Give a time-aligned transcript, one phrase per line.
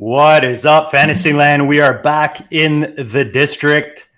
[0.00, 1.66] What is up, Fantasyland?
[1.66, 4.08] We are back in the district.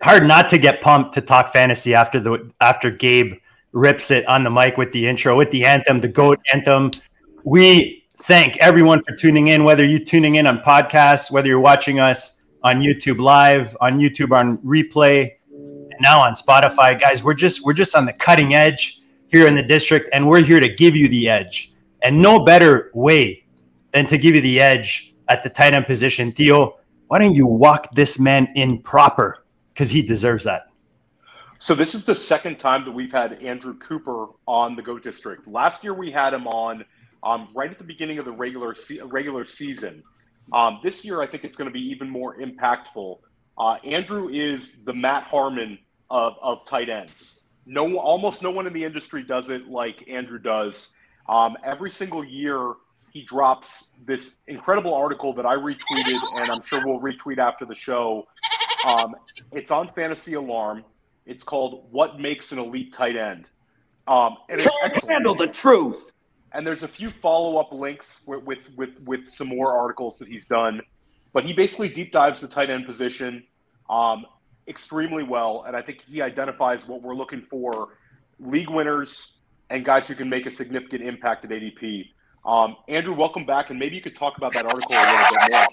[0.00, 3.34] Hard not to get pumped to talk fantasy after the after Gabe
[3.72, 6.92] rips it on the mic with the intro, with the anthem, the GOAT anthem.
[7.42, 11.98] We thank everyone for tuning in, whether you're tuning in on podcasts, whether you're watching
[11.98, 17.00] us on YouTube live, on YouTube on replay, and now on Spotify.
[17.00, 20.44] Guys, we're just we're just on the cutting edge here in the district, and we're
[20.44, 21.72] here to give you the edge.
[22.02, 23.45] And no better way
[23.96, 26.30] than to give you the edge at the tight end position.
[26.30, 29.46] Theo, why don't you walk this man in proper?
[29.72, 30.66] Because he deserves that.
[31.58, 35.48] So this is the second time that we've had Andrew Cooper on the GOAT District.
[35.48, 36.84] Last year we had him on
[37.22, 40.02] um, right at the beginning of the regular se- regular season.
[40.52, 43.18] Um, this year, I think it's going to be even more impactful.
[43.56, 45.78] Uh, Andrew is the Matt Harmon
[46.10, 47.40] of, of tight ends.
[47.64, 50.90] No, almost no one in the industry does it like Andrew does.
[51.30, 52.74] Um, every single year,
[53.16, 57.74] he drops this incredible article that I retweeted, and I'm sure we'll retweet after the
[57.74, 58.26] show.
[58.84, 59.14] Um,
[59.52, 60.84] it's on Fantasy Alarm.
[61.24, 63.48] It's called "What Makes an Elite Tight End."
[64.06, 65.12] Um, and it's excellent.
[65.12, 66.12] handle the truth.
[66.52, 70.46] and there's a few follow-up links with, with with with some more articles that he's
[70.46, 70.80] done
[71.32, 73.42] but he basically deep dives the tight end position
[73.90, 74.24] um,
[74.68, 77.88] extremely well and i think he identifies what we're looking for
[78.40, 79.34] league winners
[79.70, 82.04] and guys who can make a significant impact at adp
[82.46, 85.50] um, andrew welcome back and maybe you could talk about that article a little bit
[85.50, 85.66] more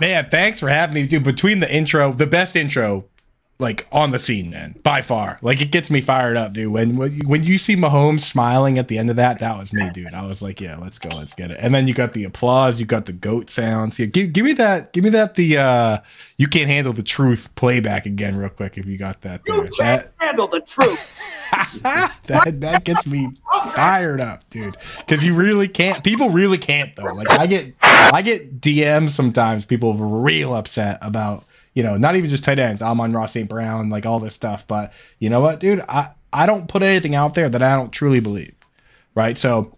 [0.00, 1.22] Man, thanks for having me, dude.
[1.22, 3.04] Between the intro, the best intro,
[3.60, 5.38] like on the scene, man, by far.
[5.40, 6.72] Like it gets me fired up, dude.
[6.72, 10.12] When when you- see Mahomes smiling at the end of that, that was me, dude.
[10.12, 11.58] I was like, yeah, let's go, let's get it.
[11.60, 13.98] And then you got the applause, you got the goat sounds.
[13.98, 15.36] Yeah, give, give me that, give me that.
[15.36, 15.98] The uh,
[16.36, 19.42] you can't handle the truth playback again, real quick, if you got that.
[19.46, 19.54] There.
[19.56, 21.20] You can't That, handle the truth.
[21.82, 23.30] that that gets me
[23.74, 24.74] fired up, dude.
[24.98, 26.02] Because you really can't.
[26.02, 27.14] People really can't though.
[27.14, 29.64] Like I get, I get DMs sometimes.
[29.64, 31.44] People real upset about
[31.74, 32.80] you know not even just tight ends.
[32.80, 33.48] I'm on Ross St.
[33.48, 34.66] Brown, like all this stuff.
[34.66, 35.80] But you know what, dude?
[35.88, 38.54] I I don't put anything out there that I don't truly believe.
[39.14, 39.36] Right.
[39.36, 39.76] So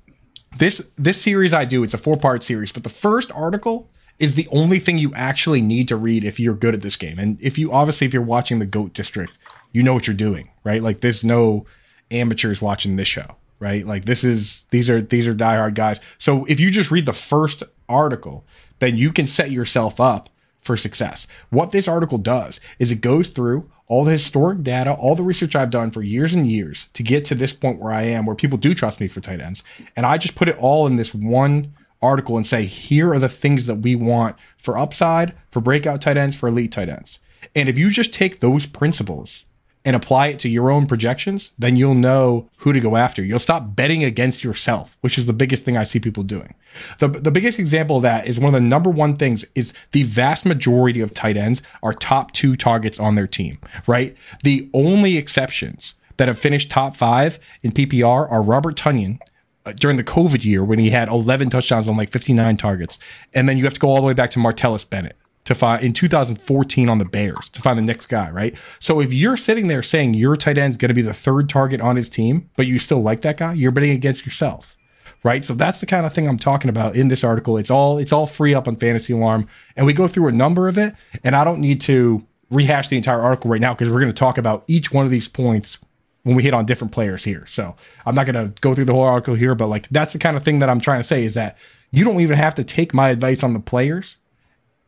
[0.58, 1.82] this this series I do.
[1.82, 5.60] It's a four part series, but the first article is the only thing you actually
[5.60, 7.18] need to read if you're good at this game.
[7.18, 9.38] And if you obviously if you're watching the Goat District,
[9.72, 10.82] you know what you're doing, right?
[10.82, 11.66] Like there's no
[12.10, 13.86] amateurs watching this show, right?
[13.86, 16.00] Like this is these are these are diehard guys.
[16.18, 18.44] So if you just read the first article,
[18.78, 20.30] then you can set yourself up
[20.66, 21.26] for success.
[21.50, 25.54] What this article does is it goes through all the historic data, all the research
[25.54, 28.36] I've done for years and years to get to this point where I am, where
[28.36, 29.62] people do trust me for tight ends.
[29.94, 31.72] And I just put it all in this one
[32.02, 36.16] article and say, here are the things that we want for upside, for breakout tight
[36.16, 37.18] ends, for elite tight ends.
[37.54, 39.44] And if you just take those principles
[39.86, 43.22] and apply it to your own projections, then you'll know who to go after.
[43.22, 46.54] You'll stop betting against yourself, which is the biggest thing I see people doing.
[46.98, 50.02] The, the biggest example of that is one of the number one things is the
[50.02, 54.16] vast majority of tight ends are top two targets on their team, right?
[54.42, 59.20] The only exceptions that have finished top five in PPR are Robert Tonyan
[59.64, 62.98] uh, during the COVID year when he had 11 touchdowns on like 59 targets.
[63.36, 65.82] And then you have to go all the way back to Martellus Bennett to find
[65.82, 68.56] in 2014 on the Bears to find the next guy, right?
[68.78, 71.80] So if you're sitting there saying your tight end's going to be the third target
[71.80, 74.76] on his team, but you still like that guy, you're betting against yourself.
[75.22, 75.44] Right.
[75.44, 77.56] So that's the kind of thing I'm talking about in this article.
[77.56, 79.48] It's all it's all free up on Fantasy Alarm.
[79.74, 80.94] And we go through a number of it.
[81.24, 84.18] And I don't need to rehash the entire article right now because we're going to
[84.18, 85.78] talk about each one of these points
[86.22, 87.44] when we hit on different players here.
[87.46, 90.20] So I'm not going to go through the whole article here, but like that's the
[90.20, 91.56] kind of thing that I'm trying to say is that
[91.90, 94.18] you don't even have to take my advice on the players.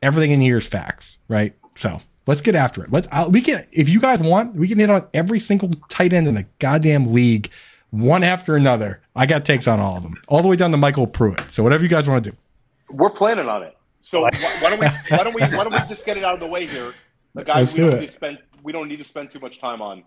[0.03, 1.55] Everything in here is facts, right?
[1.77, 2.93] So Let's get after it.
[2.93, 3.09] Let's.
[3.11, 6.29] I'll, we can, if you guys want, we can hit on every single tight end
[6.29, 7.51] in the goddamn league,
[7.89, 9.01] one after another.
[9.17, 11.41] I got takes on all of them, all the way down to MyCole Pruitt.
[11.51, 12.37] So whatever you guys want to do.
[12.91, 13.79] We're planning on it.
[14.03, 14.31] So why,
[14.61, 14.87] why don't we?
[15.09, 15.41] Why don't we?
[15.41, 16.93] Why don't we just get it out of the way here?
[17.35, 18.01] The guys Let's we do don't it.
[18.01, 18.39] need to spend.
[18.63, 20.05] We don't need to spend too much time on.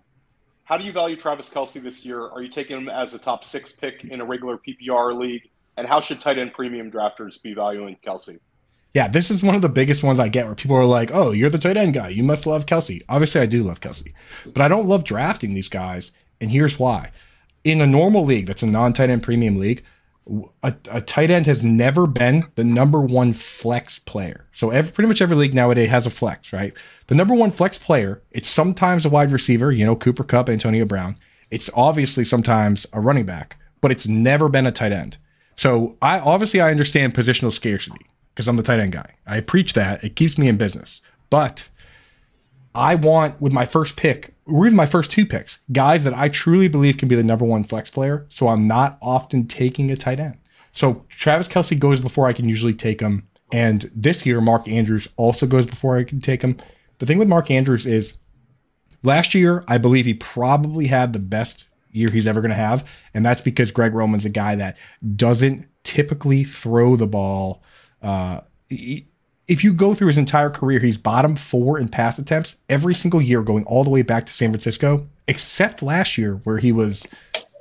[0.66, 2.28] How do you value Travis Kelce this year?
[2.28, 5.50] Are you taking him as a top six pick in a regular PPR league?
[5.76, 8.38] And how should tight end premium drafters be valuing Kelce?
[8.94, 11.32] Yeah, this is one of the biggest ones I get where people are like, "Oh,
[11.32, 12.10] you're the tight end guy.
[12.10, 14.14] You must love Kelce." Obviously, I do love Kelce,
[14.46, 16.12] but I don't love drafting these guys,
[16.42, 17.12] and here's why.
[17.64, 19.84] In a normal league, that's a non-tight end premium league,
[20.64, 24.48] a, a tight end has never been the number one flex player.
[24.54, 26.74] So every, pretty much every league nowadays has a flex, right?
[27.08, 30.86] The number one flex player, it's sometimes a wide receiver, you know, Cooper Kupp, Antonio
[30.86, 31.16] Brown.
[31.50, 35.18] It's obviously sometimes a running back, but it's never been a tight end.
[35.56, 39.16] So I obviously I understand positional scarcity because I'm the tight end guy.
[39.26, 40.04] I preach that.
[40.04, 41.02] It keeps me in business.
[41.30, 41.70] But
[42.74, 46.30] I want with my first pick, or even my first two picks, guys that I
[46.30, 48.26] truly believe can be the number one flex player.
[48.30, 50.38] So I'm not often taking a tight end.
[50.72, 53.28] So Travis Kelce goes before I can usually take him.
[53.54, 56.58] And this year, Mark Andrews also goes before I can take him.
[57.00, 58.18] The thing with Mark Andrews is
[59.04, 62.88] last year, I believe he probably had the best year he's ever going to have.
[63.14, 64.78] And that's because Greg Roman's a guy that
[65.16, 67.62] doesn't typically throw the ball.
[68.02, 68.42] Uh,
[69.48, 73.22] if you go through his entire career, he's bottom four in pass attempts every single
[73.22, 77.06] year, going all the way back to San Francisco, except last year where he was,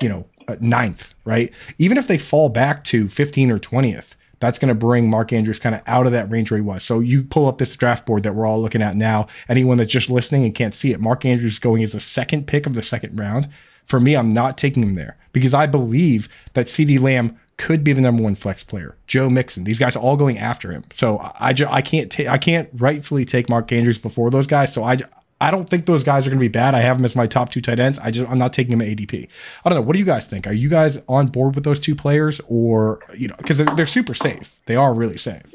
[0.01, 1.53] you know, uh, ninth, right?
[1.79, 5.59] Even if they fall back to 15 or 20th, that's going to bring Mark Andrews
[5.59, 6.83] kind of out of that range where he was.
[6.83, 9.27] So you pull up this draft board that we're all looking at now.
[9.49, 12.67] Anyone that's just listening and can't see it, Mark Andrews going as the second pick
[12.67, 13.49] of the second round.
[13.87, 17.93] For me, I'm not taking him there because I believe that CeeDee Lamb could be
[17.93, 18.97] the number one flex player.
[19.07, 20.83] Joe Mixon, these guys are all going after him.
[20.95, 24.47] So I, I, ju- I can't take I can't rightfully take Mark Andrews before those
[24.47, 24.73] guys.
[24.73, 24.99] So I
[25.43, 26.75] I don't think those guys are going to be bad.
[26.75, 27.99] I have them as my top two tight ends.
[27.99, 29.29] I just I'm not taking them at ADP.
[29.65, 29.83] I don't know.
[29.83, 30.47] What do you guys think?
[30.47, 33.87] Are you guys on board with those two players, or you know, because they're, they're
[33.87, 34.59] super safe.
[34.67, 35.55] They are really safe.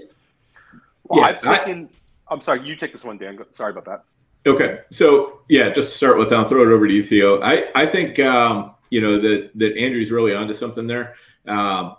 [1.03, 1.89] Well, Yeah, I've I- taken.
[2.29, 2.65] I'm sorry.
[2.67, 3.37] You take this one, Dan.
[3.51, 4.03] Sorry about that.
[4.47, 7.41] Okay, so yeah, just to start with, I'll throw it over to you, Theo.
[7.41, 11.15] I I think um, you know that that Andrew's really onto something there,
[11.47, 11.97] um,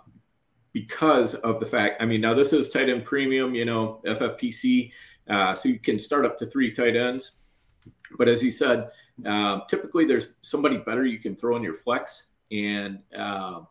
[0.73, 2.01] because of the fact.
[2.01, 4.91] I mean, now this is tight end premium, you know, FFPC,
[5.29, 7.33] uh, so you can start up to three tight ends.
[8.17, 8.89] But as he said,
[9.25, 13.61] um, typically there's somebody better you can throw in your flex, and uh,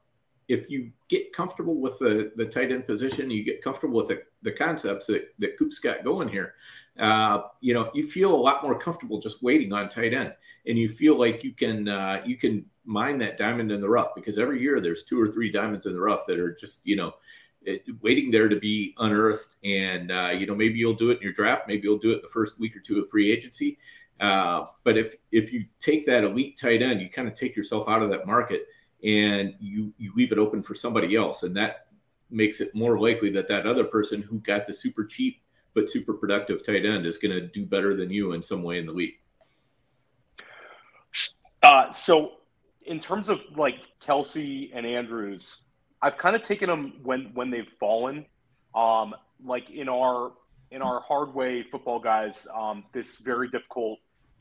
[0.49, 4.23] if you get comfortable with the the tight end position, you get comfortable with the,
[4.43, 6.55] the concepts that that Coop's got going here
[6.99, 10.35] uh, you know, you feel a lot more comfortable just waiting on tight end,
[10.67, 14.15] and you feel like you can uh, you can mine that diamond in the rough
[14.15, 16.97] because every year there's two or three diamonds in the rough that are just you
[16.97, 17.15] know
[17.63, 21.23] it, waiting there to be unearthed, and uh, you know maybe you'll do it in
[21.23, 23.79] your draft, maybe you'll do it the first week or two of free agency.
[24.21, 27.89] Uh, but if if you take that elite tight end, you kind of take yourself
[27.89, 28.67] out of that market
[29.05, 31.89] and you you leave it open for somebody else, and that
[32.31, 35.41] makes it more likely that that other person who got the super cheap
[35.75, 38.79] but super productive tight end is going to do better than you in some way
[38.79, 39.19] in the league.
[41.63, 42.39] Uh, so,
[42.87, 45.59] in terms of like Kelce and Andrews,
[46.03, 48.27] I've kind of taken them when when they've fallen.
[48.75, 49.15] Um,
[49.45, 50.33] like in our
[50.71, 53.99] in our hard way football guys, um, this very difficult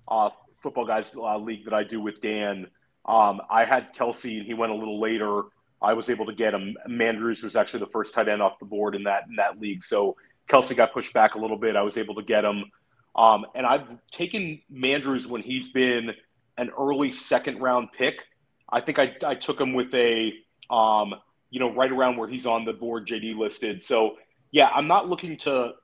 [0.08, 0.30] uh,
[0.62, 2.68] football guys uh, league that I do with Dan.
[3.06, 5.44] Um, I had Kelce, and he went a little later.
[5.82, 6.76] I was able to get him.
[6.90, 9.84] Mandrews was actually the first tight end off the board in that in that league.
[9.84, 10.16] So
[10.48, 11.76] Kelce got pushed back a little bit.
[11.76, 12.66] I was able to get him.
[13.16, 16.12] Um, and I've taken Mandrews when he's been
[16.58, 18.24] an early second round pick.
[18.76, 20.34] I think I, I took him with a,
[20.70, 21.16] um,
[21.50, 23.82] you know, right around where he's on the board, JD listed.
[23.82, 24.18] So,
[24.52, 25.76] yeah, I'm not looking to,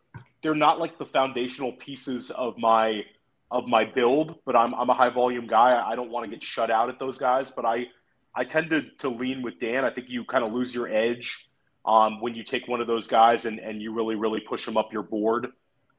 [0.43, 3.05] they're not like the foundational pieces of my,
[3.49, 5.81] of my build, but I'm, I'm a high volume guy.
[5.81, 7.87] I don't want to get shut out at those guys, but I,
[8.35, 9.85] I tend to, to lean with Dan.
[9.85, 11.49] I think you kind of lose your edge
[11.85, 14.75] um, when you take one of those guys and, and you really, really push them
[14.75, 15.47] up your board.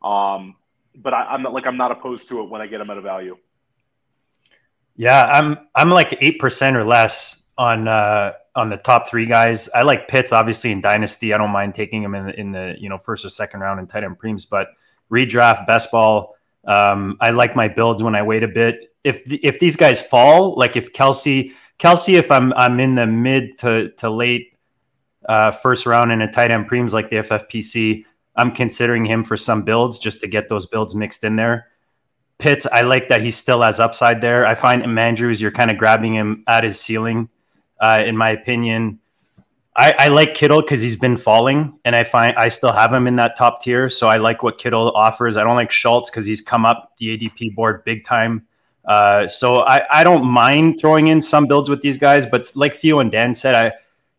[0.02, 0.56] Um,
[0.94, 2.99] but I, I'm not like I'm not opposed to it when I get them at
[2.99, 3.38] a value.
[4.96, 9.68] Yeah, I'm I'm like eight percent or less on uh, on the top three guys.
[9.75, 11.32] I like Pitts obviously in dynasty.
[11.32, 13.80] I don't mind taking him in the, in the you know first or second round
[13.80, 14.68] in tight end preems, but
[15.11, 16.37] redraft best ball.
[16.64, 18.94] Um, I like my builds when I wait a bit.
[19.04, 23.06] If the, if these guys fall, like if Kelce Kelce, if I'm I'm in the
[23.06, 24.56] mid to to late
[25.28, 28.04] uh, first round in a tight end preems like the FFPC,
[28.37, 31.68] I'm considering him for some builds just to get those builds mixed in there.
[32.42, 34.44] Pitts, I like that he still has upside there.
[34.44, 37.28] I find Andrews, you're kind of grabbing him at his ceiling,
[37.80, 38.99] uh, in my opinion.
[39.76, 43.06] I, I like Kittle because he's been falling, and I find I still have him
[43.06, 43.88] in that top tier.
[43.88, 45.37] So I like what Kittle offers.
[45.37, 48.44] I don't like Schultz because he's come up the ADP board big time.
[48.87, 52.75] Uh, so I, I don't mind throwing in some builds with these guys, but like
[52.75, 53.72] Theo and Dan said, I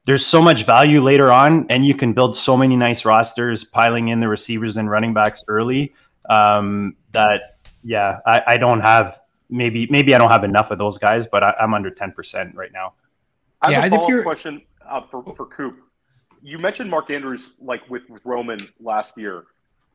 [0.06, 4.08] there's so much value later on, and you can build so many nice rosters, piling
[4.08, 5.94] in the receivers and running backs early.
[6.30, 7.53] Um, that
[7.84, 11.44] yeah, I, I don't have maybe maybe I don't have enough of those guys, but
[11.44, 12.94] I, I'm under ten percent right now.
[13.62, 15.80] I Yeah, I have a think follow-up question uh, for for Coop.
[16.42, 19.46] You mentioned Mark Andrews like with, with Roman last year.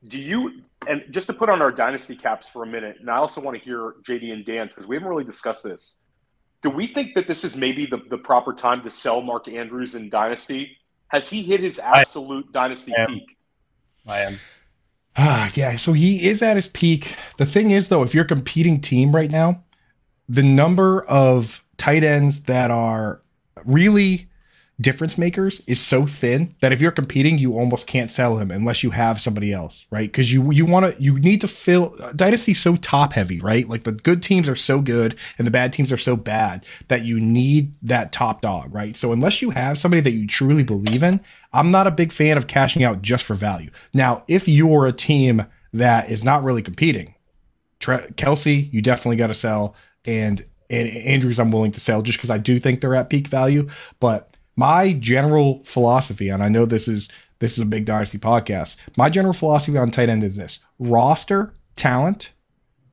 [0.07, 3.17] Do you and just to put on our dynasty caps for a minute, and I
[3.17, 5.97] also want to hear JD and Dan's because we haven't really discussed this.
[6.63, 9.95] Do we think that this is maybe the, the proper time to sell Mark Andrews
[9.95, 10.77] in dynasty?
[11.09, 13.09] Has he hit his absolute dynasty I am.
[13.09, 13.37] peak?
[14.09, 14.41] I am.
[15.21, 15.75] Ah, yeah.
[15.77, 17.17] So he is at his peak.
[17.39, 19.65] The thing is, though, if you're a competing team right now,
[20.29, 23.21] the number of tight ends that are
[23.65, 24.28] really
[24.81, 28.83] difference makers is so thin that if you're competing, you almost can't sell him unless
[28.83, 30.11] you have somebody else, right?
[30.11, 33.69] Because you you want to you need to fill Dynasty's so top heavy, right?
[33.69, 37.05] Like the good teams are so good and the bad teams are so bad that
[37.05, 38.95] you need that top dog, right?
[38.95, 41.21] So unless you have somebody that you truly believe in,
[41.53, 43.71] I'm not a big fan of cashing out just for value.
[43.93, 47.15] Now, if you're a team that is not really competing,
[47.81, 52.19] Tre- Kelce, you definitely got to sell, and and Andrews, I'm willing to sell just
[52.19, 53.69] because I do think they're at peak value.
[54.01, 58.75] But my general philosophy, and I know this is this is a big dynasty podcast.
[58.97, 62.33] My general philosophy on tight end is this: roster talent,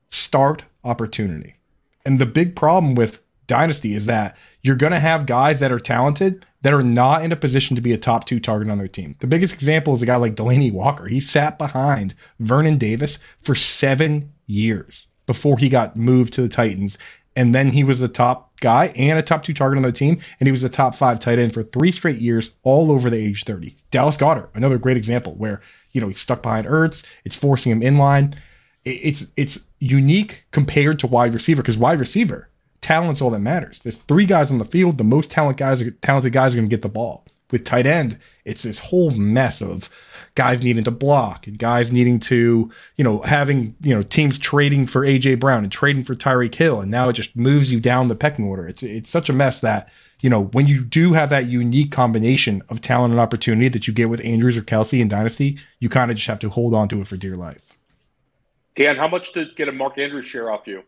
[0.08, 1.56] start opportunity.
[2.04, 5.80] And the big problem with dynasty is that you're going to have guys that are
[5.80, 8.86] talented that are not in a position to be a top two target on their
[8.86, 9.16] team.
[9.18, 11.08] The biggest example is a guy like Delanie Walker.
[11.08, 16.96] He sat behind Vernon Davis for seven years before he got moved to the Titans.
[17.34, 20.20] And then he was the top guy and a top two target on the team.
[20.40, 23.16] And he was a top five tight end for three straight years, all over the
[23.16, 23.76] age 30.
[23.90, 25.60] Dallas Goedert, another great example where,
[25.92, 27.04] you know, he's stuck behind Ertz.
[27.24, 28.34] It's forcing him in line.
[28.84, 32.48] It's, it's unique compared to wide receiver because wide receiver,
[32.80, 33.80] talent's all that matters.
[33.80, 34.98] There's three guys on the field.
[34.98, 37.24] The most talent guys, talented guys are going to get the ball.
[37.50, 39.88] With tight end, it's this whole mess of
[40.36, 44.86] guys needing to block and guys needing to, you know, having, you know, teams trading
[44.86, 46.80] for AJ Brown and trading for Tyreek Hill.
[46.80, 48.68] And now it just moves you down the pecking order.
[48.68, 49.88] It's, it's such a mess that,
[50.22, 53.92] you know, when you do have that unique combination of talent and opportunity that you
[53.92, 56.88] get with Andrews or Kelce in Dynasty, you kind of just have to hold on
[56.90, 57.76] to it for dear life.
[58.76, 60.84] Dan, how much to get a Mark Andrews share off you?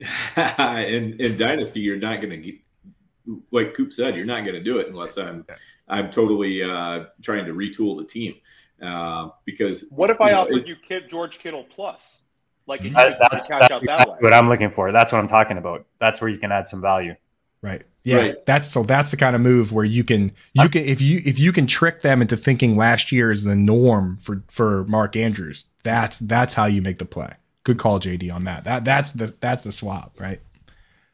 [0.36, 2.54] in in dynasty, you're not going to get
[3.50, 5.44] like Coop said, you're not going to do it unless I'm
[5.88, 8.34] I'm totally uh, trying to retool the team
[8.82, 12.18] uh, because What if I know, offered it- you Kid George Kittle plus?
[12.66, 14.92] Like you That- could that's that's out that exactly what I'm looking for.
[14.92, 15.86] That's what I'm talking about.
[15.98, 17.14] That's where you can add some value.
[17.62, 17.82] Right.
[18.04, 18.16] Yeah.
[18.18, 18.46] Right.
[18.46, 21.38] That's so that's the kind of move where you can you can if you if
[21.38, 25.64] you can trick them into thinking last year is the norm for for Mark Andrews,
[25.82, 27.32] that's that's how you make the play.
[27.64, 28.64] Good call, JD, on that.
[28.64, 30.40] That that's the that's the swap, right?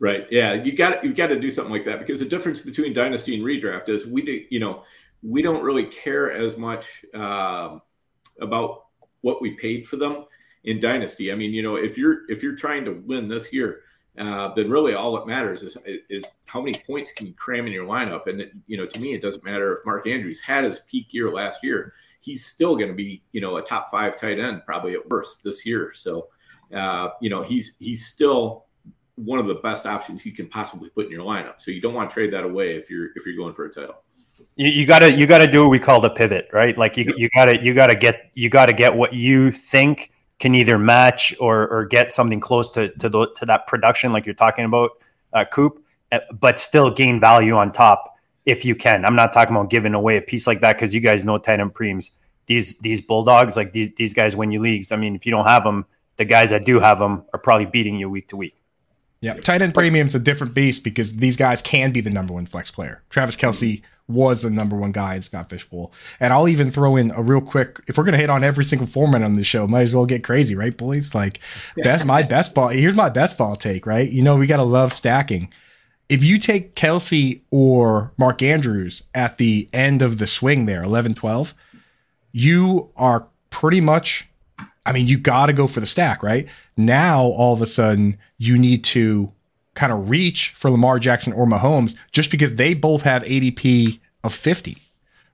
[0.05, 0.27] Right.
[0.31, 0.53] Yeah.
[0.53, 3.43] You got you've got to do something like that because the difference between dynasty and
[3.43, 4.83] redraft is we do you know
[5.23, 6.85] we don't really care as much
[7.15, 7.81] um,
[8.39, 8.85] about
[9.23, 10.27] what we paid for them
[10.65, 11.33] in dynasty.
[11.33, 13.81] I mean, you know, if you're if you're trying to win this year,
[14.19, 15.79] uh, then really all that matters is
[16.11, 18.27] is how many points can you cram in your lineup.
[18.27, 21.15] And it, you know, to me, it doesn't matter if Mark Andrews had his peak
[21.15, 21.95] year last year.
[22.21, 25.43] He's still going to be you know a top five tight end probably at worst
[25.45, 25.93] this year.
[25.95, 26.29] So
[26.75, 28.67] uh, you know he's he's still
[29.17, 31.55] one of the best options you can possibly put in your lineup.
[31.59, 33.71] So you don't want to trade that away if you're if you're going for a
[33.71, 34.03] title.
[34.57, 36.77] You, you gotta you gotta do what we call the pivot, right?
[36.77, 40.79] Like you you gotta you gotta get you gotta get what you think can either
[40.79, 44.65] match or or get something close to to the, to that production, like you're talking
[44.65, 44.91] about,
[45.33, 49.05] uh, Coop, uh, but still gain value on top if you can.
[49.05, 51.61] I'm not talking about giving away a piece like that because you guys know tight
[51.61, 52.11] end preems.
[52.47, 54.93] These these bulldogs, like these these guys, win you leagues.
[54.93, 57.67] I mean, if you don't have them, the guys that do have them are probably
[57.67, 58.64] beating you week to week.
[59.25, 59.35] Yeah.
[59.41, 62.71] Tight end premium's a different beast because these guys can be the number one flex
[62.71, 63.03] player.
[63.09, 65.95] Travis Kelce was the number one guy in Scott Fish Bowl.
[66.21, 68.87] And I'll even throw in a real quick if we're gonna hit on every single
[68.87, 71.15] format on this show, might as well get crazy, right, boys?
[71.15, 71.41] Like
[71.75, 72.69] that's my best ball.
[72.69, 74.11] Here's my best ball take, right?
[74.11, 75.51] You know, we gotta love stacking.
[76.11, 81.15] If you take Kelce or Mark Andrews at the end of the swing there, 11
[81.15, 81.55] 12,
[82.31, 84.29] you are pretty much
[84.87, 86.47] I mean, you got to go for the stack, right?
[86.77, 89.33] Now, all of a sudden, you need to
[89.75, 94.35] kind of reach for Lamar Jackson or Mahomes just because they both have ADP of
[94.35, 94.79] 50,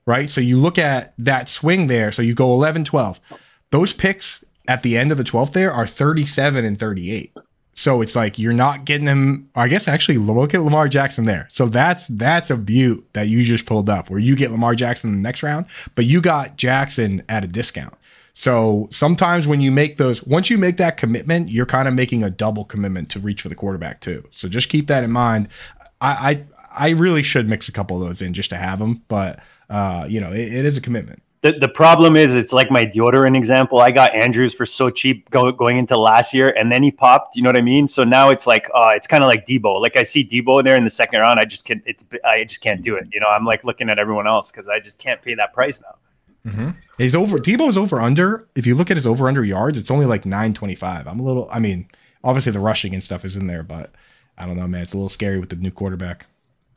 [0.07, 0.31] right?
[0.31, 2.13] So you look at that swing there.
[2.13, 3.21] So you go 11, 12.
[3.71, 7.33] Those picks at the end of the 12th there are 37 and 38.
[7.75, 9.49] So it's like you're not getting them.
[9.55, 11.47] I guess actually look at Lamar Jackson there.
[11.51, 15.11] So that's that's a butte that you just pulled up where you get Lamar Jackson
[15.11, 17.95] in the next round, but you got Jackson at a discount.
[18.41, 22.25] So sometimes when you make those, once you make that commitment, you're kind of making
[22.25, 24.27] a double commitment to reach for the quarterback too.
[24.31, 25.49] So just keep that in mind.
[26.01, 29.03] I I, I really should mix a couple of those in just to have them,
[29.09, 31.23] but uh, you know, it, it is a commitment.
[31.43, 33.81] The, the problem is it's like my deodorant example.
[33.81, 37.37] I got Andrews for so cheap go, going into last year, and then he popped.
[37.37, 37.89] You know what I mean?
[37.89, 39.83] So now it's like uh, it's kind of like Deebo.
[39.83, 41.83] Like I see Deebo there in the second round, I just can't.
[41.85, 43.07] It's I just can't do it.
[43.13, 45.83] You know, I'm like looking at everyone else because I just can't pay that price
[45.83, 45.97] now.
[46.47, 46.71] Mm-hmm.
[46.99, 47.39] He's over.
[47.39, 48.47] Deebo's over under.
[48.55, 51.07] If you look at his over under yards, it's only like nine twenty five.
[51.07, 51.49] I'm a little.
[51.51, 51.89] I mean,
[52.25, 53.93] obviously the rushing and stuff is in there, but
[54.39, 54.83] I don't know, man.
[54.83, 56.27] It's a little scary with the new quarterback.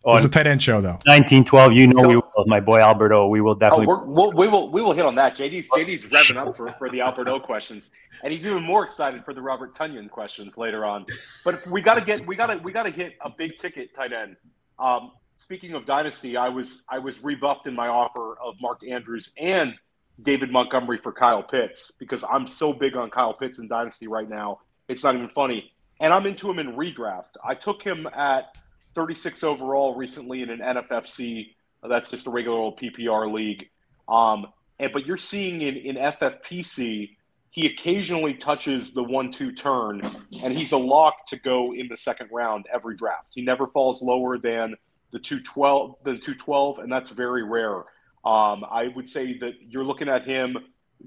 [0.05, 1.00] Oh, it's a tight end show though.
[1.05, 1.74] 1912.
[1.74, 3.27] You know, so, we will, my boy Alberto.
[3.27, 3.88] We will oh, definitely.
[3.89, 4.70] Oh, we'll, we will.
[4.70, 5.36] We will hit on that.
[5.36, 7.89] JD's JD's revving up for, for the Alberto questions,
[8.22, 11.05] and he's even more excited for the Robert Tonyan questions later on.
[11.46, 12.25] But we got to get.
[12.27, 12.58] We got to.
[12.58, 14.36] We got to hit a big ticket tight end.
[14.77, 19.32] Um, speaking of dynasty, I was I was rebuffed in my offer of Mark Andrews
[19.38, 19.75] and
[20.22, 24.30] David Montgomery for Kyle Pitts because I'm so big on Kyle Pitts in dynasty right
[24.30, 24.60] now.
[24.88, 27.36] It's not even funny, and I'm into him in redraft.
[27.44, 28.56] I took him at
[28.96, 31.48] 36 overall recently in an NFFC.
[31.88, 33.70] That's just a regular old PPR league.
[34.08, 34.48] Um,
[34.80, 37.16] and but you're seeing in, in FFPC,
[37.50, 40.02] he occasionally touches the one-two turn,
[40.42, 43.30] and he's a lock to go in the second round every draft.
[43.34, 44.75] He never falls lower than
[45.13, 47.77] the 212, the 212, and that's very rare.
[48.25, 50.58] Um, I would say that you're looking at him.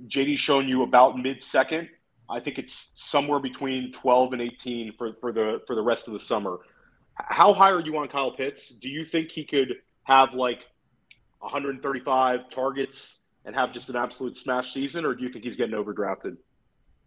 [0.06, 1.88] JD's shown you about mid-second.
[2.30, 6.12] I think it's somewhere between 12 and 18 for, for the for the rest of
[6.12, 6.58] the summer.
[7.14, 8.68] How high are you on Kyle Pitts?
[8.68, 10.66] Do you think he could have like
[11.38, 15.74] 135 targets and have just an absolute smash season, or do you think he's getting
[15.74, 16.36] overdrafted?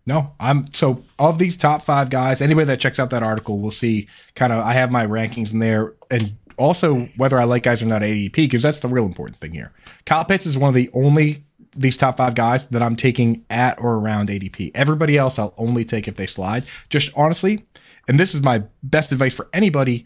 [0.09, 2.41] No, I'm so of these top five guys.
[2.41, 5.59] Anybody that checks out that article will see kind of I have my rankings in
[5.59, 9.39] there, and also whether I like guys or not ADP because that's the real important
[9.39, 9.71] thing here.
[10.05, 11.43] Kyle Pitts is one of the only
[11.75, 14.71] these top five guys that I'm taking at or around ADP.
[14.75, 16.65] Everybody else I'll only take if they slide.
[16.89, 17.63] Just honestly,
[18.07, 20.05] and this is my best advice for anybody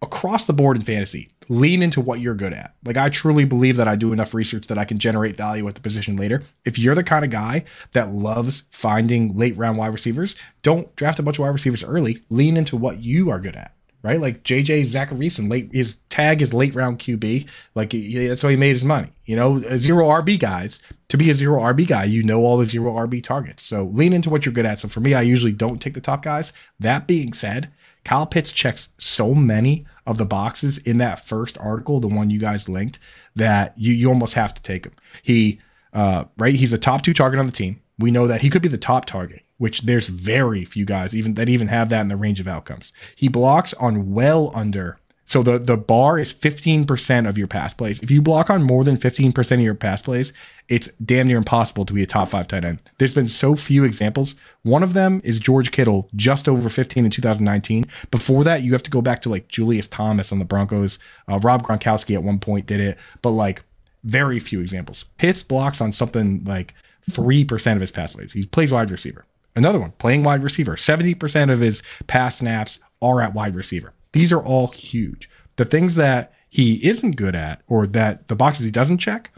[0.00, 2.74] across the board in fantasy lean into what you're good at.
[2.84, 5.74] Like I truly believe that I do enough research that I can generate value at
[5.74, 6.42] the position later.
[6.64, 11.18] If you're the kind of guy that loves finding late round wide receivers, don't draft
[11.18, 12.22] a bunch of wide receivers early.
[12.28, 13.74] Lean into what you are good at.
[14.00, 17.48] Right, like JJ Zachariason, late his tag is late round QB.
[17.74, 19.12] Like that's how he made his money.
[19.26, 20.80] You know, zero RB guys.
[21.08, 23.64] To be a zero RB guy, you know all the zero RB targets.
[23.64, 24.78] So lean into what you're good at.
[24.78, 26.52] So for me, I usually don't take the top guys.
[26.78, 27.72] That being said,
[28.04, 32.38] Kyle Pitts checks so many of the boxes in that first article, the one you
[32.38, 32.98] guys linked,
[33.36, 34.94] that you you almost have to take him.
[35.22, 35.60] He
[35.92, 37.80] uh, right, he's a top two target on the team.
[37.98, 41.34] We know that he could be the top target, which there's very few guys even
[41.34, 42.92] that even have that in the range of outcomes.
[43.14, 48.00] He blocks on well under so the the bar is 15% of your pass plays.
[48.00, 50.32] If you block on more than 15% of your pass plays,
[50.68, 52.78] it's damn near impossible to be a top 5 tight end.
[52.96, 54.34] There's been so few examples.
[54.62, 57.84] One of them is George Kittle, just over 15 in 2019.
[58.10, 60.98] Before that, you have to go back to like Julius Thomas on the Broncos.
[61.30, 63.62] Uh, Rob Gronkowski at one point did it, but like
[64.04, 65.04] very few examples.
[65.18, 66.72] Pitts blocks on something like
[67.10, 68.32] 3% of his pass plays.
[68.32, 69.26] He plays wide receiver.
[69.58, 70.76] Another one, playing wide receiver.
[70.76, 73.92] 70% of his pass snaps are at wide receiver.
[74.12, 75.28] These are all huge.
[75.56, 79.32] The things that he isn't good at, or that the boxes he doesn't check,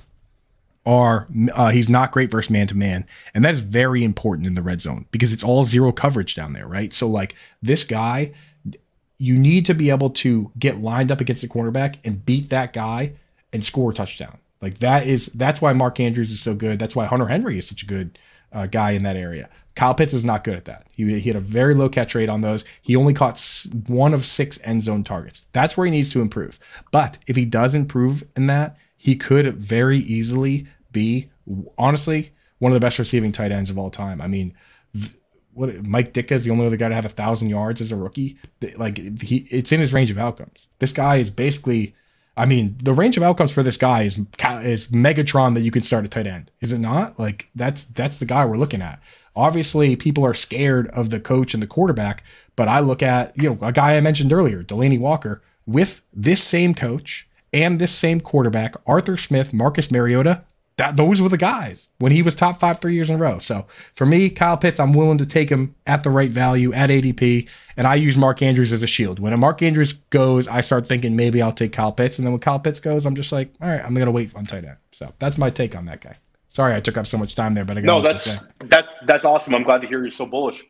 [0.85, 4.55] are uh, he's not great versus man to man, and that is very important in
[4.55, 6.93] the red zone because it's all zero coverage down there, right?
[6.93, 8.33] So like this guy,
[9.17, 12.73] you need to be able to get lined up against the cornerback and beat that
[12.75, 13.13] guy
[13.53, 14.39] and score a touchdown.
[14.61, 16.79] Like that is that's why Mark Andrews is so good.
[16.79, 18.19] That's why Hunter Henry is such a good
[18.53, 19.49] uh, guy in that area.
[19.81, 20.89] Kyle Pitts is not good at that.
[20.91, 22.67] He, he had a very low catch rate on those.
[22.83, 23.43] He only caught
[23.87, 25.47] one of six end zone targets.
[25.53, 26.59] That's where he needs to improve.
[26.91, 31.31] But if he does improve in that, he could very easily be,
[31.79, 34.21] honestly, one of the best receiving tight ends of all time.
[34.21, 34.53] I mean,
[35.55, 37.97] what Mike Ditka is the only other guy to have a thousand yards as a
[37.97, 38.37] rookie.
[38.77, 40.67] Like he, it's in his range of outcomes.
[40.79, 41.95] This guy is basically
[42.37, 45.83] I mean, the range of outcomes for this guy is is Megatron that you can
[45.83, 46.51] start a tight end.
[46.61, 47.19] Is it not?
[47.19, 49.01] Like that's that's the guy we're looking at.
[49.37, 52.25] Obviously, people are scared of the coach and the quarterback,
[52.57, 56.43] but I look at, you know, a guy I mentioned earlier, Delanie Walker, with this
[56.43, 60.43] same coach and this same quarterback, Arthur Smith, Marcus Mariota,
[60.77, 63.39] that those were the guys when he was top five three years in a row.
[63.39, 66.91] So for me, Kyle Pitts, I'm willing to take him at the right value at
[66.91, 69.19] ADP, and I use Mark Andrews as a shield.
[69.19, 72.33] When a Mark Andrews goes, I start thinking maybe I'll take Kyle Pitts, and then
[72.33, 74.77] when Kyle Pitts goes, I'm just like, all right, I'm gonna wait on tight end.
[74.93, 76.17] So that's my take on that guy.
[76.49, 79.25] Sorry, I took up so much time there, but I got no, that's that's that's
[79.25, 79.55] awesome.
[79.55, 80.65] I'm glad to hear you're so bullish.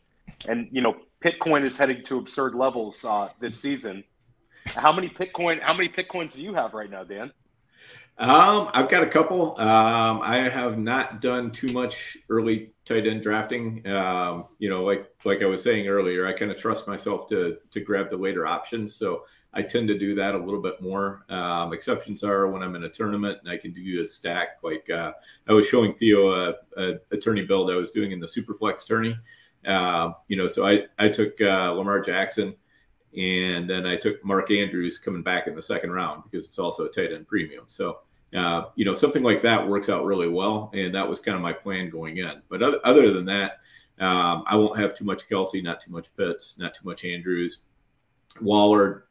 [0.46, 4.04] And you know, Bitcoin is heading to absurd levels uh, this season.
[4.66, 5.60] How many Bitcoin?
[5.60, 7.32] How many Bitcoins do you have right now, Dan?
[8.20, 9.58] Um, I've got a couple.
[9.58, 13.86] Um, I have not done too much early tight end drafting.
[13.86, 17.56] Um, you know, like like I was saying earlier, I kind of trust myself to
[17.70, 18.94] to grab the later options.
[18.94, 19.22] So
[19.54, 21.24] I tend to do that a little bit more.
[21.30, 24.58] Um, exceptions are when I'm in a tournament and I can do a stack.
[24.62, 25.12] Like uh,
[25.48, 28.86] I was showing Theo a, a, a, tourney build I was doing in the Superflex
[28.86, 29.18] tourney.
[29.66, 32.54] Uh, you know, so I I took uh, Lamar Jackson
[33.16, 36.84] and then I took Mark Andrews coming back in the second round because it's also
[36.84, 37.64] a tight end premium.
[37.66, 38.00] So
[38.36, 41.42] uh, you know, something like that works out really well, and that was kind of
[41.42, 42.42] my plan going in.
[42.48, 43.58] But other, other than that,
[43.98, 47.58] um, I won't have too much Kelce, not too much Pitts, not too much Andrews,
[48.40, 49.04] Waller,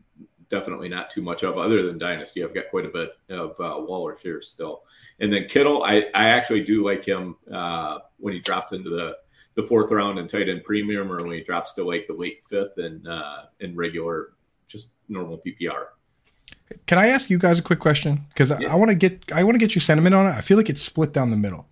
[0.49, 1.57] definitely not too much of.
[1.57, 4.83] Other than Dynasty, I've got quite a bit of uh, Waller here still.
[5.19, 9.17] And then Kittle, I, I actually do like him uh, when he drops into the
[9.55, 12.41] the fourth round in tight end premium, or when he drops to like the late
[12.49, 14.29] fifth and uh, in regular,
[14.67, 15.87] just normal PPR.
[16.85, 18.25] Can I ask you guys a quick question?
[18.29, 18.69] Because yeah.
[18.69, 20.31] I, I want to get I want to get your sentiment on it.
[20.31, 21.67] I feel like it's split down the middle.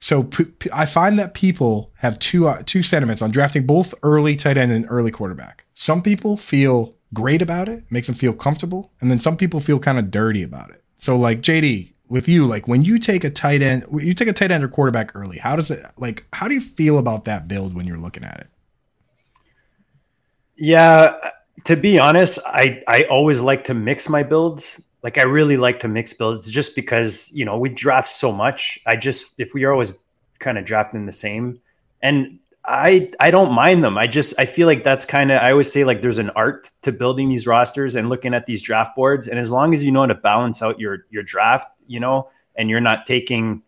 [0.00, 3.94] So p- p- I find that people have two uh, two sentiments on drafting both
[4.02, 5.64] early tight end and early quarterback.
[5.74, 9.78] Some people feel great about it, makes them feel comfortable, and then some people feel
[9.78, 10.84] kind of dirty about it.
[10.98, 14.32] So like JD, with you, like when you take a tight end, you take a
[14.32, 15.38] tight end or quarterback early.
[15.38, 16.24] How does it like?
[16.32, 18.46] How do you feel about that build when you're looking at it?
[20.56, 21.14] Yeah,
[21.64, 24.82] to be honest, I I always like to mix my builds.
[25.02, 28.78] Like I really like to mix builds just because, you know, we draft so much.
[28.86, 29.92] I just if we are always
[30.38, 31.60] kind of drafting the same
[32.02, 33.96] and I I don't mind them.
[33.96, 36.70] I just I feel like that's kind of I always say like there's an art
[36.82, 39.90] to building these rosters and looking at these draft boards and as long as you
[39.90, 43.62] know how to balance out your your draft, you know, and you're not taking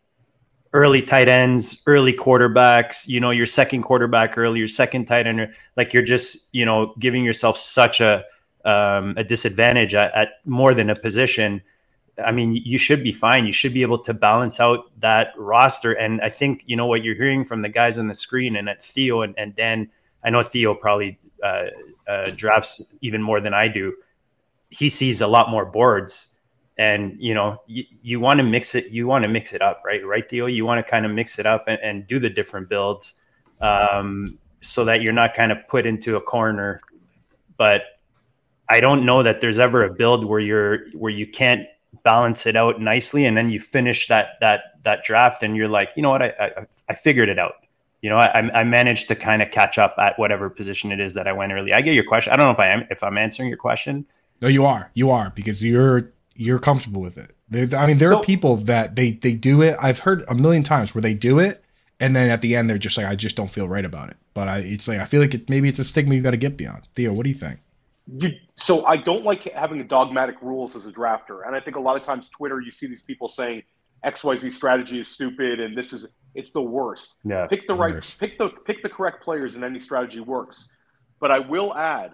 [0.73, 5.53] early tight ends, early quarterbacks, you know, your second quarterback early, your second tight end,
[5.77, 8.25] like you're just, you know, giving yourself such a
[8.65, 11.63] um, a disadvantage at, at, more than a position.
[12.23, 13.47] I mean, you should be fine.
[13.47, 15.93] You should be able to balance out that roster.
[15.93, 18.69] And I think, you know, what you're hearing from the guys on the screen and
[18.69, 19.89] at Theo and, and Dan,
[20.23, 21.67] I know Theo probably uh,
[22.07, 23.95] uh, drafts even more than I do.
[24.69, 26.30] He sees a lot more boards
[26.81, 29.83] and you know you, you want to mix it you want to mix it up
[29.85, 30.05] right?
[30.05, 30.47] Right Theo?
[30.47, 33.15] You want to kind of mix it up and, and do the different builds
[33.61, 36.81] um, so that you're not kind of put into a corner.
[37.59, 37.83] But
[38.71, 41.67] I don't know that there's ever a build where you're where you can't
[42.03, 45.91] balance it out nicely and then you finish that that that draft and you're like
[45.97, 46.23] you know what?
[46.23, 47.57] I I, I figured it out.
[48.01, 51.13] You know I, I managed to kind of catch up at whatever position it is
[51.13, 51.75] that I went early.
[51.75, 54.07] I get your question I don't know if I am if I'm answering your question.
[54.41, 57.37] No you are you are because you're you're comfortable with it.
[57.51, 59.77] They, I mean, there so, are people that they they do it.
[59.81, 61.63] I've heard a million times where they do it,
[62.01, 64.17] and then at the end they're just like, I just don't feel right about it.
[64.33, 66.39] But I, it's like I feel like it, maybe it's a stigma you got to
[66.39, 66.89] get beyond.
[66.95, 67.61] Theo, what do you think?
[68.19, 71.81] You, so I don't like having dogmatic rules as a drafter, and I think a
[71.81, 73.63] lot of times Twitter you see these people saying
[74.03, 77.17] X Y Z strategy is stupid, and this is it's the worst.
[77.23, 78.19] Yeah, pick the right, worst.
[78.19, 80.71] pick the pick the correct players, and any strategy works.
[81.21, 82.13] But I will add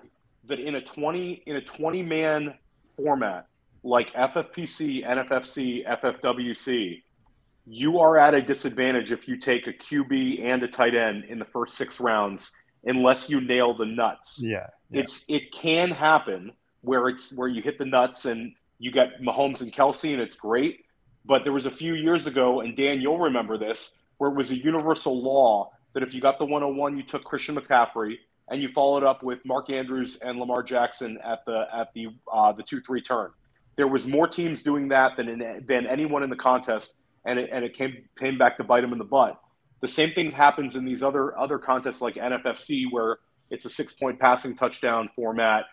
[0.49, 2.55] that in a twenty in a twenty man
[2.97, 3.47] format,
[3.87, 7.03] like FFPC, NFFC, FFWC,
[7.67, 11.39] you are at a disadvantage if you take a QB and a tight end in
[11.39, 12.51] the first six rounds
[12.85, 14.39] unless you nail the nuts.
[14.41, 15.01] Yeah, yeah.
[15.01, 19.61] It's it can happen where it's where you hit the nuts and you get Mahomes
[19.61, 20.85] and Kelce and it's great.
[21.25, 24.53] But there was a few years ago, and Dan, you'll remember this, where it was
[24.53, 28.19] a universal law that if you got the 101, you took Christian McCaffrey
[28.49, 32.53] and you followed up with Mark Andrews and Lamar Jackson at the at the uh,
[32.53, 33.31] the two three turn.
[33.77, 37.51] There was more teams doing that than in, than anyone in the contest, and it,
[37.53, 39.41] and it came came back to bite them in the butt.
[39.81, 43.19] The same thing happens in these other other contests like NFFC, where
[43.51, 45.65] it's a six point passing touchdown format.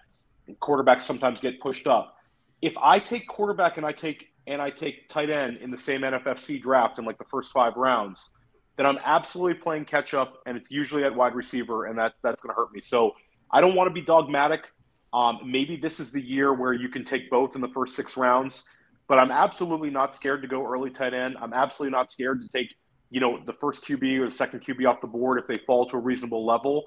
[0.62, 2.16] Quarterbacks sometimes get pushed up.
[2.62, 6.02] If I take quarterback and I take and I take tight end in the same
[6.02, 8.30] NFFC draft in like the first five rounds,
[8.76, 12.42] then I'm absolutely playing catch up, and it's usually at wide receiver, and that that's
[12.42, 12.82] going to hurt me.
[12.82, 13.14] So
[13.52, 14.72] I don't want to be dogmatic.
[15.14, 18.18] Um, maybe this is the year where you can take both in the first six
[18.18, 18.64] rounds,
[19.08, 21.38] but I'm absolutely not scared to go early tight end.
[21.40, 22.74] I'm absolutely not scared to take,
[23.12, 25.86] you know, the first QB or the second QB off the board if they fall
[25.88, 26.86] to a reasonable level.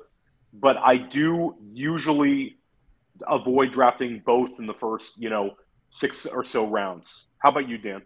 [0.53, 2.59] But I do usually
[3.29, 5.53] avoid drafting both in the first, you know,
[5.91, 7.27] six or so rounds.
[7.39, 8.03] How about you, Dan?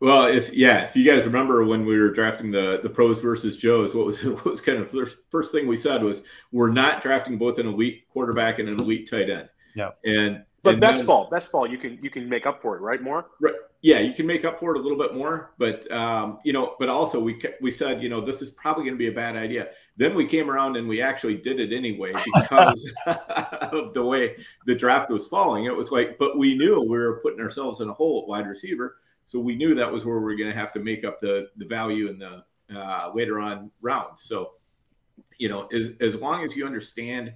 [0.00, 3.56] Well, if yeah, if you guys remember when we were drafting the the pros versus
[3.56, 7.02] Joes, what was what was kind of the first thing we said was we're not
[7.02, 9.48] drafting both an elite quarterback and an elite tight end.
[9.74, 9.90] Yeah.
[10.04, 12.76] And But And best then- ball, best ball, you can you can make up for
[12.76, 13.02] it, right?
[13.02, 13.26] More.
[13.40, 13.54] Right.
[13.80, 16.74] Yeah, you can make up for it a little bit more, but um, you know,
[16.80, 19.36] but also we we said, you know, this is probably going to be a bad
[19.36, 19.68] idea.
[19.96, 24.74] Then we came around and we actually did it anyway because of the way the
[24.74, 25.64] draft was falling.
[25.66, 28.48] It was like, but we knew we were putting ourselves in a hole at wide
[28.48, 28.96] receiver,
[29.28, 31.50] so we knew that was where we were going to have to make up the
[31.58, 34.22] the value in the uh, later on rounds.
[34.22, 34.52] So,
[35.36, 37.34] you know, as as long as you understand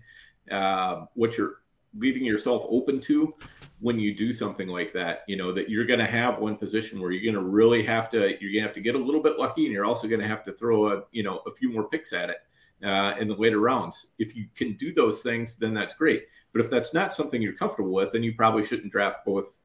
[0.50, 1.56] uh, what you're
[1.98, 3.34] leaving yourself open to
[3.80, 6.98] when you do something like that, you know, that you're going to have one position
[6.98, 9.22] where you're going to really have to, you're going to have to get a little
[9.22, 11.70] bit lucky and you're also going to have to throw a, you know, a few
[11.70, 12.38] more picks at it
[12.82, 14.14] uh, in the later rounds.
[14.18, 16.24] If you can do those things, then that's great.
[16.54, 19.60] But if that's not something you're comfortable with, then you probably shouldn't draft both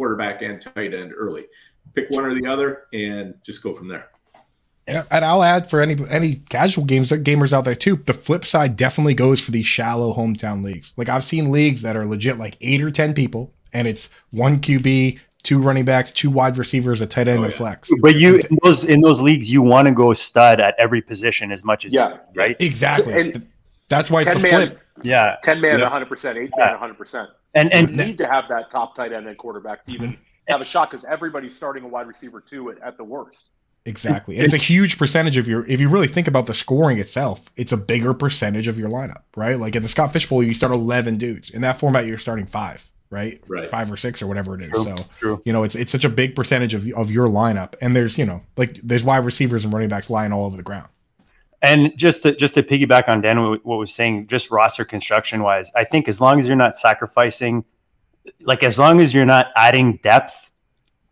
[0.00, 1.44] quarterback and tight end early.
[1.94, 4.08] Pick one or the other and just go from there.
[4.88, 7.96] Yeah, and I'll add for any any casual games gamers out there too.
[7.96, 10.94] The flip side definitely goes for these shallow hometown leagues.
[10.96, 14.58] Like I've seen leagues that are legit like eight or ten people, and it's one
[14.60, 17.90] QB, two running backs, two wide receivers, a tight end, Oh, and flex.
[18.00, 21.52] But you in those in those leagues, you want to go stud at every position
[21.52, 22.12] as much as Yeah.
[22.12, 22.56] you right?
[22.58, 23.20] Exactly.
[23.20, 23.46] And
[23.90, 24.80] That's why it's ten the man, flip.
[25.02, 25.84] Yeah, ten man, Yeah.
[25.84, 27.28] one hundred percent, eight man, one hundred percent.
[27.54, 30.16] and You and need to have that top tight end and quarterback to even
[30.48, 33.50] have a shot because everybody's starting a wide receiver too at, at the worst.
[33.86, 34.36] Exactly.
[34.36, 37.50] And it's a huge percentage of your if you really think about the scoring itself,
[37.56, 39.58] it's a bigger percentage of your lineup, right?
[39.58, 41.50] Like at the Scott Fish Bowl, you start eleven dudes.
[41.50, 43.42] In that format, you're starting five, right?
[43.48, 43.70] Right.
[43.70, 44.70] Five or six or whatever it is.
[44.70, 45.42] True, so true.
[45.46, 47.74] you know, it's it's such a big percentage of of your lineup.
[47.80, 50.62] And there's, you know, like there's wide receivers and running backs lying all over the
[50.62, 50.88] ground.
[51.62, 55.70] And just to just to piggyback on Dan, what was saying, just roster construction wise,
[55.76, 57.64] I think as long as you're not sacrificing,
[58.40, 60.52] like as long as you're not adding depth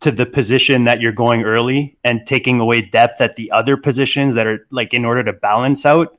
[0.00, 4.34] to the position that you're going early and taking away depth at the other positions
[4.34, 6.18] that are like in order to balance out,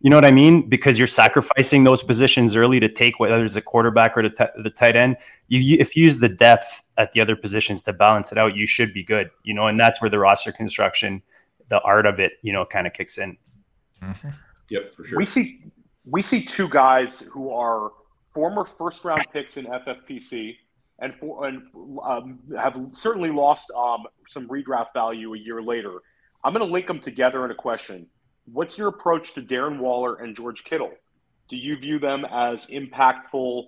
[0.00, 0.68] you know what I mean?
[0.68, 4.62] Because you're sacrificing those positions early to take whether it's a quarterback or the, t-
[4.62, 5.16] the tight end.
[5.48, 8.56] You, you if you use the depth at the other positions to balance it out,
[8.56, 9.66] you should be good, you know.
[9.66, 11.22] And that's where the roster construction,
[11.68, 13.36] the art of it, you know, kind of kicks in.
[14.68, 15.18] Yep, for sure.
[15.18, 15.64] We see
[16.04, 17.92] we see two guys who are
[18.32, 20.56] former first round picks in FFPC
[21.00, 21.62] and for, and
[22.04, 26.00] um, have certainly lost um, some redraft value a year later.
[26.44, 28.06] I'm going to link them together in a question.
[28.52, 30.92] What's your approach to Darren Waller and George Kittle?
[31.48, 33.66] Do you view them as impactful,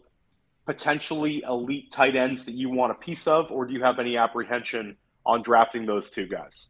[0.64, 4.16] potentially elite tight ends that you want a piece of, or do you have any
[4.16, 6.68] apprehension on drafting those two guys?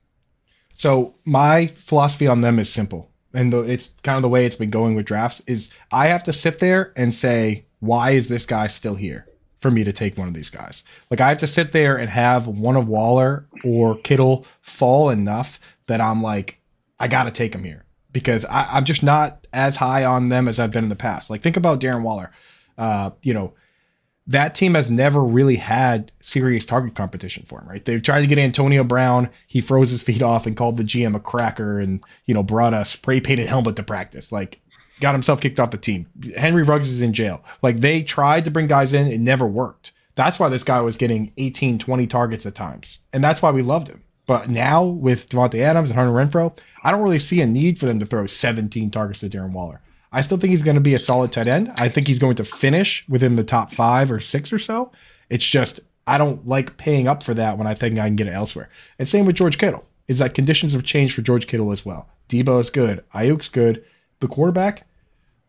[0.74, 4.56] So my philosophy on them is simple, and the, it's kind of the way it's
[4.56, 5.42] been going with drafts.
[5.46, 9.26] Is I have to sit there and say, why is this guy still here
[9.60, 10.84] for me to take one of these guys?
[11.10, 15.58] Like I have to sit there and have one of Waller or Kittle fall enough
[15.88, 16.58] that I'm like,
[16.98, 20.48] I got to take him here because I, I'm just not as high on them
[20.48, 21.30] as I've been in the past.
[21.30, 22.30] Like think about Darren Waller.
[22.78, 23.54] Uh, you know,
[24.26, 27.84] that team has never really had serious target competition for him, right?
[27.84, 29.28] They've tried to get Antonio Brown.
[29.46, 32.74] He froze his feet off and called the GM a cracker and, you know, brought
[32.74, 34.30] a spray painted helmet to practice.
[34.30, 34.60] Like,
[35.00, 36.06] got himself kicked off the team.
[36.36, 37.44] Henry Ruggs is in jail.
[37.62, 39.90] Like, they tried to bring guys in, it never worked.
[40.14, 42.98] That's why this guy was getting 18, 20 targets at times.
[43.12, 44.04] And that's why we loved him.
[44.26, 47.86] But now with Davante Adams and Hunter Renfrow, I don't really see a need for
[47.86, 49.80] them to throw 17 targets to Darren Waller.
[50.12, 51.72] I still think he's going to be a solid tight end.
[51.78, 54.92] I think he's going to finish within the top five or six or so.
[55.30, 58.26] It's just I don't like paying up for that when I think I can get
[58.26, 58.68] it elsewhere.
[58.98, 59.86] And same with George Kittle.
[60.08, 62.08] Is that conditions have changed for George Kittle as well.
[62.28, 63.04] Deebo is good.
[63.14, 63.84] Aiyuk's good.
[64.20, 64.86] The quarterback,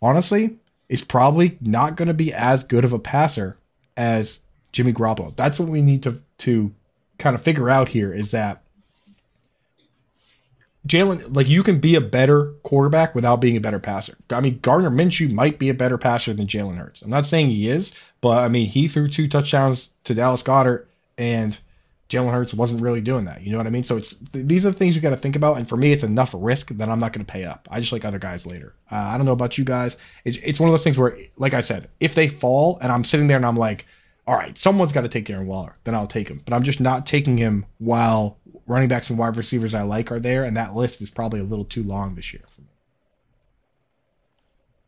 [0.01, 3.57] honestly, is probably not going to be as good of a passer
[3.97, 4.37] as
[4.71, 5.35] Jimmy Garoppolo.
[5.35, 6.73] That's what we need to to
[7.17, 8.13] kind of figure out here.
[8.13, 8.62] Is that
[10.87, 14.17] Jalen, like you can be a better quarterback without being a better passer.
[14.29, 17.01] I mean, Gardner Minshew might be a better passer than Jalen Hurts.
[17.01, 20.87] I'm not saying he is, but I mean, he threw two touchdowns to Dallas Goedert,
[21.17, 21.57] and
[22.09, 23.41] Jalen Hurts wasn't really doing that.
[23.41, 23.83] You know what I mean?
[23.83, 25.57] So it's these are the things you got to think about.
[25.57, 27.67] And for me, it's enough risk that I'm not going to pay up.
[27.71, 28.75] I just like other guys later.
[28.91, 29.97] Uh, I don't know about you guys.
[30.25, 33.03] It's, it's one of those things where, like I said, if they fall and I'm
[33.03, 33.87] sitting there and I'm like,
[34.27, 36.41] all right, someone's got to take Darren Waller, then I'll take him.
[36.45, 40.19] But I'm just not taking him while running backs and wide receivers I like are
[40.19, 42.67] there, and that list is probably a little too long this year for me.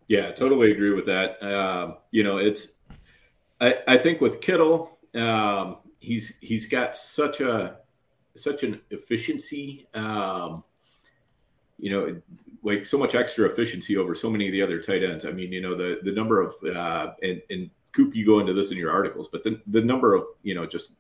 [0.08, 1.42] Yeah, totally agree with that.
[1.44, 2.74] Um, you know, it's
[3.60, 7.78] I, I think with Kittle, um, he's he's got such a
[8.36, 10.64] such an efficiency, um,
[11.80, 12.22] you know,
[12.64, 15.26] like so much extra efficiency over so many of the other tight ends.
[15.26, 18.54] I mean, you know, the the number of uh, and, and Coop, you go into
[18.54, 20.92] this in your articles, but the the number of you know just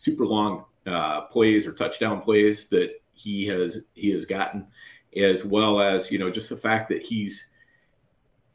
[0.00, 4.66] super long uh, plays or touchdown plays that he has he has gotten,
[5.14, 7.50] as well as you know just the fact that he's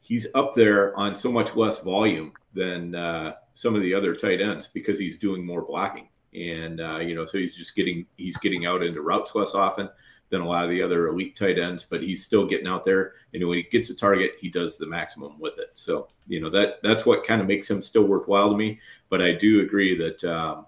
[0.00, 4.40] he's up there on so much less volume than uh, some of the other tight
[4.40, 8.36] ends because he's doing more blocking, and uh, you know, so he's just getting he's
[8.38, 9.88] getting out into routes less often
[10.30, 13.12] than a lot of the other elite tight ends, but he's still getting out there.
[13.32, 15.70] And when he gets a target, he does the maximum with it.
[15.74, 18.80] So you know that that's what kind of makes him still worthwhile to me.
[19.10, 20.66] But I do agree that um,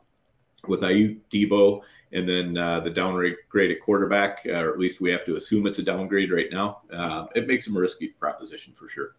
[0.66, 5.10] with Aiyuk, Deebo, and then uh, the downgrade at quarterback, uh, or at least we
[5.10, 6.80] have to assume it's a downgrade right now.
[6.92, 9.14] Uh, it makes him a risky proposition for sure.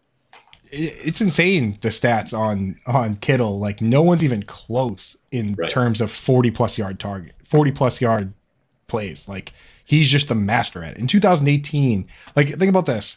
[0.72, 3.58] It's insane the stats on on Kittle.
[3.58, 5.68] Like no one's even close in right.
[5.68, 8.32] terms of forty plus yard target, forty plus yard
[8.86, 9.28] plays.
[9.28, 9.52] Like
[9.84, 10.98] he's just the master at it.
[10.98, 13.16] In 2018, like think about this.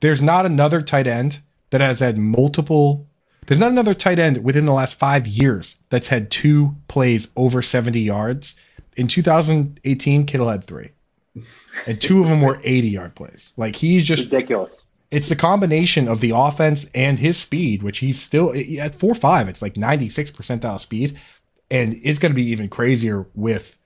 [0.00, 3.06] There's not another tight end that has had multiple
[3.46, 7.62] there's not another tight end within the last 5 years that's had two plays over
[7.62, 8.54] 70 yards.
[8.96, 10.90] In 2018, Kittle had 3.
[11.86, 13.52] And two of them were 80 yard plays.
[13.56, 14.84] Like he's just ridiculous.
[15.10, 19.48] It's the combination of the offense and his speed, which he's still at 4 5.
[19.48, 21.18] It's like 96 percentile speed.
[21.70, 23.78] And it's going to be even crazier with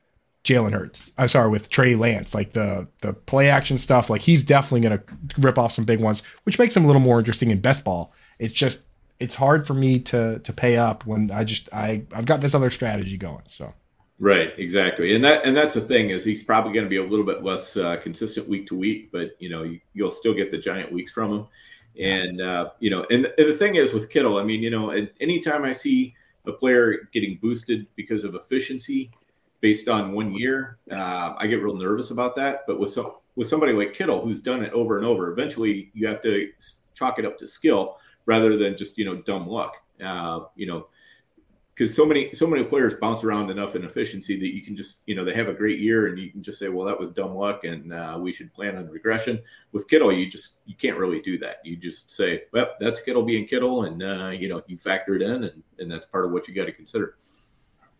[0.45, 1.11] Jalen Hurts.
[1.17, 4.11] I'm sorry, with Trey Lance, like the the play action stuff.
[4.11, 5.05] Like he's definitely going to
[5.40, 8.12] rip off some big ones, which makes him a little more interesting in best ball.
[8.38, 8.83] It's just
[9.20, 12.55] it's hard for me to to pay up when I just I I've got this
[12.55, 13.44] other strategy going.
[13.48, 13.72] So
[14.18, 17.05] right, exactly, and that and that's the thing is he's probably going to be a
[17.05, 20.50] little bit less uh, consistent week to week, but you know you, will still get
[20.50, 21.46] the giant weeks from him.
[22.00, 24.90] And uh, you know, and, and the thing is with Kittle, I mean, you know,
[25.20, 26.14] anytime I see
[26.46, 29.11] a player getting boosted because of efficiency
[29.61, 32.64] based on one year, uh, I get real nervous about that.
[32.66, 36.09] But with some with somebody like Kittle who's done it over and over, eventually you
[36.09, 36.50] have to
[36.94, 39.77] chalk it up to skill rather than just you know dumb luck.
[40.05, 40.89] Uh, you know,
[41.75, 45.03] because so many so many players bounce around enough in efficiency that you can just
[45.07, 47.11] you know they have a great year and you can just say well that was
[47.11, 49.41] dumb luck and uh, we should plan on regression
[49.73, 53.23] with kittle you just you can't really do that you just say well that's kittle
[53.23, 56.31] being kittle and uh, you know you factor it in and, and that's part of
[56.31, 57.17] what you got to consider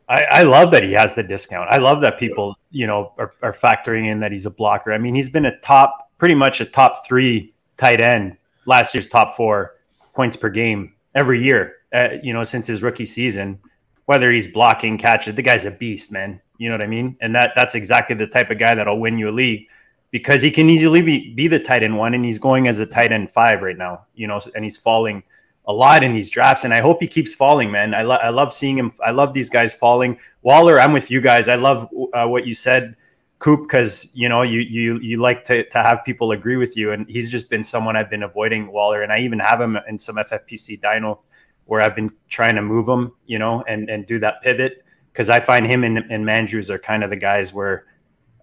[0.07, 1.71] I, I, love that he has the discount.
[1.71, 4.93] I love that people, you know, are, are, factoring in that he's a blocker.
[4.93, 9.09] I mean, he's been a top, pretty much a top three tight end last year's
[9.09, 9.77] top four
[10.14, 13.59] points per game every year, uh, you know, since his rookie season.
[14.07, 16.40] Whether he's blocking, catching, the guy's a beast, man.
[16.59, 17.16] You know what I mean?
[17.20, 19.66] And that that's exactly the type of guy that'll win you a league
[20.11, 22.87] because he can easily be, be the tight end one, and he's going as a
[22.87, 24.05] tight end five right now.
[24.14, 25.22] You know, and he's falling
[25.66, 27.94] a lot in these drafts, and I hope he keeps falling, man.
[27.94, 28.92] I, lo- I love seeing him.
[29.05, 30.18] I love these guys falling.
[30.42, 31.48] Waller, I'm with you guys.
[31.48, 32.94] I love uh, what you said,
[33.38, 36.92] Coop, because you know you you you like to to have people agree with you,
[36.92, 39.99] and he's just been someone I've been avoiding Waller, and I even have him in
[39.99, 41.18] some FFPC Dyno
[41.66, 45.31] where I've been trying to move him, you know, and and do that pivot because
[45.31, 47.87] I find him and, and Mandrews are kind of the guys where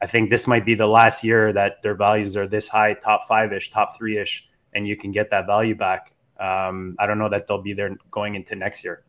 [0.02, 3.28] I think this might be the last year that their values are this high, top
[3.28, 7.20] five ish, top three ish, and you can get that value back um, I don't
[7.20, 9.04] know that they'll be there going into next year.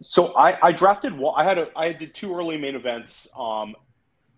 [0.00, 1.12] So I, I drafted.
[1.36, 3.76] I had a I had did two early main events, um,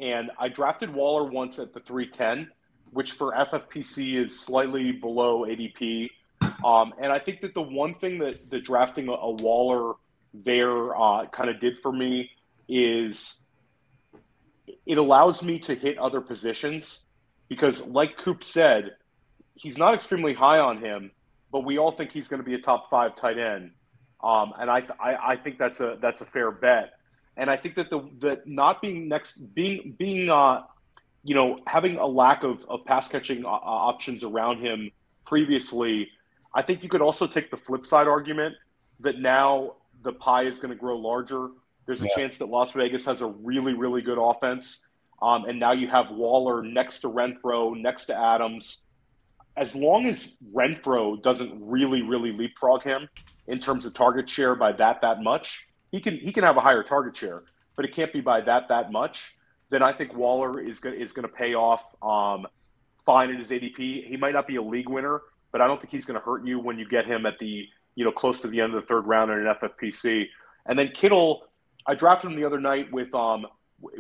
[0.02, 2.50] and I drafted Waller once at the three ten,
[2.90, 6.10] which for FFPC is slightly below ADP.
[6.64, 9.94] Um, and I think that the one thing that the drafting a, a Waller
[10.34, 12.30] there uh, kind of did for me
[12.68, 13.36] is
[14.86, 17.00] it allows me to hit other positions
[17.48, 18.96] because, like Coop said,
[19.54, 21.12] he's not extremely high on him,
[21.52, 23.70] but we all think he's going to be a top five tight end.
[24.22, 26.94] Um, and I, I, I think that's a that's a fair bet.
[27.36, 30.62] And I think that the that not being next being being uh,
[31.24, 34.90] you know having a lack of, of pass catching uh, uh, options around him
[35.24, 36.10] previously,
[36.54, 38.54] I think you could also take the flip side argument
[39.00, 41.48] that now the pie is going to grow larger.
[41.86, 42.16] There's a yeah.
[42.16, 44.80] chance that Las Vegas has a really really good offense,
[45.22, 48.82] um, and now you have Waller next to Renfrow, next to Adams
[49.56, 53.08] as long as Renfrow doesn't really, really leapfrog him
[53.46, 56.60] in terms of target share by that that much, he can he can have a
[56.60, 57.44] higher target share,
[57.76, 59.34] but it can't be by that that much.
[59.70, 62.46] Then I think Waller is going is going to pay off um,
[63.06, 64.08] fine in his ADP.
[64.08, 66.44] He might not be a league winner, but I don't think he's going to hurt
[66.44, 68.86] you when you get him at the you know close to the end of the
[68.88, 70.26] third round in an FFPC.
[70.66, 71.46] And then Kittle,
[71.86, 73.46] I drafted him the other night with um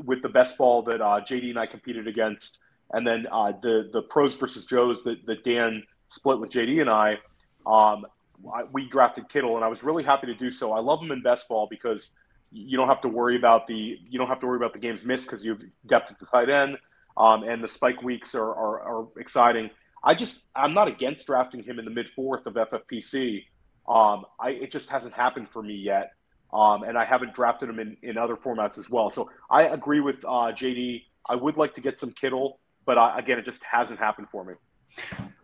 [0.04, 2.58] with the best ball that uh, JD and I competed against
[2.92, 6.90] and then uh, the the pros versus Joes that, that Dan split with JD and
[6.90, 7.18] I,
[7.66, 8.06] um,
[8.54, 10.72] I, we drafted Kittle, and I was really happy to do so.
[10.72, 12.10] I love him in best ball because
[12.50, 15.04] you don't have to worry about the you don't have to worry about the games
[15.04, 16.78] missed because you have depth at the tight end,
[17.16, 19.70] um, and the spike weeks are, are, are exciting.
[20.04, 23.44] I just I'm not against drafting him in the mid fourth of FFPC.
[23.88, 26.12] Um, I it just hasn't happened for me yet,
[26.52, 29.10] um, and I haven't drafted him in, in other formats as well.
[29.10, 31.02] So I agree with uh, JD.
[31.28, 34.44] I would like to get some Kittle but uh, again, it just hasn't happened for
[34.44, 34.54] me.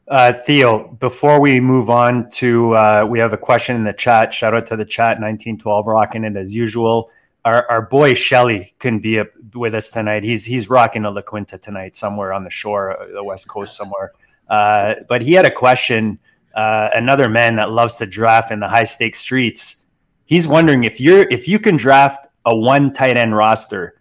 [0.08, 4.32] Uh, Theo, before we move on to, uh, we have a question in the chat.
[4.32, 7.10] Shout out to the chat, 1912, rocking it as usual.
[7.44, 10.24] Our, our boy Shelly couldn't be up with us tonight.
[10.24, 13.76] He's he's rocking a La Quinta tonight, somewhere on the shore, uh, the west coast
[13.76, 14.12] somewhere.
[14.48, 16.18] Uh, but he had a question.
[16.54, 19.84] Uh, another man that loves to draft in the high stakes streets.
[20.24, 24.00] He's wondering if you're if you can draft a one tight end roster,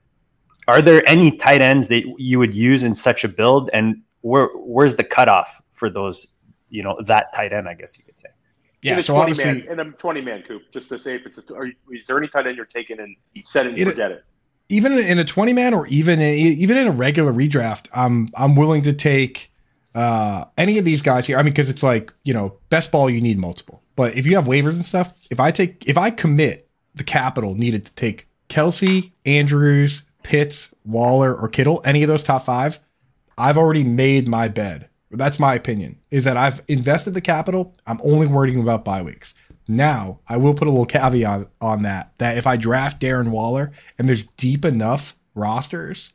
[0.68, 4.48] are there any tight ends that you would use in such a build, and where
[4.56, 6.28] where's the cutoff for those?
[6.70, 8.30] You know that tight end, I guess you could say.
[8.82, 11.16] Yeah, in a so 20 obviously, man, in a 20 man coop, just to say
[11.16, 13.16] if it's a, are you, is there any tight end you're taking and
[13.46, 14.24] set it and It- forget it?
[14.70, 18.56] even in a 20 man or even in, even in a regular redraft, I'm I'm
[18.56, 19.52] willing to take
[19.96, 21.38] uh, any of these guys here.
[21.38, 24.36] I mean, because it's like you know, best ball you need multiple, but if you
[24.36, 28.28] have waivers and stuff, if I take if I commit the capital needed to take
[28.50, 32.80] Kelce, Andrews, Pitts, Waller, or Kittle, any of those top five,
[33.38, 34.90] I've already made my bed.
[35.12, 36.00] That's my opinion.
[36.12, 37.76] Is that I've invested the capital.
[37.86, 39.34] I'm only worrying about bye weeks.
[39.68, 43.72] Now, I will put a little caveat on that that if I draft Darren Waller
[43.98, 46.12] and there's deep enough rosters,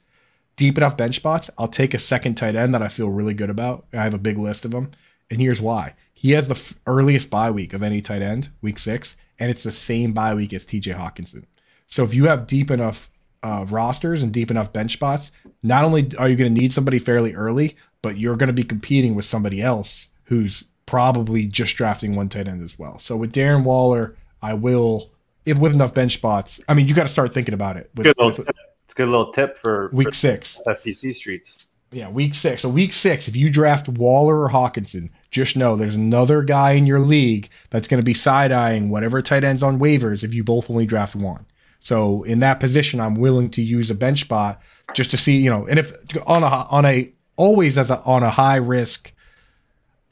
[0.57, 3.51] deep enough bench spots, I'll take a second tight end that I feel really good
[3.51, 3.87] about.
[3.93, 4.91] I have a big list of them.
[5.31, 5.95] And here's why.
[6.13, 9.63] He has the f- earliest bye week of any tight end, week six, and it's
[9.63, 11.45] the same bye week as TJ Hockenson.
[11.89, 13.11] So if you have deep enough
[13.43, 15.31] uh, rosters and deep enough bench spots,
[15.63, 18.65] not only are you going to need somebody fairly early, but you're going to be
[18.65, 22.99] competing with somebody else who's probably just drafting one tight end as well.
[22.99, 25.11] So with Darren Waller, I will,
[25.47, 27.91] if with enough bench spots, I mean, you got to start thinking about it.
[27.95, 28.49] With, Good little with.
[28.85, 30.61] It's a good little tip for, week for six.
[30.67, 31.67] FPC streets.
[31.93, 32.63] Yeah, week six.
[32.63, 36.87] So week six, if you draft Waller or Hockenson, just know there's another guy in
[36.87, 40.43] your league that's going to be side eyeing whatever tight ends on waivers if you
[40.43, 41.47] both only draft one.
[41.81, 44.63] So in that position, I'm willing to use a bench spot
[44.95, 45.93] just to see, you know, and if
[46.27, 49.13] on a on a always as a on a high risk,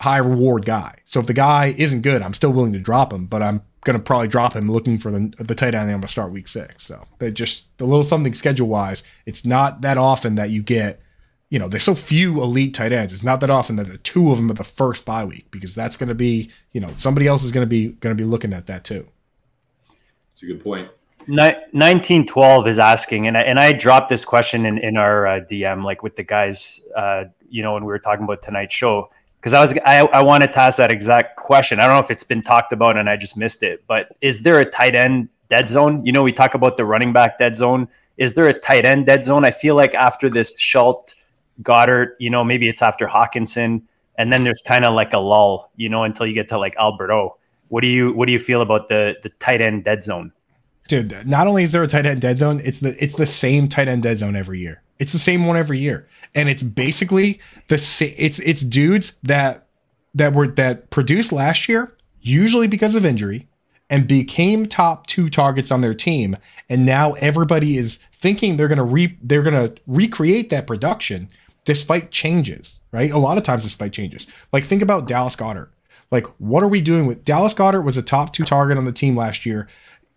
[0.01, 0.97] high reward guy.
[1.05, 3.97] So if the guy isn't good, I'm still willing to drop him, but I'm going
[3.97, 5.85] to probably drop him looking for the the tight end.
[5.85, 6.87] I'm going to start week six.
[6.87, 9.03] So they just a little something schedule wise.
[9.27, 11.01] It's not that often that you get
[11.51, 13.13] you know, there's so few elite tight ends.
[13.13, 15.75] It's not that often that the two of them are the first bye week because
[15.75, 18.29] that's going to be, you know, somebody else is going to be going to be
[18.29, 19.09] looking at that too.
[20.33, 20.89] It's a good point.
[21.27, 25.41] Ni- 1912 is asking, and I, and I dropped this question in, in our uh,
[25.41, 29.11] DM, like with the guys, uh, you know, when we were talking about tonight's show,
[29.41, 31.81] because I was I, I wanted to ask that exact question.
[31.81, 34.43] I don't know if it's been talked about and I just missed it, but is
[34.43, 36.05] there a tight end dead zone?
[36.05, 37.89] You know, we talk about the running back dead zone.
[38.19, 39.45] Is there a tight end dead zone?
[39.45, 41.15] I feel like after this Schultz,
[41.63, 43.83] Goedert, you know, maybe it's after Hockenson,
[44.17, 46.77] and then there's kind of like a lull, you know, until you get to like
[46.77, 47.37] Albert O.
[47.69, 50.33] What do you what do you feel about the the tight end dead zone?
[50.91, 53.69] Dude, not only is there a tight end dead zone, it's the it's the same
[53.69, 54.83] tight end dead zone every year.
[54.99, 57.39] It's the same one every year, and it's basically
[57.69, 57.77] the
[58.19, 59.69] it's it's dudes that
[60.17, 63.47] that were that produced last year, usually because of injury,
[63.89, 66.37] and became top two targets on their team,
[66.69, 71.29] and now everybody is thinking they're gonna re they're gonna recreate that production
[71.65, 73.13] despite changes, right?
[73.13, 74.27] A lot of times despite changes.
[74.53, 75.69] Like think about Dallas Goedert.
[76.11, 78.93] Like what are we doing with Dallas Goedert was a top two target on the
[78.93, 79.69] team last year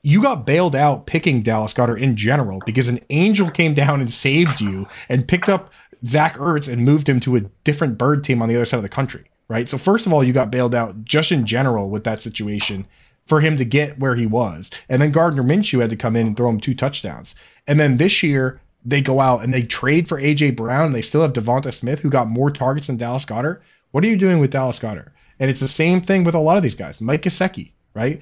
[0.04, 4.14] you got bailed out picking Dallas Goedert in general because an angel came down and
[4.14, 5.72] saved you and picked up
[6.06, 8.84] Zach Ertz and moved him to a different bird team on the other side of
[8.84, 9.70] the country, right?
[9.70, 12.86] So first of all, you got bailed out just in general with that situation
[13.26, 14.70] for him to get where he was.
[14.90, 17.34] And then Gardner Minshew had to come in and throw him two touchdowns.
[17.66, 21.02] And then this year they go out and they trade for AJ Brown and they
[21.02, 23.62] still have Devonta Smith who got more targets than Dallas Goedert.
[23.92, 25.12] What are you doing with Dallas Goedert?
[25.40, 27.00] And it's the same thing with a lot of these guys.
[27.00, 28.22] Mike Gesicki, right?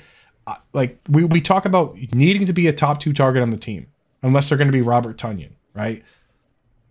[0.73, 3.87] Like we, we talk about needing to be a top two target on the team,
[4.21, 6.03] unless they're going to be Robert Tonyan, right?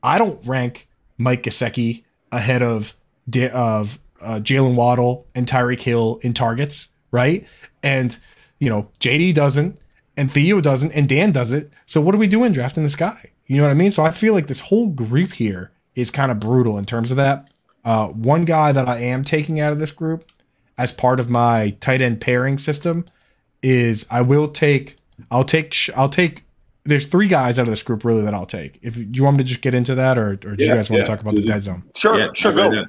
[0.03, 0.89] I don't rank
[1.19, 2.95] Mike Gesicki ahead of
[3.53, 7.47] of uh, Jaylen Waddle and Tyreek Hill in targets, right?
[7.83, 8.17] And
[8.59, 9.81] you know JD doesn't,
[10.17, 11.73] and Theo doesn't, and Dan does it.
[11.87, 13.31] So what are we doing drafting this guy?
[13.47, 13.91] You know what I mean?
[13.91, 17.17] So I feel like this whole group here is kind of brutal in terms of
[17.17, 17.51] that.
[17.85, 20.31] Uh, one guy that I am taking out of this group
[20.79, 23.05] as part of my tight end pairing system
[23.63, 24.97] is I will take
[25.31, 26.45] I'll take I'll take
[26.85, 28.79] there's three guys out of this group really that I'll take.
[28.83, 31.01] If you want me to just get into that or, or do you guys want
[31.01, 31.05] yeah.
[31.05, 31.83] to talk about the Is it- dead zone?
[31.95, 32.85] Sure, Yeah, sure, right go.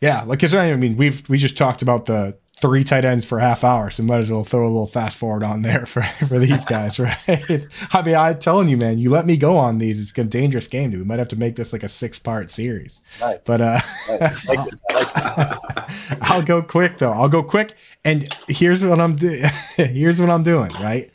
[0.00, 3.38] Yeah, like cause I mean we've we just talked about the three tight ends for
[3.38, 6.02] a half hour, so might as well throw a little fast forward on there for,
[6.28, 7.66] for these guys, right?
[7.92, 10.68] I mean, I'm telling you, man, you let me go on these, it's a dangerous
[10.68, 11.00] game, dude.
[11.00, 13.00] We might have to make this like a six part series.
[13.20, 13.38] Nice.
[13.46, 14.48] But uh Nice.
[14.48, 14.58] Like
[14.92, 15.08] like
[16.22, 17.12] I'll go quick though.
[17.12, 17.74] I'll go quick.
[18.04, 19.42] And here's what I'm doing.
[19.76, 20.70] here's what I'm doing.
[20.72, 21.10] Right.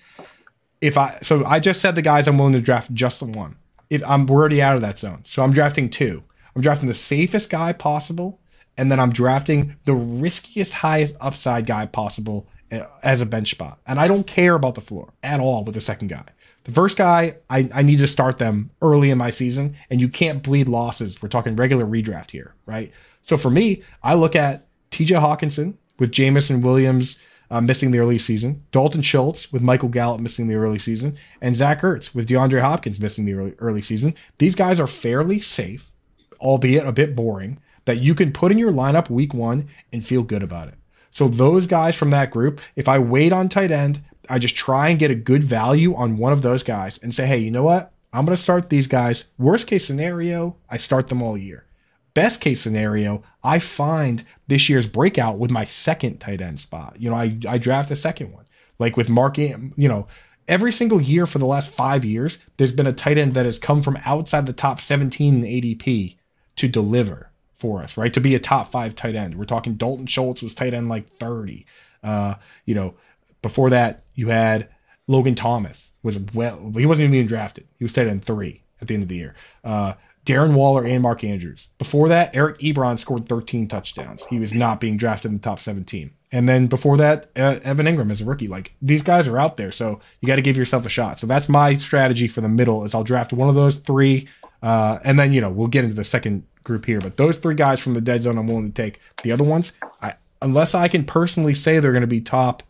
[0.81, 3.55] If I so I just said the guys I'm willing to draft just the one.
[3.89, 6.23] If I'm we're already out of that zone, so I'm drafting two.
[6.55, 8.39] I'm drafting the safest guy possible
[8.77, 13.79] and then I'm drafting the riskiest, highest upside guy possible uh, as a bench spot.
[13.87, 16.25] And I don't care about the floor at all with the second guy.
[16.65, 20.09] The first guy, I, I need to start them early in my season, and you
[20.09, 21.21] can't bleed losses.
[21.21, 22.91] We're talking regular redraft here, right?
[23.21, 27.19] So for me, I look at TJ Hockenson with Jameson Williams
[27.51, 31.55] uh, missing the early season, Dalton Schultz with Michael Gallup missing the early season, and
[31.55, 34.15] Zach Ertz with DeAndre Hopkins missing the early, early season.
[34.39, 35.91] These guys are fairly safe,
[36.39, 40.23] albeit a bit boring, that you can put in your lineup week one and feel
[40.23, 40.75] good about it.
[41.11, 44.89] So those guys from that group, if I wait on tight end, I just try
[44.89, 47.63] and get a good value on one of those guys and say, hey, you know
[47.63, 47.93] what?
[48.11, 49.25] I'm going to start these guys.
[49.37, 51.65] Worst case scenario, I start them all year.
[52.13, 56.95] Best case scenario, I find this year's breakout with my second tight end spot.
[56.97, 58.45] You know, I, I draft a second one.
[58.79, 60.07] Like with Mark, you know,
[60.47, 63.59] every single year for the last five years, there's been a tight end that has
[63.59, 66.15] come from outside the top 17 in ADP
[66.55, 68.13] to deliver for us, right?
[68.13, 69.35] To be a top five tight end.
[69.35, 71.65] We're talking Dalton Schultz was tight end like 30.
[72.03, 72.35] Uh,
[72.65, 72.95] you know,
[73.41, 74.69] before that, you had
[75.07, 77.67] Logan Thomas was well, he wasn't even being drafted.
[77.77, 79.35] He was tight end three at the end of the year.
[79.63, 79.93] Uh,
[80.25, 81.67] Darren Waller and Mark Andrews.
[81.77, 84.23] Before that, Eric Ebron scored 13 touchdowns.
[84.25, 86.09] He was not being drafted in the top 17.
[86.31, 88.47] And then before that, uh, Evan Engram as a rookie.
[88.47, 91.19] Like these guys are out there, so you got to give yourself a shot.
[91.19, 92.83] So that's my strategy for the middle.
[92.83, 94.27] Is I'll draft one of those three,
[94.61, 96.99] uh, and then you know we'll get into the second group here.
[96.99, 98.99] But those three guys from the dead zone, I'm willing to take.
[99.23, 102.63] The other ones, I, unless I can personally say they're going to be top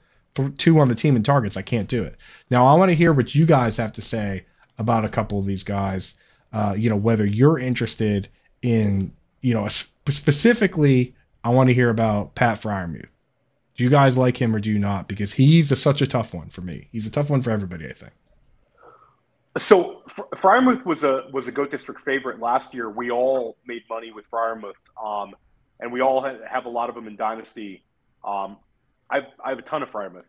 [0.58, 1.58] two on the team in targets.
[1.58, 2.16] I can't do it.
[2.52, 4.46] Now, I want to hear what you guys have to say
[4.78, 6.14] about a couple of these guys.
[6.54, 8.30] Uh, you know, whether you're interested
[8.62, 13.08] in, you know, specifically, I want to hear about Pat Freiermuth.
[13.76, 15.08] Do you guys like him or do you not?
[15.08, 16.88] Because he's a, such a tough one for me.
[16.92, 18.14] He's a tough one for everybody, I think.
[19.58, 22.90] So Freiermuth was a was a GOAT District favorite last year.
[22.90, 25.34] We all made money with Freiermuth, um,
[25.80, 27.84] and we all have a lot of them in Dynasty.
[28.26, 28.58] Um,
[29.10, 30.26] I've, I have a ton of Freiermuth.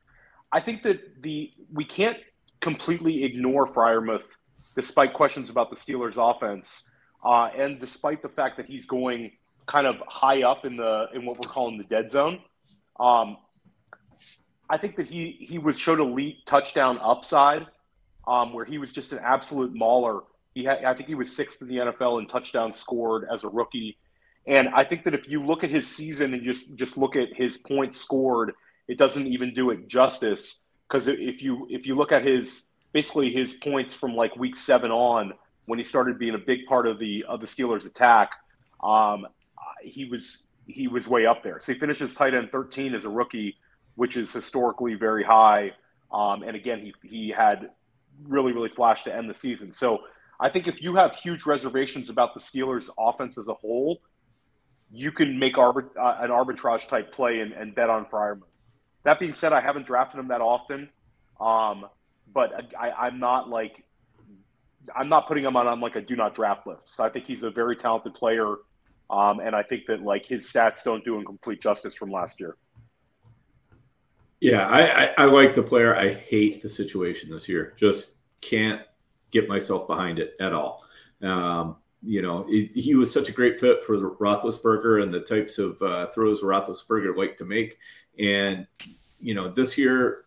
[0.52, 2.18] I think that the we can't
[2.60, 4.36] completely ignore Freiermuth,
[4.76, 6.84] despite questions about the Steelers' offense,
[7.24, 9.32] uh, and despite the fact that he's going
[9.66, 12.40] kind of high up in the in what we're calling the dead zone.
[13.00, 13.38] Um,
[14.70, 17.66] I think that he he was showed elite touchdown upside,
[18.26, 20.20] um, where he was just an absolute mauler.
[20.54, 23.48] He had, I think he was sixth in the NFL in touchdowns scored as a
[23.48, 23.98] rookie,
[24.46, 27.28] and I think that if you look at his season and just just look at
[27.34, 28.52] his points scored
[28.88, 32.62] it doesn't even do it justice because if you if you look at his
[32.92, 35.32] basically his points from like week seven on
[35.66, 38.32] when he started being a big part of the of the Steelers attack,
[38.82, 39.26] um,
[39.82, 41.60] he was he was way up there.
[41.60, 43.56] So he finishes tight end 13 as a rookie,
[43.96, 45.72] which is historically very high.
[46.12, 47.70] Um, and again, he he had
[48.24, 49.72] really really flashed to end the season.
[49.72, 50.00] So
[50.38, 54.00] I think if you have huge reservations about the Steelers' offense as a whole,
[54.92, 58.42] you can make arbit- uh, an arbitrage type play and, and bet on Freiermuth.
[59.04, 60.88] That being said, I haven't drafted him that often,
[61.40, 61.86] um,
[62.32, 63.84] but I, am not like
[64.94, 66.94] I'm not putting him on, on like a do not draft list.
[66.94, 68.56] So I think he's a very talented player,
[69.10, 72.40] um, and I think that like his stats don't do him complete justice from last
[72.40, 72.56] year.
[74.41, 75.97] Yeah, I, I, I like the player.
[75.97, 77.74] I hate the situation this year.
[77.78, 78.82] Just can't
[79.30, 80.84] get myself behind it at all.
[81.22, 85.20] Um, you know, it, he was such a great fit for the Roethlisberger and the
[85.20, 87.78] types of uh, throws Roethlisberger liked to make.
[88.18, 88.66] And
[89.20, 90.26] you know, this year,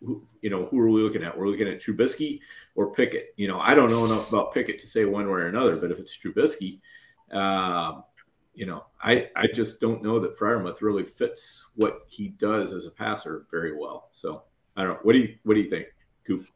[0.00, 1.36] you know, who are we looking at?
[1.36, 2.40] We're looking at Trubisky
[2.74, 3.32] or Pickett.
[3.36, 5.90] You know, I don't know enough about Pickett to say one way or another, but
[5.90, 6.80] if it's Trubisky,
[7.32, 8.04] um,
[8.54, 12.86] you know, I, I just don't know that Freiermuth really fits what he does as
[12.86, 14.08] a passer very well.
[14.12, 14.42] So
[14.76, 14.98] I don't know.
[15.02, 15.86] What do you what do you think,
[16.26, 16.46] Coop?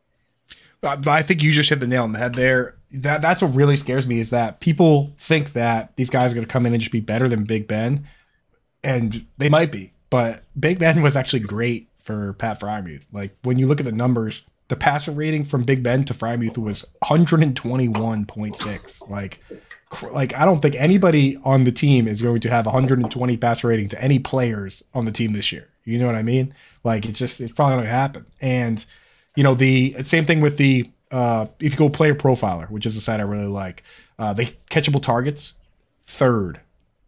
[0.83, 2.77] Uh, I think you just hit the nail on the head there.
[2.93, 6.47] That that's what really scares me is that people think that these guys are going
[6.47, 8.07] to come in and just be better than Big Ben,
[8.85, 9.93] and they might be.
[10.11, 13.03] But Big Ben was actually great for Pat Freiermuth.
[13.13, 16.59] Like when you look at the numbers, the passer rating from Big Ben to Freiermuth
[16.59, 19.11] was 121.6.
[19.11, 19.41] Like,
[20.11, 23.89] like I don't think anybody on the team is going to have 120 passer rating
[23.91, 25.69] to any players on the team this year.
[25.85, 26.55] You know what I mean?
[26.85, 28.27] Like it's just it's probably not gonna happen.
[28.41, 28.85] And
[29.37, 32.97] you know the same thing with the uh, if you go player profiler, which is
[32.97, 33.83] a site I really like,
[34.19, 35.55] uh, the catchable targets
[36.05, 36.61] third.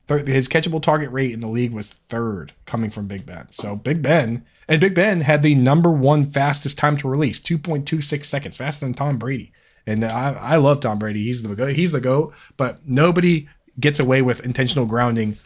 [0.07, 3.49] third his catchable target rate in the league was third coming from Big Ben.
[3.51, 8.25] So Big Ben and Big Ben had the number one fastest time to release, 2.26
[8.25, 9.53] seconds, faster than Tom Brady.
[9.87, 11.25] And I, I love Tom Brady.
[11.25, 15.39] He's the he's the goat, but nobody gets away with intentional grounding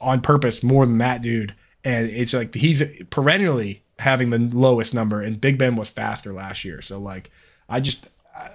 [0.00, 1.54] on purpose more than that dude.
[1.84, 6.64] And it's like he's perennially having the lowest number, and Big Ben was faster last
[6.64, 6.82] year.
[6.82, 7.30] So like,
[7.68, 8.08] I just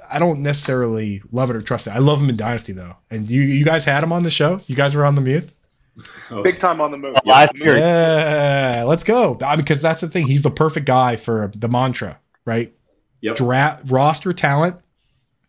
[0.10, 1.92] I don't necessarily love it or trust it.
[1.92, 2.96] I love him in Dynasty though.
[3.10, 4.62] And you you guys had him on the show.
[4.68, 5.50] You guys were on the mute.
[6.30, 7.16] Oh, Big time on the move.
[7.26, 7.64] Last Yeah.
[7.66, 7.78] year.
[7.80, 9.38] Yeah, let's go.
[9.44, 10.28] I mean, because that's the thing.
[10.28, 12.72] He's the perfect guy for the mantra, right?
[13.22, 13.36] Yep.
[13.38, 14.76] Draft roster talent,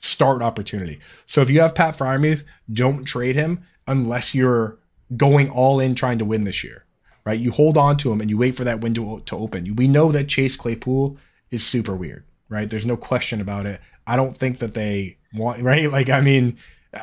[0.00, 1.00] start opportunity.
[1.26, 4.78] So if you have Pat Freiermuth, don't trade him unless you're
[5.16, 6.84] going all in trying to win this year,
[7.24, 7.38] right?
[7.40, 9.74] You hold on to him and you wait for that window to open.
[9.76, 11.16] We know that Chase Claypool
[11.50, 12.68] is super weird, right?
[12.68, 13.80] There's no question about it.
[14.06, 15.90] I don't think that they want, right?
[15.90, 16.58] Like, I mean,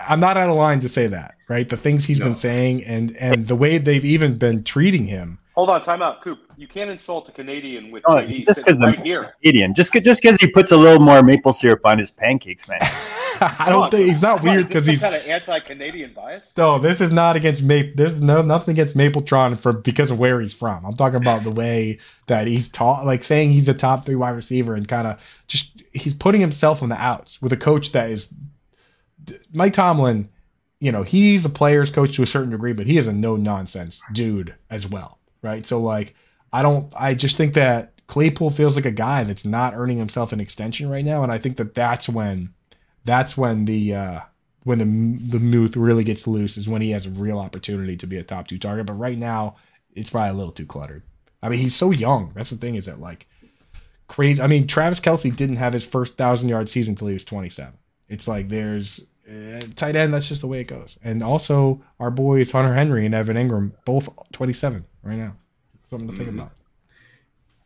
[0.07, 1.67] I'm not out of line to say that, right?
[1.67, 2.25] The things he's No.
[2.25, 5.39] been saying and and the way they've even been treating him.
[5.55, 6.39] Hold on, time out, Coop.
[6.57, 9.33] You can't insult a Canadian with Oh, JD just sitting 'cause right the- here.
[9.41, 9.73] Canadian.
[9.73, 12.79] Just just because he puts a little more maple syrup on his pancakes, man.
[13.41, 16.51] I don't think he's not weird because some he's kind of anti-Canadian bias.
[16.57, 16.77] no.
[16.79, 17.91] This is not against Maple.
[17.95, 20.85] There's no nothing against Mapletron for because of where he's from.
[20.85, 24.31] I'm talking about the way that he's taught, like saying he's a top three wide
[24.35, 28.09] receiver and kind of just he's putting himself on the outs with a coach that
[28.09, 28.33] is
[29.53, 30.29] Mike Tomlin.
[30.79, 33.35] You know, he's a player's coach to a certain degree, but he is a no
[33.37, 35.65] nonsense dude as well, right?
[35.65, 36.15] So like,
[36.53, 36.91] I don't.
[36.95, 40.89] I just think that Claypool feels like a guy that's not earning himself an extension
[40.89, 42.53] right now, and I think that that's when
[43.03, 44.19] that's when the uh
[44.63, 48.07] when the the Muth really gets loose is when he has a real opportunity to
[48.07, 48.85] be a top two target.
[48.85, 49.55] But right now,
[49.93, 51.03] it's probably a little too cluttered.
[51.41, 52.31] I mean, he's so young.
[52.35, 53.27] That's the thing is that like
[54.07, 54.41] crazy.
[54.41, 57.49] I mean, Travis Kelce didn't have his first thousand yard season until he was twenty
[57.49, 57.73] seven.
[58.07, 60.13] It's like there's uh, tight end.
[60.13, 60.97] That's just the way it goes.
[61.03, 65.35] And also our boys Hunter Henry and Evan Engram both twenty seven right now.
[65.89, 66.33] Something to think Mhm.
[66.35, 66.51] about.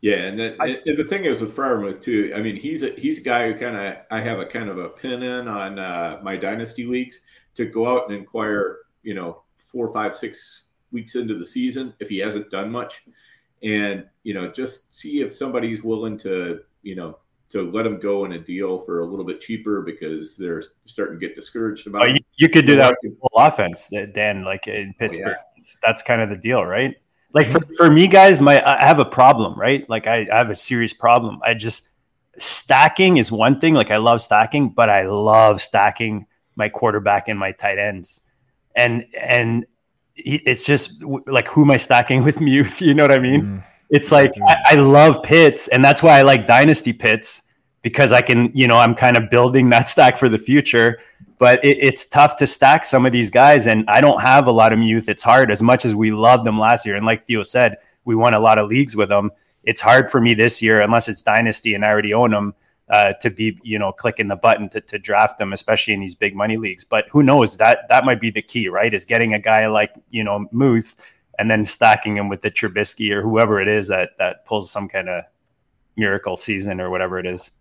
[0.01, 2.31] Yeah, and, the, and the thing is with Freiermuth too.
[2.35, 4.77] I mean, he's a he's a guy who kind of I have a kind of
[4.77, 7.19] a pin in on uh, my dynasty leagues
[7.55, 8.77] to go out and inquire.
[9.03, 13.03] You know, four, five, six weeks into the season if he hasn't done much,
[13.63, 17.17] and you know, just see if somebody's willing to you know
[17.49, 21.19] to let him go in a deal for a little bit cheaper because they're starting
[21.19, 22.09] to get discouraged Oh, about.
[22.09, 24.43] you, you could do that with the whole offense, Dan.
[24.45, 25.35] Like in Oh, Pittsburgh,
[25.81, 26.95] that's kind of the deal, right?
[27.33, 29.87] Like for, for me, guys, my I have a problem, right?
[29.89, 31.39] Like I, I have a serious problem.
[31.43, 31.89] I just
[32.37, 33.73] stacking is one thing.
[33.75, 36.25] Like I love stacking, but I love stacking
[36.55, 38.21] my quarterback and my tight ends,
[38.75, 39.65] and and
[40.15, 42.81] it's just like who am I stacking with Muth?
[42.81, 43.41] You know what I mean?
[43.41, 43.63] Mm.
[43.89, 47.43] It's like I, I love Pitts and that's why I like Dynasty Pitts
[47.81, 50.99] because I can, you know, I'm kind of building that stack for the future.
[51.39, 54.51] But it, it's tough to stack some of these guys, and I don't have a
[54.51, 55.09] lot of youth.
[55.09, 58.15] It's hard as much as we loved them last year, and like Theo said, we
[58.15, 59.31] won a lot of leagues with them.
[59.63, 62.53] It's hard for me this year, unless it's Dynasty and I already own them,
[62.89, 66.15] uh, to be, you know, clicking the button to, to draft them, especially in these
[66.15, 66.83] big money leagues.
[66.83, 67.57] But who knows?
[67.57, 68.93] That that might be the key, right?
[68.93, 70.97] Is getting a guy like you know Muth
[71.37, 74.89] and then stacking him with the Trubisky or whoever it is that that pulls some
[74.89, 75.23] kind of
[75.95, 77.51] miracle season or whatever it is.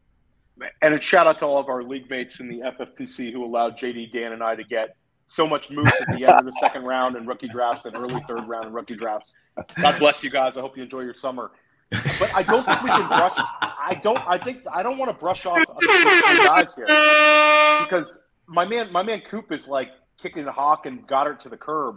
[0.83, 3.77] And a shout out to all of our league mates in the FFPC who allowed
[3.77, 4.97] JD, Dan, and I to get
[5.27, 8.21] so much moose at the end of the second round and rookie drafts and early
[8.27, 9.37] third round and rookie drafts.
[9.81, 10.57] God bless you guys.
[10.57, 11.53] I hope you enjoy your summer.
[11.91, 13.35] But I don't think we can brush.
[13.61, 14.21] I don't.
[14.29, 19.23] I think I don't want to brush off guys here because my man, my man
[19.31, 19.91] Coop is like
[20.21, 21.97] kicking Hawk and Goedert to the curb.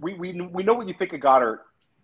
[0.00, 1.58] We we we know what you think of Goedert,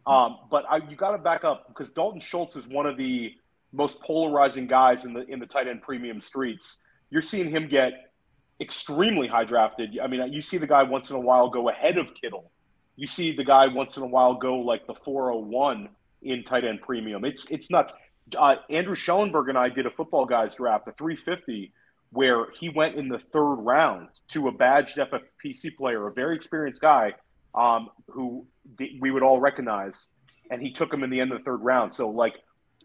[0.06, 3.34] um, but I, you got to back up because Dalton Schultz is one of the
[3.76, 6.76] most polarizing guys in the in the tight end premium streets.
[7.10, 8.12] You're seeing him get
[8.60, 9.98] extremely high drafted.
[10.02, 12.50] I mean, you see the guy once in a while go ahead of Kittle.
[12.96, 15.90] You see the guy once in a while go like the 401
[16.22, 17.24] in tight end premium.
[17.24, 17.92] It's it's nuts.
[18.36, 21.72] Uh, Andrew Schellenberg and I did a football guys draft, a 350,
[22.10, 26.80] where he went in the third round to a badged FFPC player, a very experienced
[26.80, 27.14] guy
[27.54, 28.46] um, who
[28.76, 30.08] d- we would all recognize,
[30.50, 31.92] and he took him in the end of the third round.
[31.92, 32.34] So like,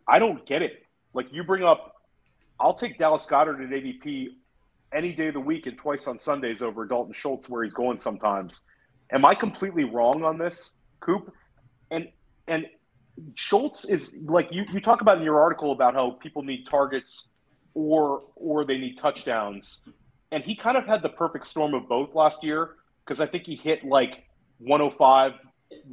[0.07, 0.83] I don't get it.
[1.13, 1.95] Like you bring up,
[2.59, 4.29] I'll take Dallas Goedert at ADP
[4.93, 7.97] any day of the week and twice on Sundays over Dalton Schultz where he's going
[7.97, 8.61] sometimes.
[9.11, 11.33] Am I completely wrong on this, Coop?
[11.89, 12.09] And
[12.47, 12.65] and
[13.35, 17.27] Schultz is like you, you talk about in your article about how people need targets
[17.73, 19.79] or or they need touchdowns.
[20.31, 23.45] And he kind of had the perfect storm of both last year because I think
[23.45, 24.23] he hit like
[24.59, 25.33] 105,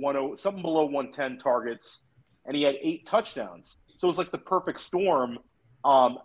[0.01, 2.01] 10 something below 110 targets
[2.47, 3.77] and he had eight touchdowns.
[3.99, 5.39] So it was like the perfect storm.
[5.85, 6.19] Um,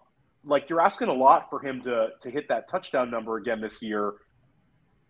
[0.45, 3.81] like you're asking a lot for him to to hit that touchdown number again this
[3.81, 4.13] year.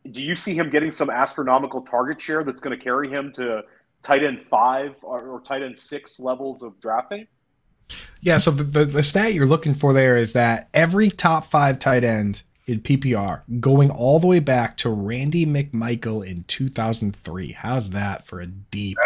[0.10, 3.62] Do you see him getting some astronomical target share that's going to carry him to
[4.02, 7.28] tight end five or, or tight end six levels of drafting?
[8.22, 11.80] Yeah, so the, the, the stat you're looking for there is that every top five
[11.80, 17.52] tight end in PPR going all the way back to Randy McMichael in 2003.
[17.52, 18.98] How's that for a deep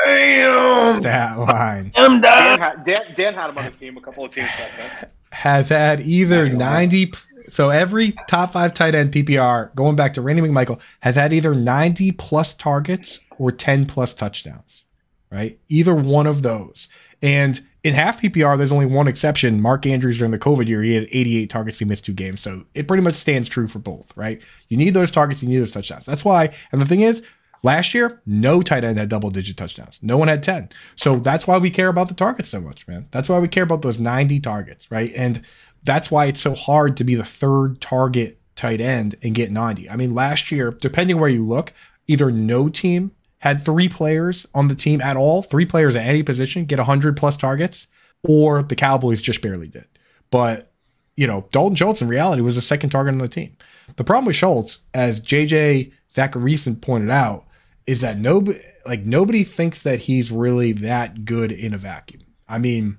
[1.00, 1.92] stat line?
[1.96, 4.72] I'm Dan, had, Dan, Dan had him on his team a couple of teams back
[4.78, 5.10] then.
[5.32, 7.14] Has had either 90.
[7.50, 11.56] So every top five tight end PPR going back to Randy McMichael has had either
[11.56, 14.84] 90 plus targets or 10 plus touchdowns,
[15.32, 15.60] right?
[15.70, 16.88] Either one of those.
[17.22, 19.62] And in half PPR, there's only one exception.
[19.62, 21.80] Mark Andrews during the COVID year, he had 88 targets.
[21.80, 22.42] He missed two games.
[22.42, 24.42] So it pretty much stands true for both, right?
[24.68, 26.06] You need those targets, you need those touchdowns.
[26.06, 26.54] That's why.
[26.74, 27.24] And the thing is,
[27.64, 30.00] last year, no tight end had double digit touchdowns.
[30.02, 30.68] No one had 10.
[30.98, 33.08] So that's why we care about the targets so much, man.
[33.12, 35.14] That's why we care about those 90 targets, right?
[35.16, 35.42] And
[35.84, 39.90] that's why it's so hard to be the third target tight end and get 90.
[39.90, 41.72] I mean, last year, depending where you look,
[42.08, 43.12] either no team
[43.48, 47.16] had three players on the team at all, three players at any position get 100
[47.16, 47.88] plus targets,
[48.28, 49.86] or the Cowboys just barely did.
[50.32, 50.72] But,
[51.16, 53.56] you know, Dalton Schultz in reality was the second target on the team.
[53.96, 57.46] The problem with Schultz, as JJ Zachariason pointed out,
[57.86, 62.24] is that nobody like nobody thinks that he's really that good in a vacuum.
[62.50, 62.98] I mean,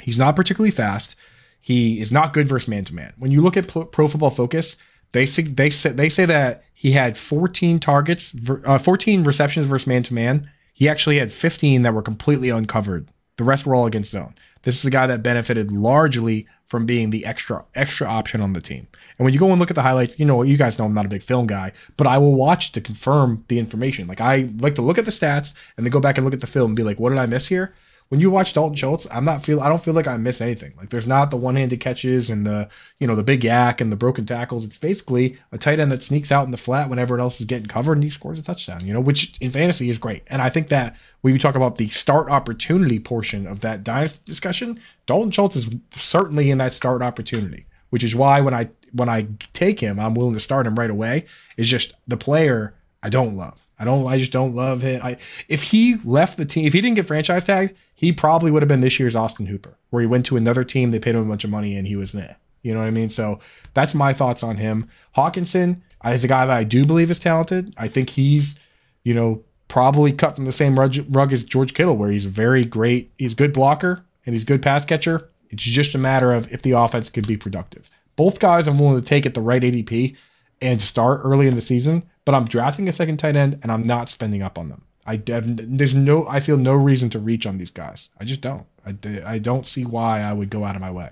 [0.00, 1.16] he's not particularly fast.
[1.60, 3.14] He is not good versus man to man.
[3.16, 4.76] When you look at Pro Football Focus,
[5.12, 8.32] they say they say they say that he had 14 targets,
[8.64, 10.50] uh, 14 receptions versus man to man.
[10.72, 13.08] He actually had 15 that were completely uncovered.
[13.36, 14.34] The rest were all against zone.
[14.62, 18.60] This is a guy that benefited largely from being the extra extra option on the
[18.60, 18.86] team.
[19.18, 20.94] And when you go and look at the highlights, you know you guys know I'm
[20.94, 24.06] not a big film guy, but I will watch to confirm the information.
[24.06, 26.40] Like I like to look at the stats and then go back and look at
[26.40, 27.74] the film and be like, what did I miss here?
[28.08, 30.72] When you watch Dalton Schultz, I'm not feel I don't feel like I miss anything.
[30.78, 33.96] Like there's not the one-handed catches and the you know the big YAC and the
[33.96, 34.64] broken tackles.
[34.64, 37.46] It's basically a tight end that sneaks out in the flat when everyone else is
[37.46, 38.86] getting covered and he scores a touchdown.
[38.86, 40.22] You know, which in fantasy is great.
[40.28, 44.20] And I think that when you talk about the start opportunity portion of that dynasty
[44.24, 47.66] discussion, Dalton Schultz is certainly in that start opportunity.
[47.90, 50.90] Which is why when I when I take him, I'm willing to start him right
[50.90, 51.26] away.
[51.56, 53.66] It's just the player I don't love.
[53.78, 54.06] I don't.
[54.06, 55.00] I just don't love him.
[55.02, 58.62] I if he left the team, if he didn't get franchise tagged, he probably would
[58.62, 61.22] have been this year's Austin Hooper, where he went to another team, they paid him
[61.22, 62.36] a bunch of money, and he was there.
[62.62, 63.10] You know what I mean?
[63.10, 63.40] So
[63.74, 64.88] that's my thoughts on him.
[65.16, 67.74] Hockenson is a guy that I do believe is talented.
[67.76, 68.54] I think he's,
[69.02, 72.30] you know, probably cut from the same rug, rug as George Kittle, where he's a
[72.30, 75.28] very great, he's a good blocker and he's a good pass catcher.
[75.50, 77.90] It's just a matter of if the offense could be productive.
[78.16, 80.16] Both guys I'm willing to take at the right ADP
[80.60, 83.86] and start early in the season but I'm drafting a second tight end and I'm
[83.86, 84.82] not spending up on them.
[85.08, 88.10] I there's no I feel no reason to reach on these guys.
[88.20, 88.66] I just don't.
[88.84, 88.94] I,
[89.24, 91.10] I don't see why I would go out of my way.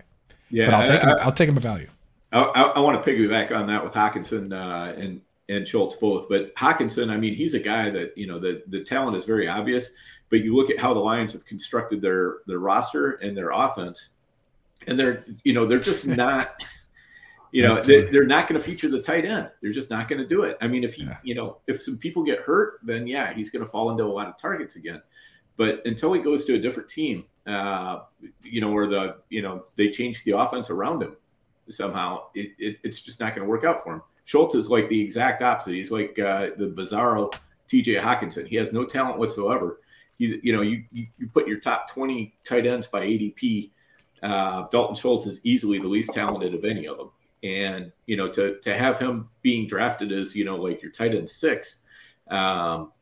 [0.50, 1.18] Yeah, but I'll take I, him.
[1.18, 1.88] I, will take him a value.
[2.30, 6.28] I, I, want to piggyback on that with Hockenson uh, and and Schultz both.
[6.28, 9.48] But Hockenson, I mean, he's a guy that you know the the talent is very
[9.48, 9.90] obvious.
[10.28, 14.10] But you look at how the Lions have constructed their their roster and their offense,
[14.86, 16.60] and they're you know they're just not.
[17.56, 19.48] You know, they, are not going to feature the tight end.
[19.62, 20.58] They're just not going to do it.
[20.60, 21.16] I mean, if he, yeah.
[21.22, 24.12] you know, if some people get hurt, then yeah, he's going to fall into a
[24.12, 25.00] lot of targets again.
[25.56, 28.00] But until he goes to a different team, uh,
[28.42, 31.16] you know, where the, you know, they change the offense around him
[31.70, 34.02] somehow, it, it, it's just not going to work out for him.
[34.26, 35.72] Schultz is like the exact opposite.
[35.72, 37.32] He's like uh, the bizarro
[37.72, 38.46] TJ Hockenson.
[38.46, 39.80] He has no talent whatsoever.
[40.18, 43.70] He's, you know, you, you, you put your top 20 tight ends by ADP.
[44.22, 47.10] Uh, Dalton Schultz is easily the least talented of any of them.
[47.42, 51.14] And you know, to to have him being drafted as you know like your tight
[51.14, 51.80] end six,
[52.30, 52.92] um,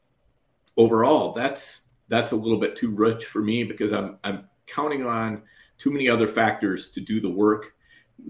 [0.76, 5.42] overall, that's that's a little bit too rich for me because I'm I'm counting on
[5.78, 7.74] too many other factors to do the work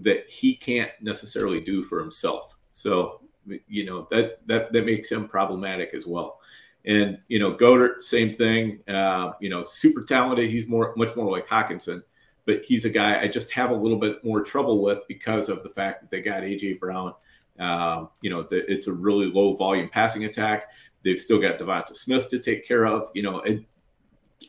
[0.03, 2.55] that he can't necessarily do for himself.
[2.73, 3.21] So
[3.69, 6.41] you know that that that makes him problematic as well.
[6.87, 8.81] And you know, Goedert, same thing.
[8.89, 10.51] Uh, you know, super talented.
[10.51, 12.03] He's more much more like Hockenson
[12.47, 15.63] but he's a guy I just have a little bit more trouble with because of
[15.63, 17.15] the fact that they got AJ Brown.
[17.59, 20.65] Um, you know, the, it's a really low volume passing attack.
[21.05, 23.09] They've still got Devonta Smith to take care of.
[23.15, 23.45] You know,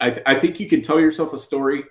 [0.02, 1.84] I, I think you can tell yourself a story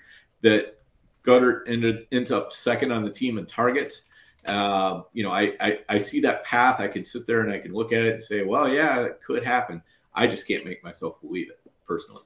[0.43, 0.79] that
[1.25, 4.03] Goedert ended, ends up second on the team in targets.
[4.47, 6.81] Uh, you know, I, I, I see that path.
[6.81, 9.21] I can sit there and I can look at it and say, well, yeah, it
[9.27, 9.83] could happen.
[10.15, 12.23] I just can't make myself believe it personally.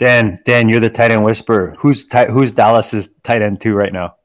[0.00, 1.74] Dan, Dan, you're the tight end whisperer.
[1.78, 4.16] Who's tight, who's Dallas's tight end two right now?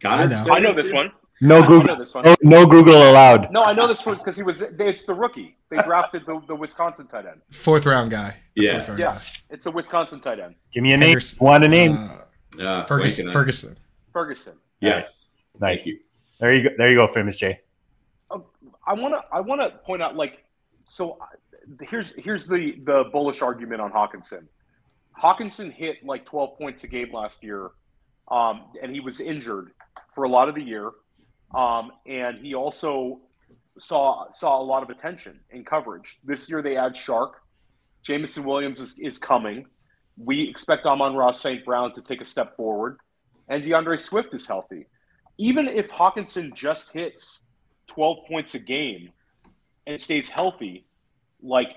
[0.00, 0.36] Got it.
[0.36, 1.10] I know, I know this one.
[1.40, 1.96] No I Google.
[2.22, 3.50] No, no, Google allowed.
[3.50, 4.60] No, I know this one because he was.
[4.60, 5.56] It's the rookie.
[5.70, 7.40] They drafted the, the Wisconsin tight end.
[7.52, 8.36] Fourth round guy.
[8.54, 9.14] Yeah, round yeah.
[9.14, 9.20] Guy.
[9.48, 10.56] It's a Wisconsin tight end.
[10.72, 11.18] Give me a name.
[11.40, 12.10] Want a name?
[12.60, 13.32] Uh, Ferguson.
[13.32, 13.78] Ferguson.
[14.12, 14.52] Ferguson.
[14.80, 15.28] Yes.
[15.58, 15.88] Nice.
[16.38, 16.74] There you go.
[16.76, 17.60] There you go, famous Jay.
[18.30, 18.44] Um,
[18.86, 19.22] I want to.
[19.32, 20.44] I want to point out, like,
[20.86, 21.18] so
[21.80, 24.46] here's here's the the bullish argument on Hockenson.
[25.20, 27.70] Hockenson hit like 12 points a game last year,
[28.28, 29.70] um, and he was injured
[30.14, 30.90] for a lot of the year.
[31.54, 33.20] Um, and he also
[33.78, 36.18] saw saw a lot of attention in coverage.
[36.24, 37.32] This year they add Chark.
[38.02, 39.66] Jameson Williams is, is coming.
[40.18, 41.64] We expect Amon-Ra St.
[41.64, 42.98] Brown to take a step forward.
[43.48, 44.86] And D'Andre Swift is healthy.
[45.38, 47.40] Even if Hockenson just hits
[47.88, 49.10] 12 points a game
[49.86, 50.86] and stays healthy,
[51.44, 51.68] like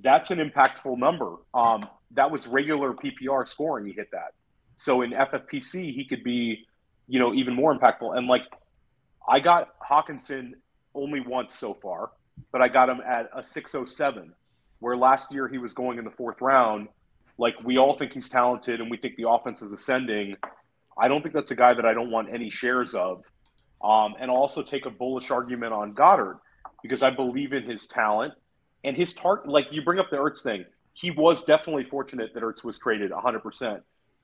[0.00, 1.36] that's an impactful number.
[1.52, 3.86] Um, that was regular PPR scoring.
[3.86, 4.32] He hit that.
[4.76, 6.66] So in FFPC, he could be,
[7.06, 8.16] you know, even more impactful.
[8.16, 8.42] And like,
[9.28, 10.52] I got Hockenson
[10.94, 12.10] only once so far,
[12.50, 14.32] but I got him at a 607,
[14.80, 16.88] where last year he was going in the fourth round.
[17.38, 20.36] Like, we all think he's talented and we think the offense is ascending.
[20.98, 23.22] I don't think that's a guy that I don't want any shares of.
[23.82, 26.38] Um, and I'll also take a bullish argument on Goedert
[26.82, 28.34] because I believe in his talent
[28.84, 29.48] and his target.
[29.48, 30.64] Like you bring up the Ertz thing,
[30.94, 33.80] he was definitely fortunate that Ertz was traded 100%.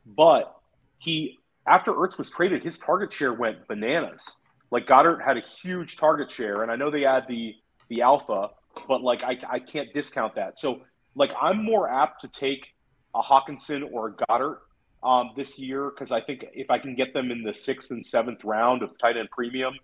[0.06, 0.56] But
[0.98, 4.24] he, after Ertz was traded, his target share went bananas.
[4.70, 7.54] Like Goedert had a huge target share, and I know they add the
[7.88, 8.50] the alpha,
[8.86, 10.58] but like I, I can't discount that.
[10.58, 10.82] So
[11.14, 12.74] like I'm more apt to take
[13.14, 14.58] a Hockenson or a Goedert
[15.02, 18.04] um, this year because I think if I can get them in the sixth and
[18.04, 19.74] seventh round of tight end premium,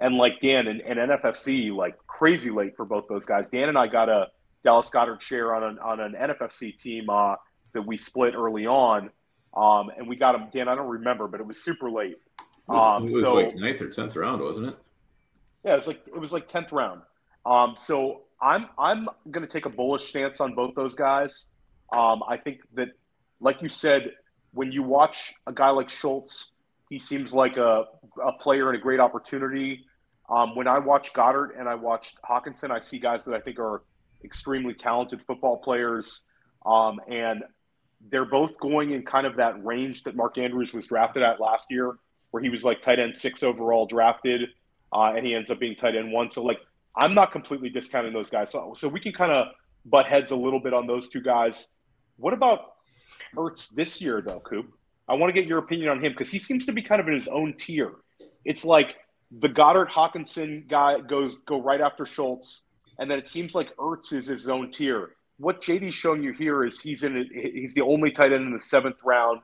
[0.00, 3.48] and like Dan and, and NFFC, like crazy late for both those guys.
[3.48, 4.28] Dan and I got a
[4.64, 7.34] Dallas Goedert share on an on an NFFC team uh,
[7.74, 9.10] that we split early on,
[9.56, 10.48] um, and we got him.
[10.52, 12.18] Dan, I don't remember, but it was super late.
[12.40, 14.76] It was, Um, it was so- like ninth or tenth round, wasn't it?
[15.64, 17.02] Yeah, it was like it was like tenth round.
[17.46, 21.46] Um, so I'm I'm going to take a bullish stance on both those guys.
[21.92, 22.90] Um, I think that,
[23.40, 24.12] like you said,
[24.52, 26.48] when you watch a guy like Schultz,
[26.90, 27.86] he seems like a
[28.22, 29.84] a player and a great opportunity.
[30.30, 33.58] Um, when I watch Goedert and I watched Hockenson, I see guys that I think
[33.58, 33.82] are
[34.24, 36.20] extremely talented football players,
[36.66, 37.42] um, and
[38.10, 41.66] they're both going in kind of that range that Mark Andrews was drafted at last
[41.70, 41.98] year,
[42.30, 44.50] where he was like tight end six overall drafted,
[44.92, 46.30] uh, and he ends up being tight end one.
[46.30, 46.60] So like
[46.96, 48.50] I'm not completely discounting those guys.
[48.50, 49.48] So, so we can kind of
[49.86, 51.68] butt heads a little bit on those two guys.
[52.16, 52.72] What about
[53.36, 54.72] Ertz this year, though, Coop?
[55.08, 57.08] I want to get your opinion on him because he seems to be kind of
[57.08, 57.92] in his own tier.
[58.44, 58.96] It's like
[59.30, 62.62] the Goedert Hockenson guy goes go right after Schultz,
[62.98, 65.10] and then it seems like Ertz is his own tier.
[65.38, 68.52] What JD's showing you here is he's in a, he's the only tight end in
[68.52, 69.40] the seventh round.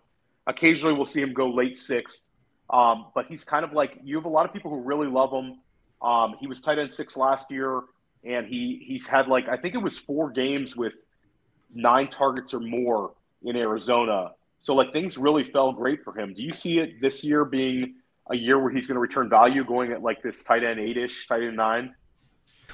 [0.47, 2.23] Occasionally, we'll see him go late sixth,
[2.71, 5.31] um, but he's kind of like you have a lot of people who really love
[5.31, 5.59] him.
[6.03, 7.83] Um, he was tight end six last year,
[8.25, 10.95] and he he's had like I think it was four games with
[11.75, 13.13] nine targets or more
[13.43, 14.33] in Arizona.
[14.61, 16.33] So like things really fell great for him.
[16.33, 17.97] Do you see it this year being
[18.31, 20.97] a year where he's going to return value, going at like this tight end eight
[20.97, 21.95] ish, tight end nine?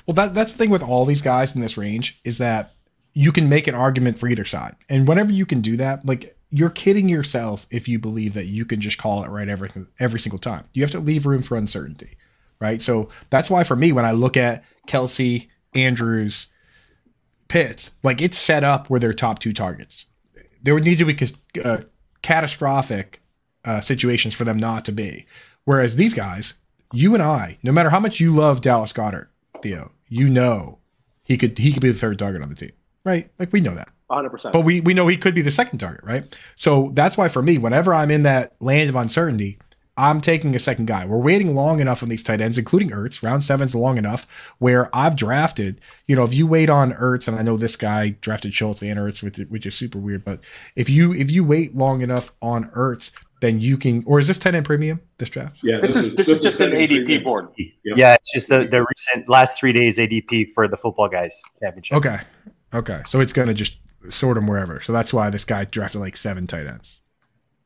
[0.06, 2.72] Well, that that's the thing with all these guys in this range is that
[3.12, 6.36] you can make an argument for either side, and whenever you can do that, like
[6.50, 10.18] you're kidding yourself if you believe that you can just call it right every every
[10.18, 10.64] single time.
[10.72, 12.16] You have to leave room for uncertainty,
[12.60, 12.80] right?
[12.82, 16.46] So that's why for me, when I look at Kelce, Andrews,
[17.48, 20.06] Pitts, like it's set up where they're top two targets.
[20.62, 21.16] There would need to be
[21.64, 21.78] uh,
[22.22, 23.22] catastrophic
[23.64, 25.26] uh, situations for them not to be.
[25.64, 26.54] Whereas these guys,
[26.92, 29.28] you and I, no matter how much you love Dallas Goedert,
[29.62, 30.78] Theo, you know
[31.22, 32.72] he could he could be the third target on the team,
[33.04, 33.30] right?
[33.38, 33.88] Like we know that.
[34.10, 34.50] 100%.
[34.50, 36.36] But we we know he could be the second target, right?
[36.56, 39.58] So that's why for me, whenever I'm in that land of uncertainty,
[39.96, 41.04] I'm taking a second guy.
[41.04, 43.22] We're waiting long enough on these tight ends, including Ertz.
[43.22, 44.26] Round seven's long enough
[44.58, 45.80] where I've drafted.
[46.06, 48.98] You know, if you wait on Ertz, and I know this guy drafted Schultz and
[48.98, 50.40] Ertz, which, which is super weird, but
[50.76, 53.10] if you if you wait long enough on Ertz,
[53.40, 54.02] then you can.
[54.06, 55.00] Or is this tight end premium?
[55.18, 55.58] This draft?
[55.62, 57.24] Yeah, this, is this, is just an ADP premium.
[57.24, 57.48] board.
[57.56, 57.96] Yep.
[57.96, 61.96] Yeah, it's just the, the recent last three days ADP for the football guys championship.
[61.96, 62.20] Okay,
[62.72, 63.02] okay.
[63.06, 63.78] So it's gonna just
[64.08, 64.80] sort them wherever.
[64.80, 66.99] So that's why this guy drafted like seven tight ends.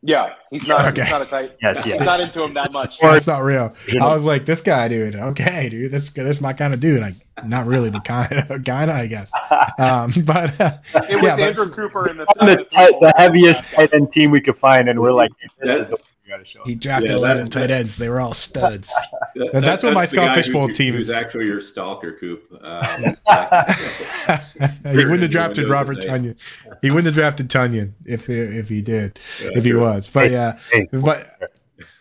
[0.07, 1.01] Yeah, he's not, Okay.
[1.03, 1.53] he's not a tight.
[1.63, 2.05] Yes, He's yes.
[2.05, 2.99] not into him that much.
[3.03, 3.75] or it's not real.
[3.99, 5.17] I was like, this guy, dude.
[5.17, 5.91] Okay, dude.
[5.91, 7.01] This this my kind of dude.
[7.01, 7.15] Like,
[7.47, 9.33] not really, the kind of, kind of, I guess.
[9.79, 10.73] Um, but uh,
[11.09, 12.67] It was yeah, but- Andrew Cooper in the, On the,
[13.01, 16.39] the heaviest tight end team we could find, and we're like, this is the one
[16.39, 16.63] we got to show.
[16.65, 17.97] he drafted Yeah, that- eleven tight ends.
[17.97, 18.93] They were all studs.
[19.37, 22.45] That- And that's what my Scott guy Fishbowl team who's is- actually your stalker, Coop.
[22.63, 22.85] Um,
[24.93, 26.11] he wouldn't have drafted Robert at.
[26.11, 26.37] Tonyan.
[26.83, 29.81] He wouldn't have drafted Tonyan if if he did, Yeah, if he sure.
[29.81, 30.09] was.
[30.09, 31.27] But yeah, Hey, but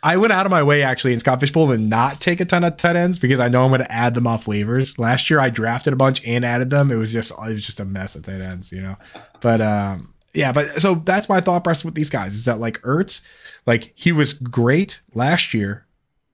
[0.04, 2.46] I went out of my way actually in Scott Fish Bowl to not take a
[2.46, 5.00] ton of tight ends because I know I'm going to add them off waivers.
[5.00, 6.92] Last year I drafted a bunch and added them.
[6.92, 8.96] It was just it was just a mess of tight ends, you know.
[9.42, 12.80] But um, yeah, but so that's my thought process with these guys is that like
[12.82, 13.22] Ertz,
[13.66, 15.86] like he was great last year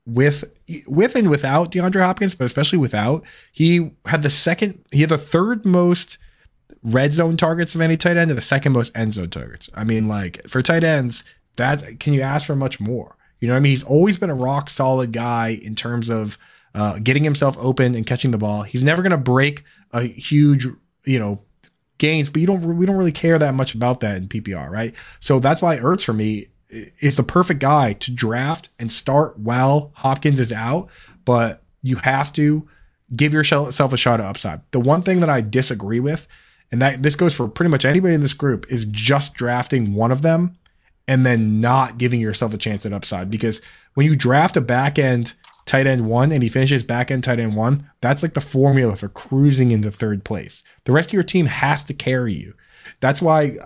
[0.05, 0.43] with
[0.87, 5.17] with and without DeAndre Hopkins, but especially without, he had the second, he had the
[5.17, 6.17] third most
[6.81, 9.69] red zone targets of any tight end and the second most end zone targets.
[9.73, 11.23] I mean, like for tight ends,
[11.57, 13.15] that can you ask for much more?
[13.39, 13.71] You know I mean?
[13.71, 16.37] He's always been a rock solid guy in terms of
[16.75, 18.63] uh, getting himself open and catching the ball.
[18.63, 20.67] He's never going to break a huge,
[21.05, 21.41] you know,
[21.97, 24.93] gains, but you don't we don't really care that much about that in PPR, right?
[25.19, 29.91] So that's why Ertz for me is the perfect guy to draft and start while
[29.95, 30.89] Hopkins is out,
[31.25, 32.67] but you have to
[33.15, 34.61] give yourself a shot at upside.
[34.71, 36.27] The one thing that I disagree with
[36.71, 40.11] and that this goes for pretty much anybody in this group, is just drafting one
[40.11, 40.57] of them
[41.07, 43.31] and then not giving yourself a chance at upside.
[43.31, 43.61] Because
[43.95, 45.33] when you draft a back end
[45.65, 48.95] tight end one and he finishes back end tight end one, that's like the formula
[48.95, 50.63] for cruising into third place.
[50.85, 52.53] The rest of your team has to carry you.
[52.99, 53.57] That's why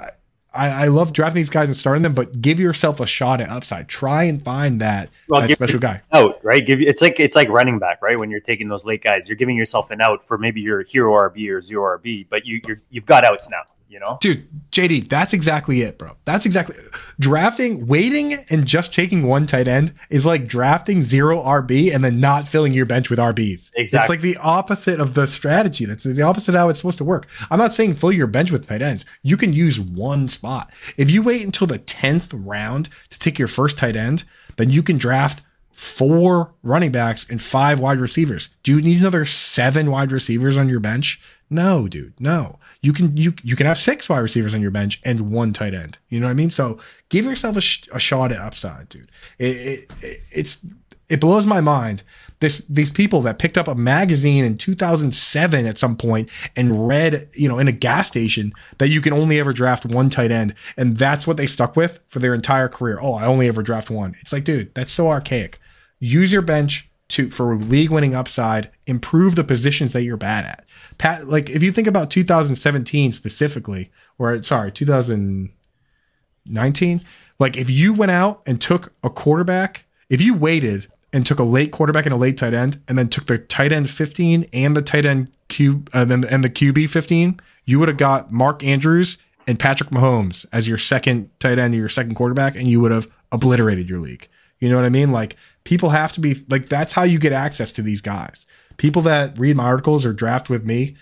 [0.53, 3.49] I, I love drafting these guys and starting them, but give yourself a shot at
[3.49, 3.87] upside.
[3.87, 6.01] Try and find that, Well, that special guy.
[6.11, 6.65] out, right?
[6.65, 8.17] Give you it's like it's like running back, right?
[8.19, 11.13] When you're taking those late guys, you're giving yourself an out for maybe your hero
[11.13, 13.63] RB or zero RB, but you you're, you've got outs now.
[13.93, 16.17] You know, Dude, JD, that's exactly it, bro.
[16.25, 16.75] That's exactly
[17.19, 22.19] drafting, waiting and just taking one tight end is like drafting zero RB and then
[22.19, 23.69] not filling your bench with RBs.
[23.75, 23.83] Exactly.
[23.83, 25.85] It's like the opposite of the strategy.
[25.85, 27.27] That's the opposite of how it's supposed to work.
[27.51, 29.05] I'm not saying fill your bench with tight ends.
[29.21, 30.73] You can use one spot.
[30.97, 34.23] If you wait until the 10th round to take your first tight end,
[34.57, 38.49] then you can draft four running backs and five wide receivers.
[38.63, 41.21] Do you need another seven wide receivers on your bench?
[41.49, 42.57] No, dude, no.
[42.83, 45.73] You can you you can have six wide receivers on your bench and one tight
[45.73, 45.97] end.
[46.09, 46.49] You know what I mean?
[46.49, 49.09] So give yourself a, sh- a shot at upside, dude.
[49.39, 50.61] It, it, it it's
[51.07, 52.03] it blows my mind.
[52.41, 57.29] This these people that picked up a magazine in 2007 at some point and read,
[57.33, 60.53] you know, in a gas station that you can only ever draft one tight end,
[60.75, 62.99] and that's what they stuck with for their entire career.
[63.01, 64.15] Oh, I only ever draft one.
[64.19, 65.59] It's like, dude, that's so archaic.
[65.99, 70.65] Use your bench to for league winning upside, improve the positions that you're bad at.
[70.97, 77.01] Pat, like if you think about 2017 specifically, or sorry, 2019,
[77.39, 81.43] like if you went out and took a quarterback, if you waited and took a
[81.43, 84.75] late quarterback and a late tight end, and then took the tight end 15 and
[84.75, 88.63] the tight end Q, uh, then and the QB 15, you would have got Mark
[88.63, 92.79] Andrews and Patrick Mahomes as your second tight end or your second quarterback, and you
[92.79, 94.27] would have obliterated your league.
[94.59, 95.11] You know what I mean?
[95.11, 98.45] Like people have to be like that's how you get access to these guys.
[98.77, 100.95] People that read my articles or draft with me,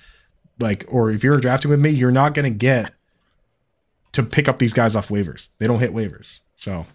[0.59, 2.91] like, or if you're drafting with me, you're not going to get
[4.11, 5.49] to pick up these guys off waivers.
[5.57, 6.39] They don't hit waivers.
[6.57, 6.85] So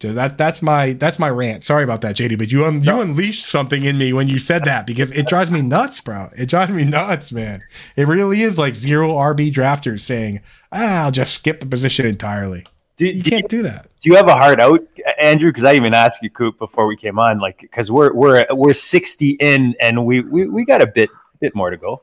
[0.00, 1.64] that that's my that's my rant.
[1.64, 4.64] Sorry about that, JD, but you un, you unleashed something in me when you said
[4.64, 6.30] that because it drives me nuts, bro.
[6.36, 7.62] It drives me nuts, man.
[7.96, 10.40] It really is like zero RB drafters saying,
[10.72, 12.64] ah, "I'll just skip the position entirely."
[13.00, 13.88] Do, You do, can't do that.
[14.02, 14.80] do you have a hard out,
[15.18, 15.48] Andrew?
[15.48, 18.74] Because I even asked you, Coop, before we came on, like because we're we're we're
[18.74, 21.08] sixty in, and we we, we got a bit
[21.40, 22.02] bit more to go.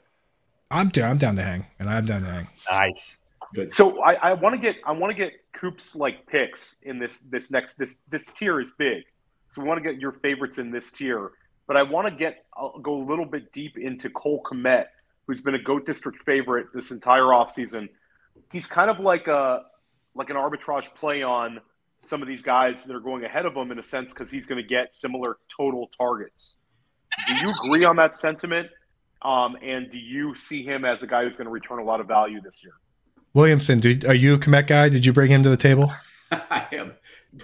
[0.71, 1.11] I'm down.
[1.11, 2.47] I'm down to hang, and I'm down to hang.
[2.71, 3.19] Nice.
[3.53, 3.71] Good.
[3.71, 7.19] So I, I want to get I want to get Coop's like picks in this
[7.29, 9.03] this next this this tier is big.
[9.51, 11.29] So we want to get your favorites in this tier,
[11.67, 14.85] but I want to get I'll go a little bit deep into Cole Kmet,
[15.27, 17.87] who's been a GOAT District favorite this entire offseason.
[18.51, 19.61] He's kind of like a
[20.17, 21.59] like an arbitrage play on
[22.03, 24.45] some of these guys that are going ahead of him in a sense because he's
[24.45, 26.55] going to get similar total targets.
[27.27, 28.69] Do you agree on that sentiment?
[29.21, 31.99] Um, and do you see him as a guy who's going to return a lot
[31.99, 32.73] of value this year?
[33.33, 34.89] Williamson, did, are you a Kmet guy?
[34.89, 35.91] Did you bring him to the table?
[36.31, 36.93] I am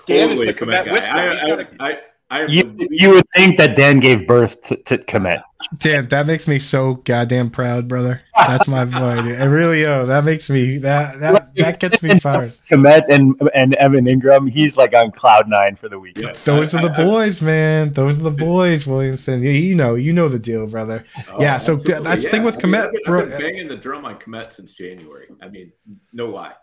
[0.06, 1.80] Dan is totally the a Kmet Kmet guy.
[1.80, 1.98] I, I, I,
[2.30, 5.44] I You you would think that Dan gave birth to, to Kmet.
[5.78, 8.22] Dan, that makes me so goddamn proud, brother.
[8.36, 9.22] That's my boy.
[9.22, 9.40] Dude.
[9.40, 12.54] It really, oh, that makes me that that that gets me fired.
[12.70, 16.36] Kmet and and Evan Engram, he's like on cloud nine for the weekend.
[16.46, 17.94] Those I- are the I- I- boys, man.
[17.94, 19.42] Those are the boys, Williamson.
[19.44, 21.04] Yeah, you know, you know the deal, brother.
[21.32, 23.40] Oh, Yeah, so absolutely, that's the thing with I Kmet, I've been, bro- I've been
[23.42, 25.28] banging the drum on Kmet since January.
[25.42, 25.72] I mean,
[26.12, 26.54] no lie.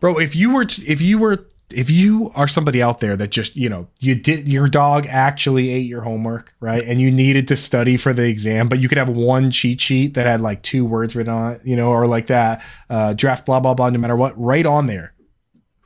[0.00, 3.30] Bro, if you were to, if you were if you are somebody out there that
[3.30, 6.82] just, you know, you did your dog actually ate your homework, right?
[6.82, 10.14] And you needed to study for the exam, but you could have one cheat sheet
[10.14, 13.46] that had like two words written on it, you know, or like that uh draft
[13.46, 15.12] blah blah blah no matter what, right on there.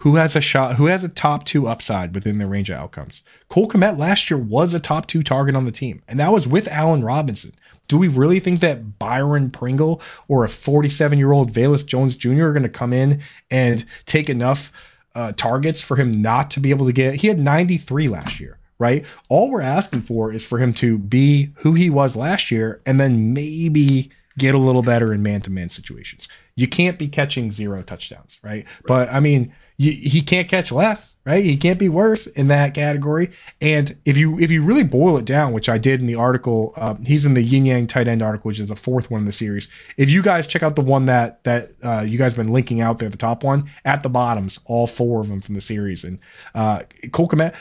[0.02, 0.76] Who has a shot?
[0.76, 3.22] Who has a top two upside within their range of outcomes?
[3.48, 6.46] Cole Kmet last year was a top two target on the team, and that was
[6.46, 7.52] with Allen Robinson.
[7.88, 12.44] Do we really think that Byron Pringle or a 47 year old Velus Jones Jr.
[12.44, 14.70] are going to come in and take enough
[15.14, 17.16] uh, targets for him not to be able to get?
[17.16, 19.04] He had 93 last year, right?
[19.28, 22.98] All we're asking for is for him to be who he was last year and
[22.98, 26.28] then maybe get a little better in man to man situations.
[26.54, 28.64] You can't be catching zero touchdowns, right?
[28.86, 31.44] But I mean, you, he can't catch less, right?
[31.44, 33.30] He can't be worse in that category.
[33.60, 36.74] And if you if you really boil it down, which I did in the article,
[36.76, 39.26] uh, he's in the Yin Yang tight end article, which is the fourth one in
[39.26, 39.68] the series.
[39.96, 42.80] If you guys check out the one that that uh, you guys have been linking
[42.80, 46.02] out there, the top one at the bottoms, all four of them from the series,
[46.02, 46.18] and
[46.56, 47.54] uh, Cole Kmet,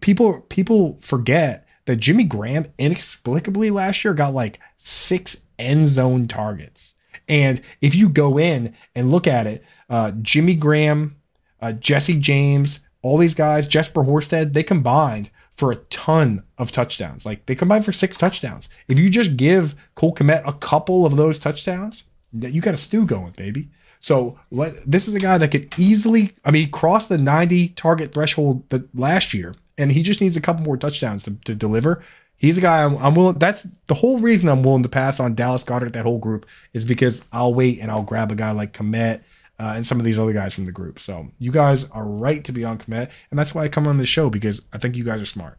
[0.00, 6.94] people people forget that Jimmy Graham inexplicably last year got like six end zone targets.
[7.28, 11.19] And if you go in and look at it, uh, Jimmy Graham,
[11.60, 17.26] uh, Jesse James, all these guys, Jesper Horsted, they combined for a ton of touchdowns.
[17.26, 18.68] Like they combined for six touchdowns.
[18.88, 23.04] If you just give Cole Kmet a couple of those touchdowns, you got a stew
[23.04, 23.68] going, baby.
[24.00, 28.12] So let, this is a guy that could easily, I mean, cross the 90 target
[28.14, 32.02] threshold the, last year, and he just needs a couple more touchdowns to, to deliver.
[32.36, 33.38] He's a guy I'm, I'm willing.
[33.38, 35.92] That's the whole reason I'm willing to pass on Dallas Goedert.
[35.92, 39.20] That whole group is because I'll wait and I'll grab a guy like Kmet
[39.60, 40.98] uh, and some of these other guys from the group.
[40.98, 43.98] So you guys are right to be on Kmet, and that's why I come on
[43.98, 45.58] this show because I think you guys are smart.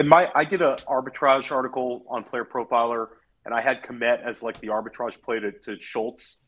[0.00, 3.06] In my, I did an arbitrage article on Player Profiler,
[3.44, 6.38] and I had Kmet as like the arbitrage play to, to Schultz.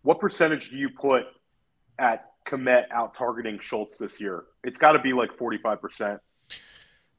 [0.00, 1.24] What percentage do you put
[1.98, 4.44] at Kmet out targeting Schultz this year?
[4.62, 6.20] It's got to be like forty five percent.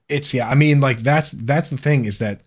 [0.09, 0.49] It's yeah.
[0.49, 2.41] I mean, like that's that's the thing is that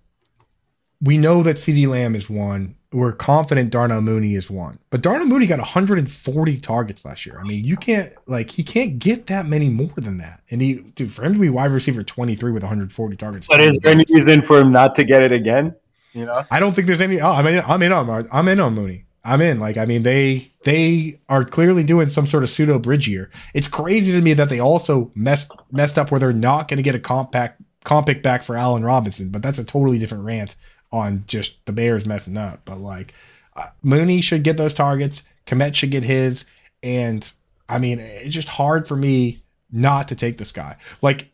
[1.01, 2.75] we know that CeeDee Lamb is one.
[2.91, 7.39] We're confident Darnell Mooney is one, but Darnell Mooney got 140 targets last year.
[7.39, 10.41] I mean, you can't like he can't get that many more than that.
[10.51, 13.47] And he, dude, for him to be wide receiver 23 with 140 targets.
[13.47, 15.75] But is there any reason for him not to get it again?
[16.15, 17.21] You know, I don't think there's any.
[17.21, 19.05] Oh, I mean, I'm in on I'm in on Mooney.
[19.23, 19.61] I'm in.
[19.61, 23.31] Like, I mean, they they are clearly doing some sort of pseudo bridge year.
[23.53, 26.83] It's crazy to me that they also messed messed up where they're not going to
[26.83, 30.25] get a comp back comp pick back for Allen Robinson, but that's a totally different
[30.25, 30.57] rant
[30.93, 32.61] on just the Bears messing up.
[32.65, 33.15] But like
[33.57, 36.45] uh, Mooney should get those targets, Kmet should get his,
[36.83, 37.31] and
[37.69, 40.77] I mean it's just hard for me not to take this guy.
[41.03, 41.29] Like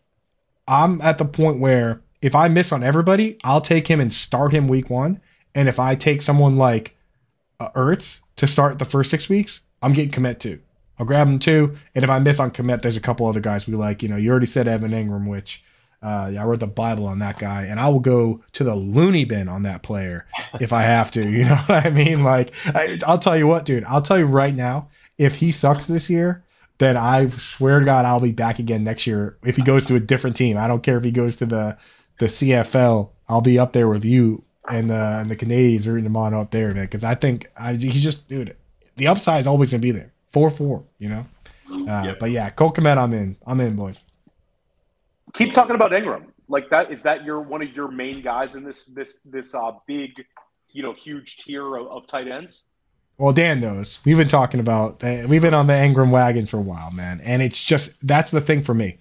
[0.66, 4.52] I'm at the point where if I miss on everybody, I'll take him and start
[4.52, 5.20] him week one.
[5.54, 6.96] And if I take someone like
[7.60, 10.60] uh, Ertz to start the first six weeks, I'm getting Kmet too.
[10.98, 11.76] I'll grab him too.
[11.94, 14.02] And if I miss on Kmet, there's a couple other guys we like.
[14.02, 15.62] You know, you already said Evan Engram, which
[16.04, 19.24] uh, I wrote the Bible on that guy, and I will go to the loony
[19.24, 20.26] bin on that player
[20.60, 21.26] if I have to.
[21.26, 22.22] You know what I mean?
[22.22, 23.84] Like, I, I'll tell you what, dude.
[23.84, 26.44] I'll tell you right now, if he sucks this year,
[26.76, 29.38] then I swear to God, I'll be back again next year.
[29.44, 31.78] If he goes to a different team, I don't care if he goes to the
[32.18, 33.10] the CFL.
[33.26, 36.50] I'll be up there with you and the and the Canadians rooting him on up
[36.50, 36.84] there, man.
[36.84, 38.54] Because I think I, he's just, dude.
[38.96, 40.12] The upside is always gonna be there.
[40.32, 41.26] Four four, you know.
[41.70, 42.18] Uh, yep.
[42.18, 43.36] But yeah, Cole Kmet, I'm in.
[43.46, 44.04] I'm in, boys
[45.34, 46.26] keep talking about Engram.
[46.48, 49.72] Like that is that your one of your main guys in this this this uh
[49.86, 50.12] big,
[50.72, 52.64] you know, huge tier of, of tight ends?
[53.16, 54.00] Well, Dan knows.
[54.04, 57.20] We've been talking about we've been on the Engram wagon for a while, man.
[57.20, 58.98] And it's just that's the thing for me.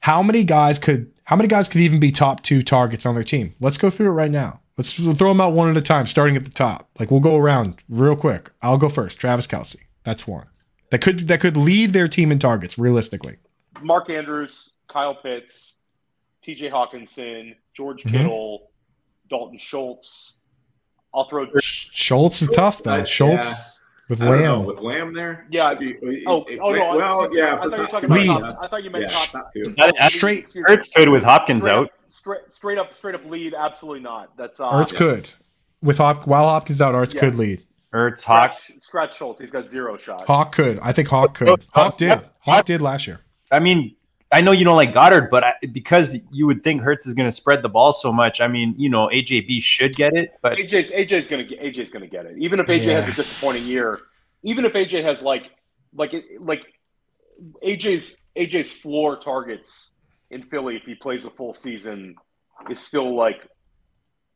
[0.00, 3.24] How many guys could how many guys could even be top two targets on their
[3.24, 3.54] team?
[3.60, 4.60] Let's go through it right now.
[4.76, 6.90] Let's throw them out one at a time, starting at the top.
[7.00, 8.50] Like we'll go around real quick.
[8.60, 9.18] I'll go first.
[9.18, 9.76] Travis Kelce.
[10.04, 10.46] That's one.
[10.90, 13.38] That could that could lead their team in targets, realistically.
[13.82, 15.74] Mark Andrews, Kyle Pitts,
[16.42, 16.70] T.J.
[16.70, 18.16] Hockenson, George mm-hmm.
[18.16, 18.70] Kittle,
[19.28, 20.34] Dalton Schultz.
[21.14, 23.02] I'll throw Schultz is tough though.
[23.04, 23.54] Schultz yeah.
[24.08, 25.46] with Lamb know, with Lamb there.
[25.50, 25.74] Yeah.
[25.74, 26.96] Be, oh, it, oh no.
[26.96, 27.54] Well, yeah.
[27.54, 30.08] I thought, you were talking about top, I thought you meant yeah, top, two.
[30.08, 30.46] Straight.
[30.68, 31.90] Ertz could with Hopkins straight, out.
[32.08, 33.54] Straight, straight up, straight up lead.
[33.54, 34.36] Absolutely not.
[34.36, 34.98] That's uh, Ertz yeah.
[34.98, 35.30] could
[35.82, 36.94] with Hop while Hopkins out.
[36.94, 37.20] Ertz yeah.
[37.20, 37.62] could lead.
[37.94, 39.40] Ertz Hawk scratch, scratch Schultz.
[39.40, 40.26] He's got zero shot.
[40.26, 40.78] Hawk could.
[40.80, 41.64] I think Hawk could.
[41.70, 42.20] Hawk did.
[42.40, 43.20] Hawk did last year.
[43.50, 43.96] I mean,
[44.32, 47.28] I know you don't like Goedert, but I, because you would think Hurts is going
[47.28, 50.58] to spread the ball so much, I mean, you know, AJB should get it, but
[50.58, 52.36] AJ's AJ's going to AJ's going to get it.
[52.38, 53.00] Even if AJ yeah.
[53.00, 54.00] has a disappointing year,
[54.42, 55.50] even if AJ has like
[55.94, 56.66] like like
[57.64, 59.90] AJ's AJ's floor targets
[60.30, 62.16] in Philly if he plays a full season
[62.68, 63.48] is still like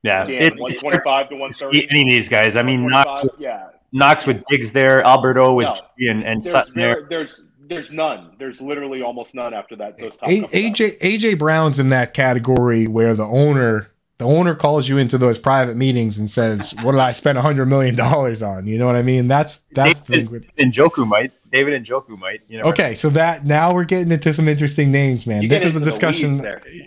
[0.02, 1.90] yeah, it's, 125 to 130.
[1.90, 5.54] Any of these guys, I mean, Knox, with, yeah, Knox with Diggs there, Albert O
[5.54, 7.06] with no, and, and Sutton there.
[7.10, 8.32] There's there's none.
[8.38, 9.96] There's literally almost none after that.
[9.96, 14.86] Those top A- AJ AJ Brown's in that category where the owner the owner calls
[14.86, 18.42] you into those private meetings and says, "What did I spend a hundred million dollars
[18.42, 19.28] on?" You know what I mean?
[19.28, 22.40] That's that's David, with Njoku might David Njoku might.
[22.48, 22.68] You know.
[22.68, 25.48] Okay, so that now we're getting into some interesting names, man.
[25.48, 26.44] this is a discussion.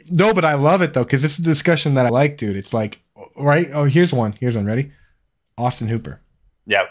[0.10, 2.56] No, but I love it though because this is a discussion that I like, dude.
[2.56, 3.02] It's like,
[3.38, 3.68] right?
[3.74, 4.34] Oh, here's one.
[4.40, 4.66] Here's one.
[4.66, 4.91] Ready?
[5.58, 6.22] Austin Hooper.
[6.66, 6.90] Yep.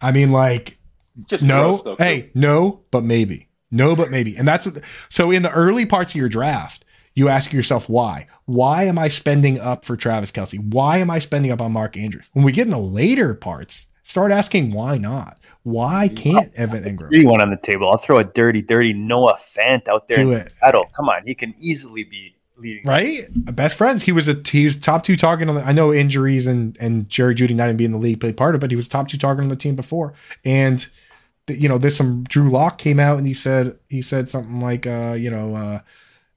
[0.00, 0.78] I mean, like
[1.16, 1.76] it's just no.
[1.76, 3.48] Gross, though, hey, no, but maybe.
[3.70, 4.36] No, but maybe.
[4.36, 4.68] And that's
[5.08, 6.84] so in the early parts of your draft,
[7.14, 8.26] you ask yourself why.
[8.44, 10.58] Why am I spending up for Travis Kelce?
[10.72, 12.26] Why am I spending up on Mark Andrews?
[12.32, 15.38] When we get in the later parts, start asking why not.
[15.64, 17.08] Why can't Evan Engram?
[17.08, 17.90] Three one on the table.
[17.90, 20.18] I'll throw a dirty, dirty Noah Fant out there.
[20.18, 20.52] Do it.
[20.60, 20.84] Battle.
[20.94, 22.82] Come on, he can easily be leading.
[22.84, 24.02] Right, best friends.
[24.02, 25.62] He was a he was top two target on the.
[25.62, 28.54] I know injuries and and Jerry Jeudy not even being in the league played part
[28.54, 30.12] of it, but he was top two target on the team before.
[30.44, 30.86] And
[31.48, 34.86] you know, there's some Drew Lock came out and he said he said something like,
[34.86, 35.80] uh, you know, uh,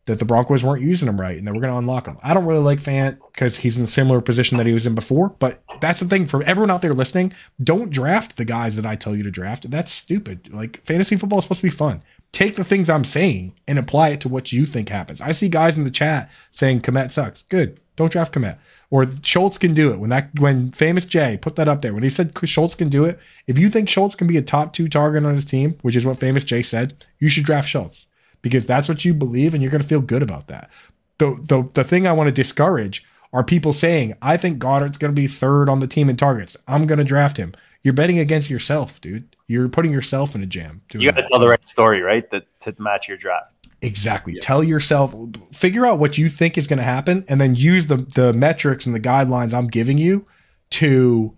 [0.06, 2.18] that the Broncos weren't using him right and they were going to unlock him.
[2.24, 4.96] I don't really like Fant because he's in a similar position that he was in
[4.96, 5.30] before.
[5.30, 8.96] But that's the thing for everyone out there listening: don't draft the guys that I
[8.96, 9.70] tell you to draft.
[9.70, 10.52] That's stupid.
[10.54, 12.04] Like fantasy football is supposed to be fun.
[12.32, 15.22] Take the things I'm saying and apply it to what you think happens.
[15.22, 17.44] I see guys in the chat saying Kmet sucks.
[17.44, 17.80] Good.
[17.98, 18.58] Don't draft Kmet.
[18.90, 20.00] or Schultz can do it.
[20.00, 23.04] When that when famous Jay put that up there when he said Schultz can do
[23.04, 25.96] it, if you think Schultz can be a top two target on his team, which
[25.96, 28.06] is what famous Jay said, you should draft Schultz
[28.42, 30.70] because that's what you believe and you're going to feel good about that.
[31.18, 33.04] The the the thing I want to discourage
[33.34, 36.56] are people saying I think Goedert's going to be third on the team in targets.
[36.68, 37.54] I'm going to draft him.
[37.84, 39.36] You're betting against yourself, dude.
[39.48, 40.82] You're putting yourself in a jam.
[40.90, 42.30] doing You got to tell the right story, right?
[42.32, 43.54] That to match your draft.
[43.82, 44.36] Exactly.
[44.42, 45.14] Tell yourself,
[45.54, 48.86] figure out what you think is going to happen, and then use the the metrics
[48.86, 50.26] and the guidelines I'm giving you
[50.72, 51.34] to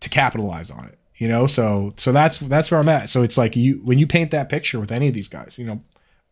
[0.00, 0.98] to capitalize on it.
[1.16, 3.08] You know, so so that's that's where I'm at.
[3.10, 5.64] So it's like you when you paint that picture with any of these guys, you
[5.64, 5.82] know,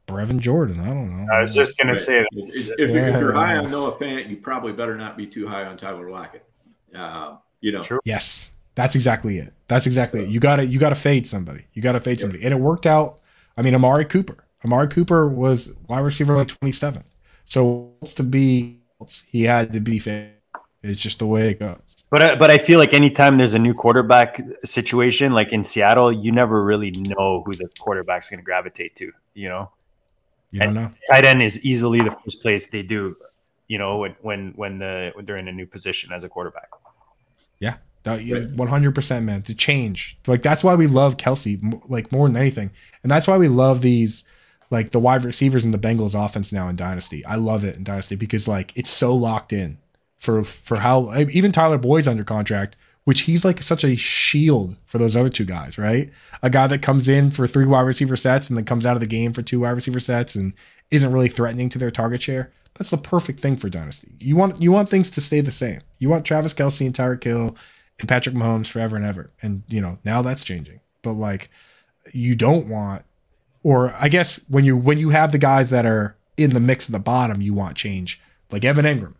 [0.06, 0.78] Brevin Jordan.
[0.80, 1.32] I don't know.
[1.32, 1.98] I was just gonna Right.
[1.98, 2.74] say If, that.
[2.78, 3.60] if, you're, if you're high Yeah.
[3.62, 6.44] on Noah Fant, you probably better not be too high on Tyler Lockett.
[6.94, 8.00] Uh, you know, True.
[8.04, 9.52] Yes, that's exactly it.
[9.66, 10.28] That's exactly it.
[10.28, 11.66] You got to you got to fade somebody.
[11.74, 13.20] You got to fade somebody, and it worked out.
[13.56, 14.44] I mean, Amari Cooper.
[14.64, 17.02] Amari Cooper was wide receiver like 27.
[17.44, 18.80] So to be,
[19.26, 20.32] he had to be fade.
[20.82, 21.78] It's just the way it goes.
[22.10, 26.10] But I, but I feel like anytime there's a new quarterback situation, like in Seattle,
[26.12, 29.12] you never really know who the quarterback's going to gravitate to.
[29.34, 29.70] You know,
[30.50, 30.90] You don't know.
[31.08, 33.16] tight end is easily the first place they do.
[33.68, 36.68] You know, when when when the when they're in a new position as a quarterback.
[38.04, 39.42] One hundred percent, man.
[39.42, 42.70] To change, like that's why we love Kelce, like more than anything,
[43.02, 44.24] and that's why we love these,
[44.70, 47.24] like the wide receivers in the Bengals offense now in Dynasty.
[47.26, 49.76] I love it in Dynasty because like it's so locked in
[50.16, 54.98] for for how even Tyler Boyd's under contract, which he's like such a shield for
[54.98, 56.10] those other two guys, right?
[56.42, 59.00] A guy that comes in for three wide receiver sets and then comes out of
[59.00, 60.54] the game for two wide receiver sets and
[60.90, 62.50] isn't really threatening to their target share.
[62.74, 64.08] That's the perfect thing for Dynasty.
[64.20, 65.80] You want you want things to stay the same.
[65.98, 67.56] You want Travis Kelce and Tyreek Hill
[68.06, 69.30] Patrick Mahomes forever and ever.
[69.42, 70.80] And you know, now that's changing.
[71.02, 71.50] But like
[72.12, 73.04] you don't want
[73.62, 76.86] or I guess when you when you have the guys that are in the mix
[76.88, 78.20] at the bottom, you want change.
[78.50, 79.14] Like Evan Engram.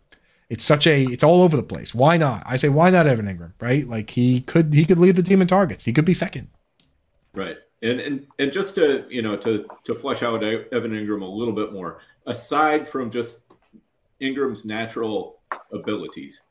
[0.49, 1.95] It's such a it's all over the place.
[1.95, 2.43] Why not?
[2.45, 3.87] I say why not Evan Engram, right?
[3.87, 5.85] Like he could he could lead the team in targets.
[5.85, 6.49] He could be second.
[7.33, 7.57] Right.
[7.81, 11.53] And and and just to you know to to flesh out Evan Engram a little
[11.53, 13.43] bit more, aside from just
[14.21, 15.39] Engram's natural
[15.71, 16.41] abilities,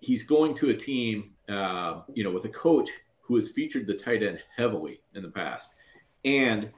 [0.00, 2.90] he's going to a team, uh, you know, with a coach
[3.20, 5.74] who has featured the tight end heavily in the past,
[6.24, 6.70] and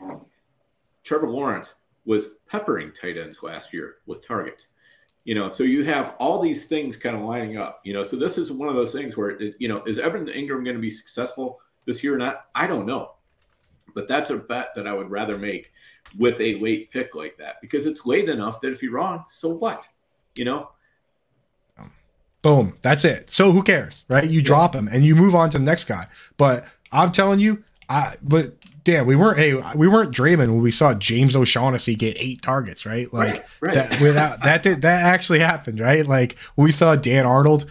[1.05, 1.75] Trevor Lawrence
[2.05, 4.69] was peppering tight ends last year with targets.
[5.25, 7.81] You know, so you have all these things kind of lining up.
[7.85, 10.27] You know, so this is one of those things where it, you know, is Evan
[10.27, 12.47] Engram going to be successful this year or not?
[12.55, 13.13] I don't know,
[13.95, 15.71] but that's a bet that I would rather make
[16.17, 19.51] with a late pick like that because it's late enough that if you're wrong, so
[19.51, 19.87] what?
[20.35, 20.71] You know,
[22.43, 22.77] Boom.
[22.83, 23.31] That's it.
[23.31, 24.29] So who cares, right?
[24.29, 26.07] You drop him and you move on to the next guy.
[26.37, 28.55] But I'm telling you, I but
[28.85, 32.87] damn, we weren't hey, we weren't dreaming when we saw James O'Shaughnessy get eight targets,
[32.87, 33.13] right?
[33.13, 33.75] Like right.
[33.75, 36.07] that without that did that actually happened, right?
[36.07, 37.69] Like we saw Dan Arnold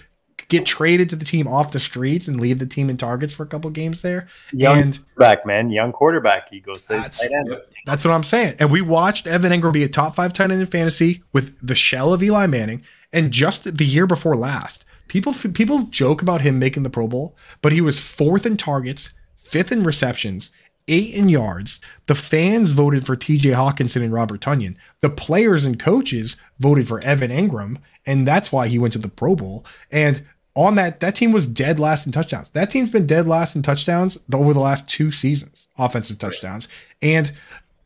[0.49, 3.43] get traded to the team off the streets and leave the team in targets for
[3.43, 4.27] a couple games there.
[4.53, 6.49] Young And quarterback, man, young quarterback.
[6.49, 7.49] He goes to That's- tight end.
[7.85, 8.55] That's what I'm saying.
[8.59, 11.75] And we watched Evan Engram be a top five tight end in fantasy with the
[11.75, 12.83] shell of Eli Manning.
[13.13, 17.35] And just the year before last, people people joke about him making the Pro Bowl,
[17.61, 20.51] but he was fourth in targets, fifth in receptions,
[20.87, 21.79] eight in yards.
[22.07, 23.49] The fans voted for T.J.
[23.49, 24.75] Hockenson and Robert Tonyan.
[25.01, 29.07] The players and coaches voted for Evan Engram, and that's why he went to the
[29.07, 29.65] Pro Bowl.
[29.91, 30.25] And
[30.55, 32.49] on that, that team was dead last in touchdowns.
[32.49, 36.67] That team's been dead last in touchdowns over the last two seasons, offensive touchdowns.
[37.01, 37.31] And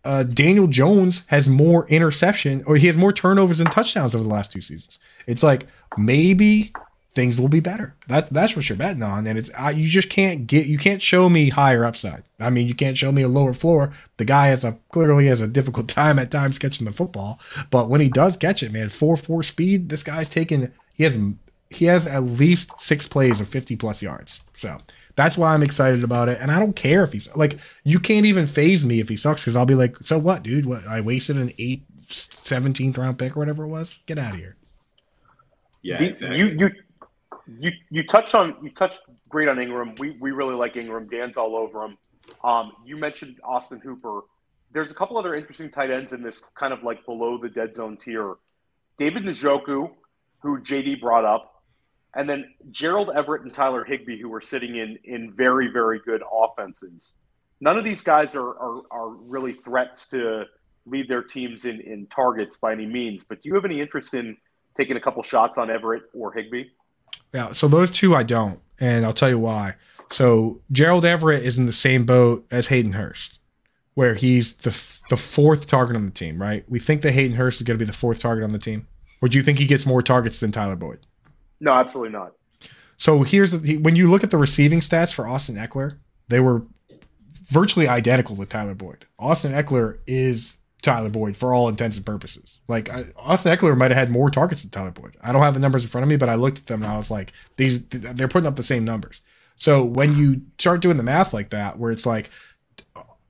[0.06, 4.30] uh, Daniel Jones has more interception or he has more turnovers and touchdowns over the
[4.30, 5.00] last two seasons.
[5.28, 5.68] It's like
[5.98, 6.74] maybe
[7.14, 7.96] things will be better.
[8.08, 11.02] That that's what you're betting on, and it's I, you just can't get you can't
[11.02, 12.24] show me higher upside.
[12.40, 13.94] I mean, you can't show me a lower floor.
[14.18, 17.40] The guy has a clearly has a difficult time at times catching the football,
[17.70, 19.90] but when he does catch it, man, four four speed.
[19.90, 21.16] This guy's taking he has
[21.70, 24.42] he has at least six plays of 50 plus yards.
[24.58, 24.78] So
[25.16, 26.38] that's why I'm excited about it.
[26.42, 29.42] And I don't care if he's like, you can't even phase me if he sucks
[29.42, 30.66] because I'll be like, so what, dude?
[30.66, 34.00] What I wasted an eight, 17th round pick or whatever it was.
[34.06, 34.58] Get out of here.
[35.82, 36.38] Yeah, exactly.
[36.38, 36.70] You you
[37.60, 39.98] you you touched on you touched great on Engram.
[40.00, 41.10] We we really like Engram.
[41.10, 41.98] Dan's all over him.
[42.44, 44.22] Um, you mentioned Austin Hooper.
[44.74, 47.74] There's a couple other interesting tight ends in this kind of like below the dead
[47.74, 48.36] zone tier.
[48.98, 49.90] David Njoku,
[50.40, 51.64] who JD brought up,
[52.16, 56.22] and then Gerald Everett and Tyler Higbee, who were sitting in in very very good
[56.32, 57.14] offenses.
[57.60, 60.46] None of these guys are are, are really threats to
[60.86, 63.24] lead their teams in in targets by any means.
[63.24, 64.38] But do you have any interest in
[64.78, 66.66] taking a couple shots on Everett or Higbee?
[67.34, 67.52] Yeah.
[67.52, 68.60] So those two I don't.
[68.80, 69.76] And I'll tell you why.
[70.12, 73.40] So Gerald Everett is in the same boat as Hayden Hurst,
[73.94, 74.72] where he's the
[75.10, 76.66] the fourth target on the team, right?
[76.68, 78.88] We think that Hayden Hurst is going to be the fourth target on the team.
[79.22, 81.00] Or do you think he gets more targets than Tyler Boyd?
[81.60, 82.34] No, absolutely not.
[82.98, 86.64] So here's the when you look at the receiving stats for Austin Ekeler, they were
[87.50, 89.06] virtually identical to Tyler Boyd.
[89.18, 92.60] Austin Ekeler is Tyler Boyd for all intents and purposes.
[92.68, 95.16] Like I, Austin Ekeler might have had more targets than Tyler Boyd.
[95.22, 96.92] I don't have the numbers in front of me, but I looked at them and
[96.92, 99.22] I was like, these they're putting up the same numbers.
[99.56, 102.30] So when you start doing the math like that, where it's like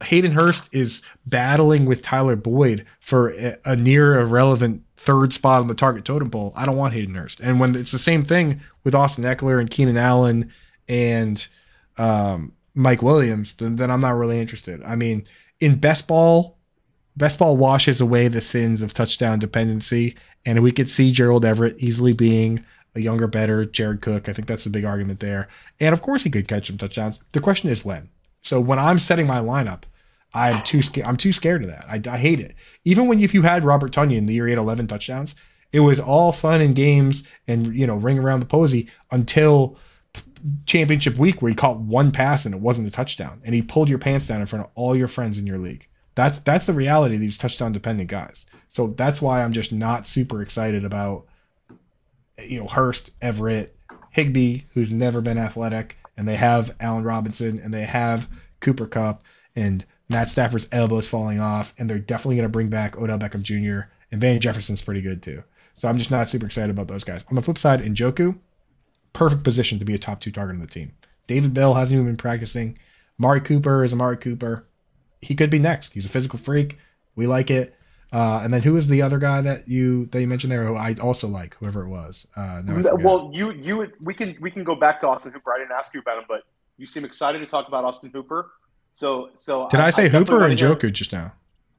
[0.03, 5.67] Hayden Hurst is battling with Tyler Boyd for a, a near irrelevant third spot on
[5.67, 7.41] the target totem pole, I don't want Hayden Hurst.
[7.41, 10.51] And when it's the same thing with Austin Ekeler and Keenan Allen
[10.87, 11.45] and
[11.97, 14.81] um, Mike Williams, then, then I'm not really interested.
[14.83, 15.25] I mean,
[15.59, 16.57] in best ball,
[17.15, 20.15] best ball washes away the sins of touchdown dependency,
[20.45, 22.65] and we could see Gerald Everett easily being
[22.95, 24.27] a younger, better Jared Cook.
[24.27, 25.47] I think that's the big argument there.
[25.79, 27.19] And of course, he could catch some touchdowns.
[27.31, 28.09] The question is when.
[28.41, 29.83] So when I'm setting my lineup,
[30.33, 31.07] I'm too scared.
[31.07, 31.85] I'm too scared of that.
[31.87, 32.55] I, I hate it.
[32.85, 35.35] Even when if you had Robert Tonyan in the year he had 11 touchdowns,
[35.71, 39.77] it was all fun and games and you know ring around the posy until
[40.65, 43.89] championship week where he caught one pass and it wasn't a touchdown and he pulled
[43.89, 45.87] your pants down in front of all your friends in your league.
[46.15, 48.45] That's that's the reality of these touchdown dependent guys.
[48.69, 51.25] So that's why I'm just not super excited about
[52.39, 53.75] you know Hurst, Everett,
[54.11, 58.27] Higbee, who's never been athletic, and they have Allen Robinson and they have
[58.59, 59.23] Cooper Kupp
[59.55, 63.41] and Matt Stafford's elbows falling off, and they're definitely going to bring back Odell Beckham
[63.41, 63.89] Jr.
[64.11, 65.43] and Van Jefferson's pretty good too.
[65.73, 67.23] So I'm just not super excited about those guys.
[67.29, 68.37] On the flip side, Njoku,
[69.13, 70.91] perfect position to be a top two target on the team.
[71.27, 72.77] David Bell hasn't even been practicing.
[73.17, 74.65] Mari Cooper is Amari Cooper.
[75.21, 75.93] He could be next.
[75.93, 76.77] He's a physical freak.
[77.15, 77.75] We like it.
[78.13, 80.65] Uh, and then who is the other guy that you that you mentioned there?
[80.65, 82.27] Who I also like, whoever it was.
[82.35, 85.53] Uh, no, well, you you we can we can go back to Austin Hooper.
[85.53, 86.41] I didn't ask you about him, but
[86.77, 88.51] you seem excited to talk about Austin Hooper.
[88.93, 91.31] So, so did I, I say I Hooper or Njoku just now?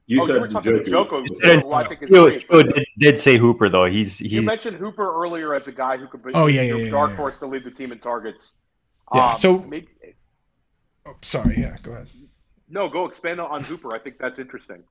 [0.07, 1.25] You oh, said you were talking Njoku.
[1.27, 2.49] Njoku.
[2.49, 3.85] Well, did, did, say Hooper though.
[3.85, 4.33] He's he's.
[4.33, 7.11] You mentioned Hooper earlier as a guy who could be oh, yeah, yeah, yeah, dark
[7.11, 7.17] yeah.
[7.17, 8.53] horse to lead the team in targets.
[9.13, 9.29] Yeah.
[9.29, 9.87] Um, so maybe,
[11.05, 11.59] oh, sorry.
[11.59, 11.77] Yeah.
[11.83, 12.07] Go ahead.
[12.73, 13.93] No, go expand on Hooper.
[13.93, 14.83] I think that's interesting.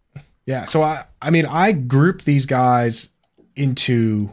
[0.47, 0.67] Yeah.
[0.67, 3.09] So I I mean I group these guys
[3.57, 4.33] into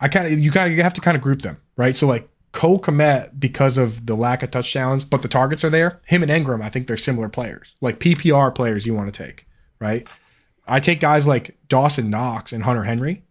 [0.00, 1.96] I kind of you kind of have to kind of group them right.
[1.96, 6.00] So like Cole Kmet, because of the lack of touchdowns, but the targets are there.
[6.06, 9.46] Him and Engram, I think they're similar players, like PPR players you want to take,
[9.78, 10.08] right?
[10.66, 13.22] I take guys like Dawson Knox and Hunter Henry,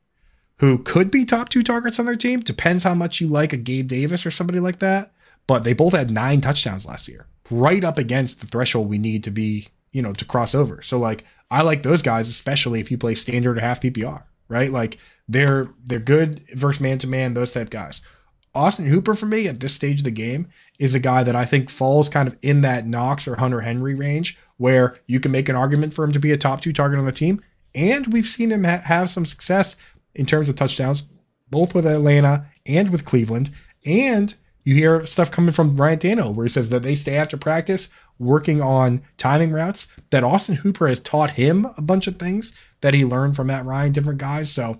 [0.59, 2.41] who could be top two targets on their team.
[2.41, 5.11] Depends how much you like a Gabe Davis or somebody like that.
[5.47, 9.23] But they both had nine touchdowns last year, right up against the threshold we need
[9.23, 10.81] to be, you know, to cross over.
[10.81, 14.71] So like I like those guys, especially if you play standard or half PPR, right?
[14.71, 14.97] Like
[15.27, 18.01] they're they're good versus man to man, those type guys.
[18.55, 20.47] Austin Hooper for me at this stage of the game
[20.79, 23.93] is a guy that I think falls kind of in that Knox or Hunter Henry
[23.93, 26.97] range where you can make an argument for him to be a top two target
[26.97, 27.41] on the team.
[27.75, 29.75] And we've seen him ha- have some success
[30.15, 31.03] in terms of touchdowns,
[31.51, 33.51] both with Atlanta and with Cleveland.
[33.85, 34.33] And
[34.67, 37.87] you hear stuff coming from Ryan Tannehill where he says that they stay after practice
[38.19, 42.93] working on timing routes, that Austin Hooper has taught him a bunch of things that
[42.93, 44.51] he learned from Matt Ryan, different guys.
[44.51, 44.77] So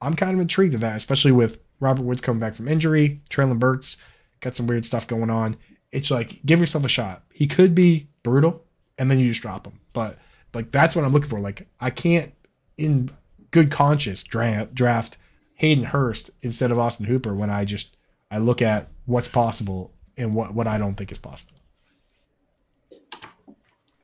[0.00, 3.20] I'm kind of intrigued at that, especially with Robert Woods coming back from injury.
[3.30, 3.96] Treylon Burks
[4.40, 5.54] got some weird stuff going on.
[5.92, 7.22] It's like give yourself a shot.
[7.32, 8.64] He could be brutal,
[8.98, 9.78] and then you just drop him.
[9.92, 10.18] But
[10.52, 11.38] like that's what I'm looking for.
[11.38, 12.32] Like I can't,
[12.76, 13.12] in
[13.52, 15.16] good conscience, draft draft
[15.54, 17.96] Hayden Hurst instead of Austin Hooper when I just
[18.32, 21.54] I look at what's possible and what what I don't think is possible.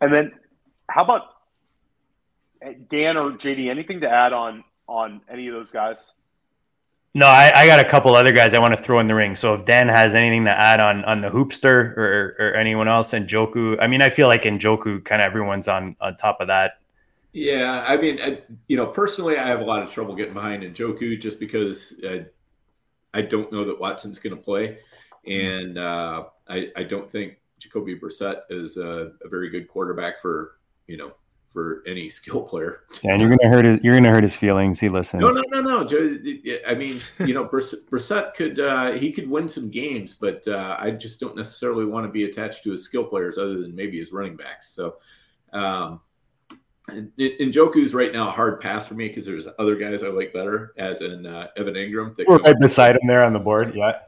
[0.01, 0.33] And then,
[0.89, 1.23] how about
[2.63, 3.71] eh, Dan or JD?
[3.71, 6.13] Anything to add on on any of those guys?
[7.17, 9.37] No, I, I, got a couple other guys I want to throw in the ring.
[9.37, 13.13] So if Dan has anything to add on on the hoopster or, or anyone else,
[13.13, 16.81] Njoku, I mean, I feel like Njoku, kind of everyone's on on top of that.
[17.33, 20.63] Yeah, I mean, I, you know, personally, I have a lot of trouble getting behind
[20.63, 22.25] Njoku just because uh,
[23.13, 24.79] I don't know that Watson's going to play,
[25.27, 30.59] and uh, I, I don't think Jacoby Brissett is a, a very good quarterback for
[30.87, 31.13] you know
[31.55, 32.81] for any skill player.
[33.05, 34.81] And you're gonna hurt his, you're gonna hurt his feelings.
[34.81, 35.23] He listens.
[35.23, 36.61] No, no, no, no.
[36.67, 40.91] I mean, you know, Brissett could uh, he could win some games, but uh, I
[40.91, 44.13] just don't necessarily want to be attached to his skill players other than maybe his
[44.13, 44.69] running backs.
[44.69, 44.97] So,
[45.53, 46.01] um,
[46.89, 50.09] and, and Njoku's right now a hard pass for me because there's other guys I
[50.09, 52.15] like better, as in uh, Evan Engram.
[52.27, 53.75] We're right beside him there on the board.
[53.75, 54.01] Yeah.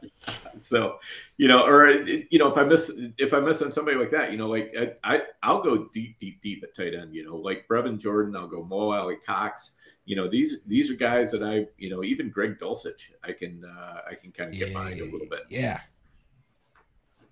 [0.59, 0.99] So
[1.37, 4.31] you know, or you know, if I miss if I miss on somebody like that,
[4.31, 7.15] you know, like I, I will go deep, deep, deep at tight end.
[7.15, 9.73] You know, like Brevin Jordan, I'll go Mo Alie-Cox.
[10.05, 13.65] You know, these these are guys that I, you know, even Greg Dulcich, I can
[13.65, 15.41] uh, I can kind of get yeah, behind a little bit.
[15.49, 15.81] Yeah.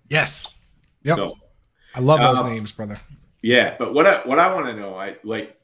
[0.08, 0.54] Yes.
[1.02, 1.16] Yep.
[1.16, 1.38] So,
[1.94, 2.98] I love those um, names, brother.
[3.46, 5.56] Yeah, but what I what I want to know, I like.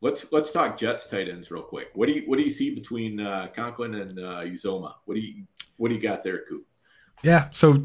[0.00, 1.88] Let's let's talk Jets tight ends real quick.
[1.92, 4.94] What do you what do you see between uh, Conklin and uh, Uzomah?
[5.04, 5.44] What do you
[5.76, 6.64] what do you got there, Coop?
[7.22, 7.50] Yeah.
[7.52, 7.84] So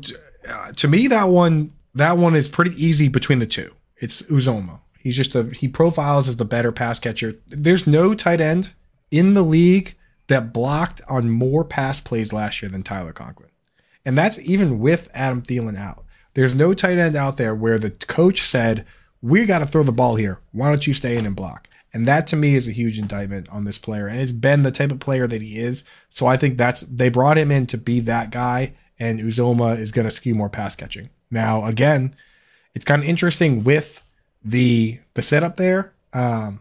[0.49, 3.73] uh, to me, that one that one is pretty easy between the two.
[3.97, 4.79] It's Uzomah.
[4.97, 7.35] He's just a he profiles as the better pass catcher.
[7.47, 8.73] There's no tight end
[9.11, 9.95] in the league
[10.27, 13.49] that blocked on more pass plays last year than Tyler Conklin,
[14.05, 16.05] and that's even with Adam Thielen out.
[16.33, 18.85] There's no tight end out there where the coach said,
[19.23, 20.39] "We got to throw the ball here.
[20.51, 23.49] Why don't you stay in and block?" And that to me is a huge indictment
[23.49, 24.07] on this player.
[24.07, 25.83] And it's been the type of player that he is.
[26.09, 29.91] So I think that's they brought him in to be that guy, and Uzomah is
[29.91, 31.09] going to skew more pass catching.
[31.31, 32.15] Now, again,
[32.75, 34.03] it's kind of interesting with
[34.43, 35.93] the the setup there.
[36.13, 36.59] Um,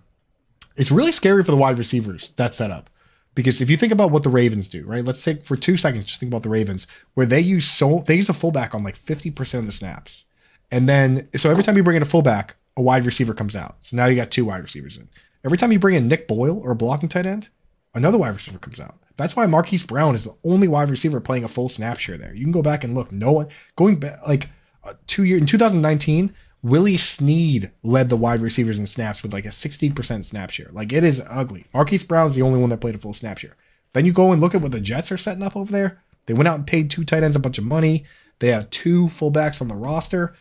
[0.76, 2.88] it's really scary for the wide receivers that setup
[3.34, 5.04] because if you think about what the Ravens do, right?
[5.04, 8.16] Let's take for two seconds, just think about the Ravens, where they use so they
[8.16, 10.24] use a fullback on like fifty percent of the snaps,
[10.72, 13.76] and then so every time you bring in a fullback, a wide receiver comes out.
[13.82, 15.08] So now you got two wide receivers in.
[15.44, 17.48] Every time you bring in Nick Boyle or a blocking tight end,
[17.94, 18.98] another wide receiver comes out.
[19.16, 22.34] That's why Marquise Brown is the only wide receiver playing a full snap share there.
[22.34, 23.12] You can go back and look.
[23.12, 24.48] No one going back like
[24.82, 26.34] uh, two year in 2019.
[26.62, 30.70] Willie Snead led the wide receivers in snaps with like a 16% snap share.
[30.72, 31.66] Like it is ugly.
[31.74, 33.56] Marquise Brown's the only one that played a full snap share.
[33.92, 36.00] Then you go and look at what the Jets are setting up over there.
[36.26, 38.04] They went out and paid two tight ends a bunch of money.
[38.38, 40.34] They have two fullbacks on the roster.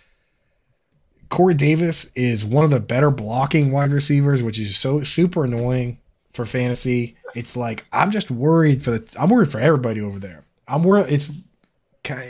[1.32, 5.98] Corey Davis is one of the better blocking wide receivers, which is so super annoying
[6.34, 7.16] for fantasy.
[7.34, 10.44] It's like I'm just worried for the I'm worried for everybody over there.
[10.68, 11.32] I'm worried it's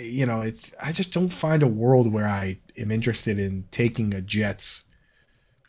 [0.01, 4.13] you know, it's I just don't find a world where I am interested in taking
[4.13, 4.83] a Jets.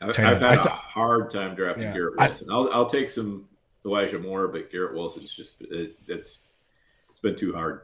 [0.03, 2.51] I've, I've had I th- a hard time drafting yeah, Garrett Wilson.
[2.51, 3.49] I, will I'll take some
[3.87, 6.41] Elijah Moore, but Garrett Wilson's just it, it's
[7.11, 7.83] it's been too hard.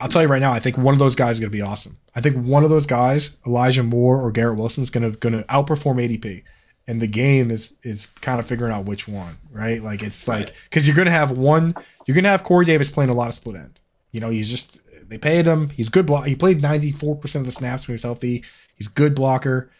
[0.00, 1.62] I'll tell you right now, I think one of those guys is going to be
[1.62, 1.98] awesome.
[2.14, 5.36] I think one of those guys, Elijah Moore or Garrett Wilson, is going to going
[5.36, 6.42] to outperform ADP.
[6.86, 9.82] And the game is is kind of figuring out which one, right?
[9.82, 11.74] Like it's like because you're going to have one,
[12.06, 13.80] you're going to have Corey Davis playing a lot of split end.
[14.10, 15.70] You know, he's just they paid him.
[15.70, 16.26] He's good block.
[16.26, 18.44] He played 94 percent of the snaps when he was healthy.
[18.74, 19.70] He's good blocker.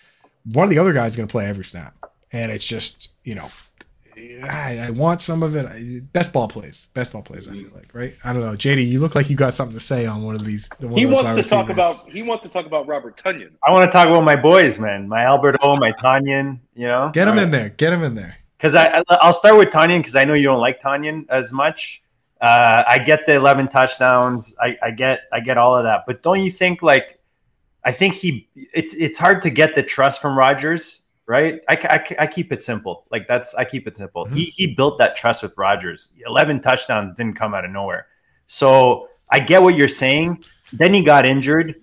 [0.44, 1.94] One of the other guys is going to play every snap,
[2.32, 3.50] and it's just you know
[4.16, 6.12] I, I, want some of it.
[6.12, 7.48] Best ball plays, best ball plays.
[7.48, 8.14] I feel like, right?
[8.24, 8.88] I don't know, JD.
[8.88, 10.68] You look like you got something to say on one of these.
[10.78, 11.50] One he wants to receivers.
[11.50, 12.08] talk about.
[12.10, 13.50] He wants to talk about Robert Tonyan.
[13.66, 15.08] I want to talk about my boys, man.
[15.08, 16.58] My Albert O, my Tonyan.
[16.74, 17.44] You know, get him right.
[17.44, 17.68] in there.
[17.70, 18.36] Get him in there.
[18.56, 22.02] Because I, I'll start with Tonyan because I know you don't like Tonyan as much.
[22.40, 24.54] Uh, I get the 11 touchdowns.
[24.60, 26.04] I, I get I get all of that.
[26.06, 27.18] But don't you think like
[27.84, 31.60] I think he it's it's hard to get the trust from Rodgers right?
[31.68, 33.06] I, I, I, keep it simple.
[33.10, 34.26] Like that's I keep it simple.
[34.26, 34.34] Mm-hmm.
[34.34, 36.12] He he built that trust with Rodgers.
[36.26, 38.06] Eleven touchdowns didn't come out of nowhere.
[38.46, 40.44] So I get what you're saying.
[40.72, 41.76] Then he got injured.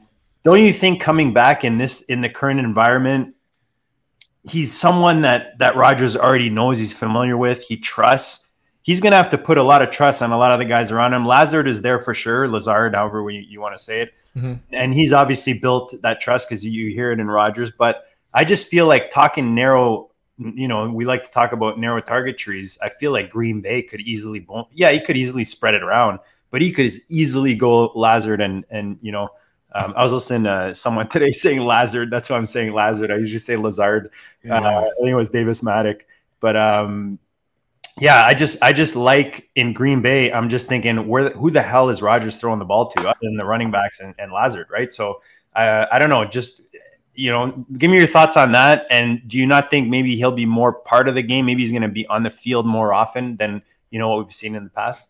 [0.43, 3.35] Don't you think coming back in this in the current environment,
[4.43, 6.79] he's someone that that Rodgers already knows.
[6.79, 7.63] He's familiar with.
[7.63, 8.47] He trusts.
[8.83, 10.65] He's going to have to put a lot of trust on a lot of the
[10.65, 11.23] guys around him.
[11.23, 12.47] Lazard is there for sure.
[12.47, 14.53] Lazard, however you, you want to say it, mm-hmm.
[14.73, 18.67] and he's obviously built that trust because you hear it in Rodgers, but I just
[18.67, 20.09] feel like talking narrow.
[20.37, 22.77] You know, we like to talk about narrow target trees.
[22.81, 26.17] I feel like Green Bay could easily, yeah, he could easily spread it around,
[26.49, 29.29] but he could easily go Lazard and and you know,
[29.73, 32.09] um, I was listening to someone today saying Lazard.
[32.09, 33.11] That's why I'm saying Lazard.
[33.11, 34.11] I usually say Lazard.
[34.43, 34.59] Yeah.
[34.59, 36.01] Uh, I think it was Davis Mattek,
[36.39, 37.19] but um,
[37.99, 40.31] yeah, I just I just like in Green Bay.
[40.31, 43.37] I'm just thinking where who the hell is Rodgers throwing the ball to other than
[43.37, 44.91] the running backs and, and Lazard, right?
[44.91, 45.21] So
[45.55, 46.25] uh, I don't know.
[46.25, 46.61] Just
[47.13, 48.85] you know, give me your thoughts on that.
[48.89, 51.45] And do you not think maybe he'll be more part of the game?
[51.45, 54.33] Maybe he's going to be on the field more often than you know what we've
[54.33, 55.09] seen in the past.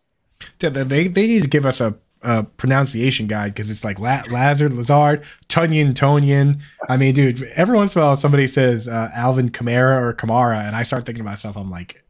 [0.59, 4.73] They they, need to give us a, a pronunciation guide because it's like La- Lazard,
[4.73, 6.59] Lazard, Tunyon, Tonyan.
[6.89, 10.63] I mean, dude, every once in a while somebody says uh, Alvin Kamara or Kamara,
[10.63, 12.00] and I start thinking to myself, I'm like,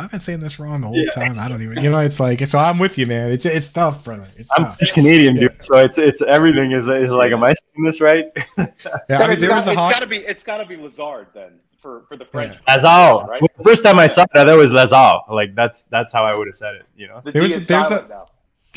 [0.00, 1.10] I've been saying this wrong the whole yeah.
[1.10, 1.38] time.
[1.38, 3.32] I don't even, you know, it's like, it's, so I'm with you, man.
[3.32, 4.26] It's, it's tough, brother.
[4.36, 4.78] It's I'm tough.
[4.92, 5.48] Canadian, yeah.
[5.48, 5.62] dude.
[5.62, 8.24] So it's, it's everything is, is like, am I saying this right?
[8.58, 8.66] yeah,
[9.10, 12.16] I mean, there was a it's gotta be, it's gotta be Lazard then for, for
[12.16, 12.56] the French.
[12.66, 12.74] Yeah.
[12.74, 13.28] Lazard.
[13.28, 13.42] Right?
[13.42, 15.22] Well, the first time I saw that, that was Lazard.
[15.28, 17.20] Like that's, that's how I would have said it, you know?
[17.24, 18.26] The there was, there's a, now.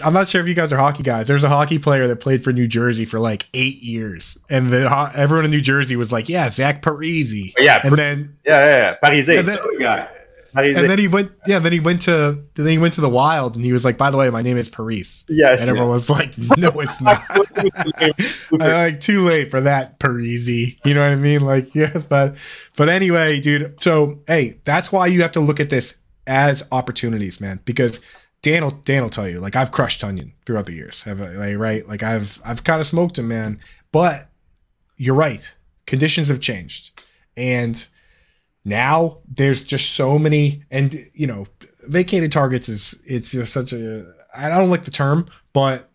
[0.03, 1.27] I'm not sure if you guys are hockey guys.
[1.27, 5.11] There's a hockey player that played for New Jersey for like eight years, and the
[5.15, 8.97] everyone in New Jersey was like, "Yeah, Zach Parise." Yeah, and then yeah, yeah, yeah.
[9.03, 9.37] Parise.
[9.37, 10.07] And then, yeah
[10.55, 11.59] and then he went, yeah.
[11.59, 14.11] Then he went to, then he went to the wild, and he was like, "By
[14.11, 17.23] the way, my name is Paris." Yes, and everyone was like, "No, it's not."
[18.51, 20.77] like too late for that, Parisi.
[20.85, 21.41] You know what I mean?
[21.41, 22.35] Like, yes, but,
[22.75, 23.81] but anyway, dude.
[23.81, 25.95] So, hey, that's why you have to look at this
[26.27, 27.59] as opportunities, man.
[27.65, 27.99] Because
[28.41, 31.01] Dan will, Dan will tell you, like, I've crushed Tonyan throughout the years.
[31.03, 31.87] Have I, like, right?
[31.87, 33.59] Like, I've, I've kind of smoked him, man.
[33.91, 34.29] But
[34.97, 35.53] you're right.
[35.85, 37.01] Conditions have changed,
[37.35, 37.87] and
[38.65, 41.47] now there's just so many, and you know,
[41.83, 45.89] vacated targets is it's just such a I don't like the term, but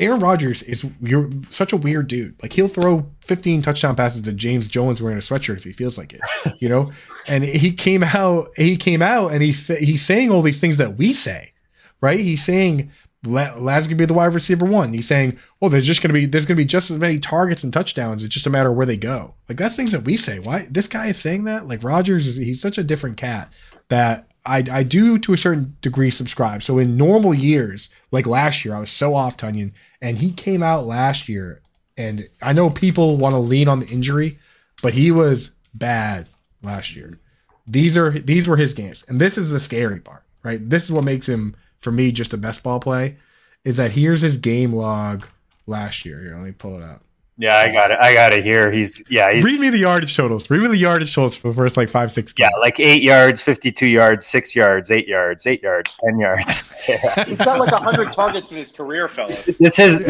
[0.00, 2.42] Aaron Rodgers is you're such a weird dude.
[2.42, 5.98] Like he'll throw 15 touchdown passes to James Jones wearing a sweatshirt if he feels
[5.98, 6.20] like it,
[6.58, 6.90] you know.
[7.28, 10.96] and he came out, he came out, and he he's saying all these things that
[10.96, 11.52] we say,
[12.00, 12.18] right?
[12.18, 12.90] He's saying
[13.24, 14.94] Lad's gonna be the wide receiver one.
[14.94, 17.72] He's saying, "Oh, there's just gonna be there's gonna be just as many targets and
[17.72, 18.22] touchdowns.
[18.22, 20.38] It's just a matter of where they go." Like that's things that we say.
[20.38, 21.68] Why this guy is saying that?
[21.68, 23.52] Like Rodgers is he's such a different cat
[23.88, 26.62] that I I do to a certain degree subscribe.
[26.62, 30.62] So in normal years, like last year, I was so off Tonyan, and he came
[30.62, 31.60] out last year,
[31.98, 34.38] and I know people want to lean on the injury,
[34.82, 36.28] but he was bad
[36.62, 37.18] last year.
[37.66, 40.70] These are these were his games, and this is the scary part, right?
[40.70, 43.16] This is what makes him for me just a best ball play.
[43.64, 45.26] Is that here's his game log
[45.66, 46.20] last year?
[46.20, 47.02] Here, let me pull it up.
[47.40, 47.98] Yeah, I got it.
[47.98, 48.70] I got it here.
[48.70, 49.32] He's yeah.
[49.32, 50.50] He's, Read me the yardage totals.
[50.50, 52.34] Read me the yardage totals for the first like five, six.
[52.38, 56.68] yeah, like eight yards, fifty-two yards, six yards, eight yards, eight yards, ten yards.
[57.26, 59.46] He's got like hundred targets in his career, fellas.
[59.58, 60.00] this is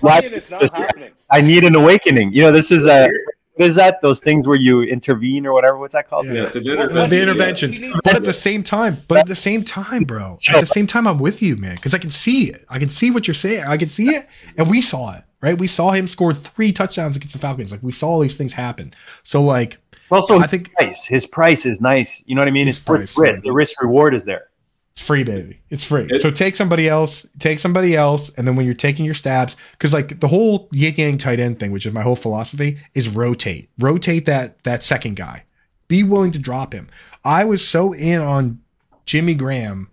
[0.00, 1.10] Why it's not happening?
[1.30, 2.32] I need an awakening.
[2.32, 3.10] You know, this is a
[3.56, 4.02] what is that?
[4.02, 5.78] Those things where you intervene or whatever.
[5.78, 6.26] What's that called?
[6.26, 6.34] Yeah.
[6.34, 7.80] Yeah, it's an the, the interventions.
[8.04, 11.06] But at the same time, but at the same time, bro, at the same time,
[11.06, 12.64] I'm with you, man, because I can see it.
[12.68, 13.64] I can see what you're saying.
[13.66, 14.26] I can see it,
[14.58, 15.58] and we saw it, right?
[15.58, 17.70] We saw him score three touchdowns against the Falcons.
[17.70, 18.92] Like we saw all these things happen.
[19.24, 19.78] So like,
[20.10, 21.06] well, so I think price.
[21.06, 22.22] His price is nice.
[22.26, 22.66] You know what I mean?
[22.66, 23.44] His It's worth price, risk.
[23.44, 23.48] yeah.
[23.48, 24.48] The risk reward is there.
[24.96, 25.60] It's free, baby.
[25.68, 26.06] It's free.
[26.10, 27.26] It- so take somebody else.
[27.38, 30.94] Take somebody else, and then when you're taking your stabs, because like the whole yin
[30.96, 33.68] yang tight end thing, which is my whole philosophy, is rotate.
[33.78, 35.44] Rotate that that second guy.
[35.88, 36.88] Be willing to drop him.
[37.24, 38.60] I was so in on
[39.04, 39.90] Jimmy Graham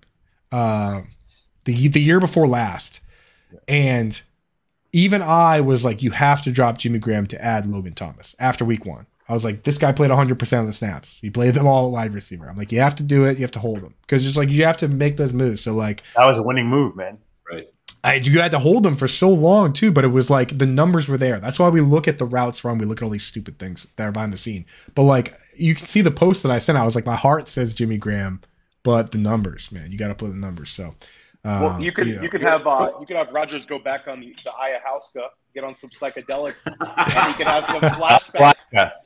[0.54, 1.02] uh,
[1.66, 3.02] the the year before last,
[3.68, 4.22] and
[4.94, 8.64] even I was like, you have to drop Jimmy Graham to add Logan Thomas after
[8.64, 9.06] week one.
[9.28, 11.18] I was like, this guy played 100% of the snaps.
[11.22, 12.50] He played them all at wide receiver.
[12.50, 13.38] I'm like, you have to do it.
[13.38, 15.62] You have to hold them because it's like you have to make those moves.
[15.62, 17.20] So like, That was a winning move, man.
[17.50, 17.68] Right.
[18.04, 20.66] I you had to hold them for so long too, but it was like the
[20.66, 21.40] numbers were there.
[21.40, 22.78] That's why we look at the routes run.
[22.78, 24.66] We look at all these stupid things that are behind the scene.
[24.94, 26.78] But like you can see the post that I sent.
[26.78, 28.42] I was like, my heart says Jimmy Graham,
[28.84, 30.70] but the numbers, man, you got to put the numbers.
[30.70, 30.96] So,
[31.46, 32.22] Well, you could know.
[32.22, 35.64] you could have uh, you could have Rodgers go back on the, the ayahuasca, get
[35.66, 38.54] on some psychedelics, and he could have some flashbacks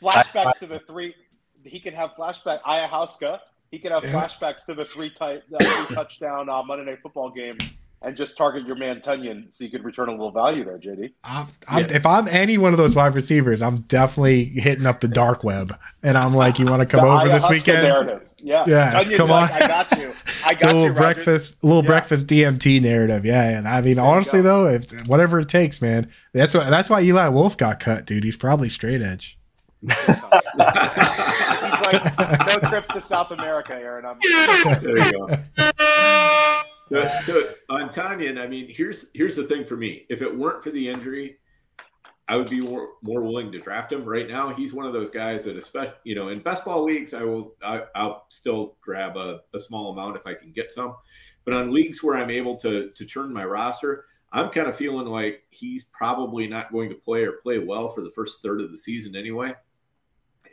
[0.01, 1.15] flashbacks to the three.
[1.63, 3.39] He could have flashback ayahuasca.
[3.71, 4.11] He could have Yeah.
[4.13, 7.57] flashbacks to the three, ty- uh, three touchdown uh, Monday Night Football game,
[8.01, 11.13] and just target your man Tonyan, so you could return a little value there, JD.
[11.23, 15.07] I'm, I'm, If I'm any one of those wide receivers, I'm definitely hitting up the
[15.07, 17.83] dark web, and I'm like, you want to come The over this ayahuasca weekend?
[17.83, 18.29] narrative.
[18.39, 19.61] Yeah, Yeah, Tonyan's come like, on.
[19.63, 20.13] I got you.
[20.45, 20.67] I The got you.
[20.67, 20.97] little Rodgers.
[21.25, 21.87] breakfast, little Yeah.
[21.87, 23.25] breakfast DMT narrative.
[23.25, 27.01] Yeah, and I mean, honestly though, if whatever it takes, man, that's what that's why
[27.01, 28.23] Eli Wolf got cut, dude.
[28.23, 29.39] He's probably straight edge.
[29.81, 30.23] He's like,
[32.17, 34.05] no trips to South America, Aaron.
[34.05, 34.19] I'm,
[34.81, 35.11] there you
[35.57, 35.73] go.
[36.89, 40.05] So, so on Tonyan, I mean, here's here's the thing for me.
[40.09, 41.37] If it weren't for the injury,
[42.29, 44.03] I would be more, more willing to draft him.
[44.03, 47.13] Right now, he's one of those guys that, especially you know, in best ball leagues,
[47.13, 50.95] I will I, I'll still grab a, a small amount if I can get some.
[51.45, 55.07] But on leagues where I'm able to to turn my roster, I'm kind of feeling
[55.07, 58.71] like he's probably not going to play or play well for the first third of
[58.71, 59.53] the season anyway.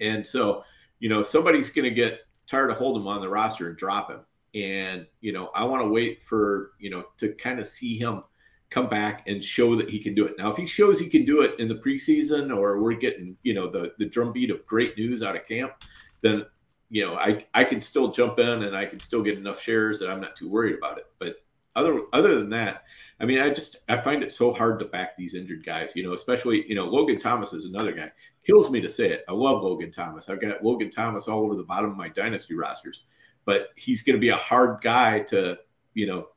[0.00, 0.64] And so,
[1.00, 4.10] you know, somebody's going to get tired of holding him on the roster and drop
[4.10, 4.20] him.
[4.54, 8.22] And, you know, I want to wait for, you know, to kind of see him
[8.70, 10.34] come back and show that he can do it.
[10.38, 13.54] Now, if he shows he can do it in the preseason or we're getting, you
[13.54, 15.72] know, the, the drumbeat of great news out of camp,
[16.20, 16.44] then,
[16.90, 20.00] you know, I, I can still jump in and I can still get enough shares
[20.00, 21.06] that I'm not too worried about it.
[21.18, 21.36] But
[21.76, 22.84] other, other than that,
[23.20, 26.02] I mean, I just, I find it so hard to back these injured guys, you
[26.02, 28.10] know, especially, you know, Logan Thomas is another guy
[28.44, 29.24] kills me to say it.
[29.28, 30.28] I love Logan Thomas.
[30.28, 33.04] I've got Logan Thomas all over the bottom of my dynasty rosters,
[33.44, 35.58] but he's going to be a hard guy to,
[35.94, 36.28] you know,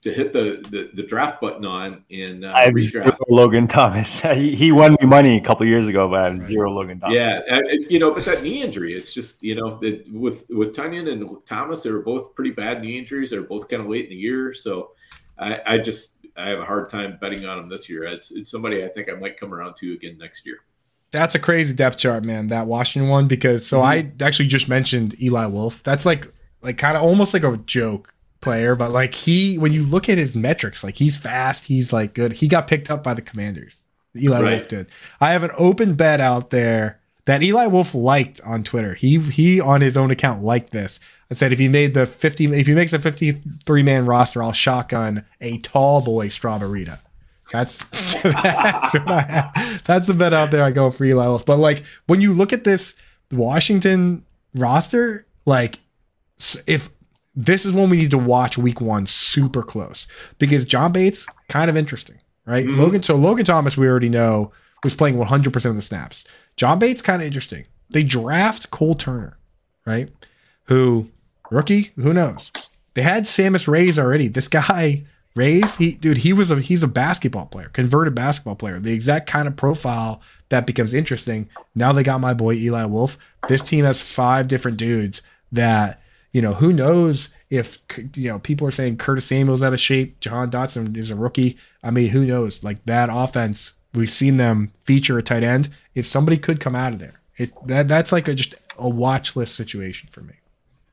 [0.00, 3.18] to hit the the, the draft button on in uh, I have zero redraft.
[3.28, 4.20] Logan Thomas.
[4.34, 7.16] He, he won me money a couple years ago, but I have zero Logan Thomas.
[7.16, 10.44] Yeah, and- and, you know, but that knee injury, it's just you know that with
[10.50, 13.30] with Tonyan and Thomas, they were both pretty bad knee injuries.
[13.30, 14.92] They're both kind of late in the year, so
[15.36, 18.04] I, I just I have a hard time betting on them this year.
[18.04, 20.58] It's it's somebody I think I might come around to again next year.
[21.10, 22.48] That's a crazy depth chart, man.
[22.48, 25.82] That Washington one because so I actually just mentioned Eli Wolf.
[25.82, 29.82] That's like like kind of almost like a joke player, but like he when you
[29.82, 32.32] look at his metrics, like he's fast, he's like good.
[32.32, 33.82] He got picked up by the Commanders.
[34.16, 34.50] Eli Right.
[34.52, 34.88] Wolf did.
[35.20, 38.94] I have an open bet out there that Eli Wolf liked on Twitter.
[38.94, 40.98] He he on his own account liked this.
[41.30, 44.52] I said if he made the 50 if he makes a 53 man roster, I'll
[44.52, 47.00] shotgun a tall boy strawberryta.
[47.52, 49.82] That's that's, what I have.
[49.84, 50.64] that's the bet out there.
[50.64, 51.44] I go for Eli Wolf.
[51.44, 52.94] But like when you look at this
[53.30, 54.24] Washington
[54.54, 55.78] roster, like
[56.66, 56.90] if
[57.34, 60.06] this is when we need to watch week one super close
[60.38, 62.66] because John Bates kind of interesting, right?
[62.66, 62.76] Mhm.
[62.76, 63.02] Logan.
[63.02, 64.52] So Logan Thomas, we already know,
[64.84, 66.24] was playing 100% of the snaps.
[66.56, 67.64] John Bates, kind of interesting.
[67.90, 69.38] They draft Cole Turner,
[69.86, 70.08] right?
[70.64, 71.08] Who
[71.50, 71.92] rookie?
[71.96, 72.50] Who knows?
[72.94, 74.28] They had Sammis Reyes already.
[74.28, 75.04] This guy
[75.36, 78.80] Reyes, he dude, he was a he's a basketball player, converted basketball player.
[78.80, 81.48] The exact kind of profile that becomes interesting.
[81.76, 83.16] Now they got my boy Eli Wolf.
[83.48, 86.02] This team has five different dudes that
[86.32, 87.78] you know who knows if
[88.14, 91.56] you know people are saying Curtis Samuel's out of shape, Jahan Dotson is a rookie.
[91.82, 92.62] I mean, who knows?
[92.62, 95.70] Like that offense, we've seen them feature a tight end.
[95.94, 99.36] If somebody could come out of there, it that that's like a just a watch
[99.36, 100.34] list situation for me.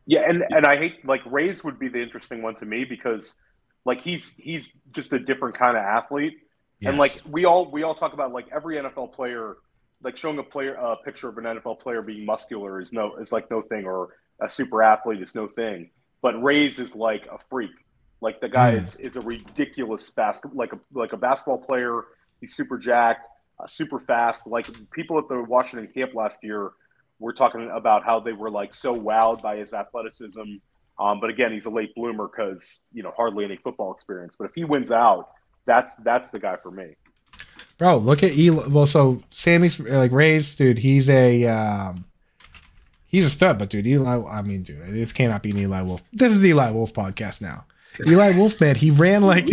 [0.06, 3.36] Yeah, and and I hate like Ray's would be the interesting one to me because
[3.84, 6.38] like he's he's just a different kind of athlete,
[6.84, 9.58] and like we all we all talk about like every NFL player,
[10.04, 13.32] like showing a player a picture of an NFL player being muscular is no is
[13.32, 15.90] like no thing, or a super athlete is no thing.
[16.22, 17.72] But Reyes is like a freak.
[18.22, 18.82] Like the guy Mm.
[18.82, 22.02] is is a ridiculous basket like a like a basketball player.
[22.42, 23.28] He's super jacked,
[23.60, 24.48] uh, super fast.
[24.48, 26.72] Like people at the Washington camp last year
[27.20, 30.42] were talking about how they were like so wowed by his athleticism.
[30.98, 34.34] Um, but again, he's a late bloomer because you know hardly any football experience.
[34.38, 35.30] But if he wins out,
[35.66, 36.96] that's that's the guy for me.
[37.78, 38.68] Bro, look at Eli.
[38.68, 40.80] Well, so Sammis like Reyes dude.
[40.80, 42.06] He's a um,
[43.16, 44.22] he's a stud, but dude, Eli.
[44.28, 46.04] I mean, dude, this cannot be an Eli Wolf.
[46.12, 47.66] This is the Eli Wolf podcast now.
[48.06, 49.48] Eli Wolf, man, he ran like,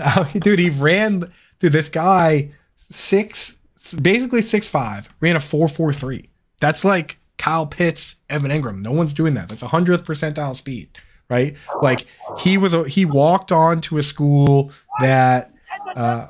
[0.00, 1.30] Oh, dude, he ran.
[1.60, 3.58] Dude, this guy six,
[4.00, 6.30] basically six five, ran a four four three.
[6.60, 8.80] That's like Kyle Pitts, Evan Engram.
[8.80, 9.50] No one's doing that.
[9.50, 10.88] That's a hundredth percentile speed,
[11.28, 11.56] right?
[11.82, 12.06] Like
[12.38, 15.52] he was a he walked on to a school that.
[15.94, 16.28] Uh,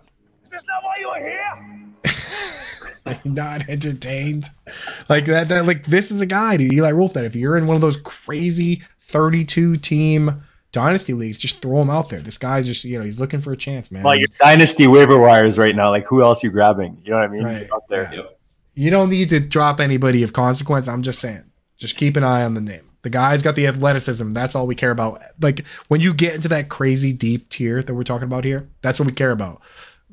[3.24, 4.50] not entertained.
[5.08, 6.72] Like that, that like this is a guy, dude.
[6.72, 10.42] Eli Wolf, that if you're in one of those crazy 32 team
[10.72, 12.20] dynasty leagues, just throw him out there.
[12.20, 14.02] This guy's just, you know, he's looking for a chance, man.
[14.02, 15.90] Like your dynasty waiver wires right now.
[15.90, 17.00] Like who else you grabbing?
[17.04, 17.44] You know what I mean?
[17.44, 17.68] Right.
[17.72, 18.10] Out there.
[18.12, 18.22] Yeah.
[18.74, 20.86] you don't need to drop anybody of consequence.
[20.86, 21.44] I'm just saying,
[21.76, 22.82] just keep an eye on the name.
[23.02, 24.30] The guy's got the athleticism.
[24.30, 25.20] That's all we care about.
[25.40, 28.98] Like when you get into that crazy deep tier that we're talking about here, that's
[28.98, 29.62] what we care about.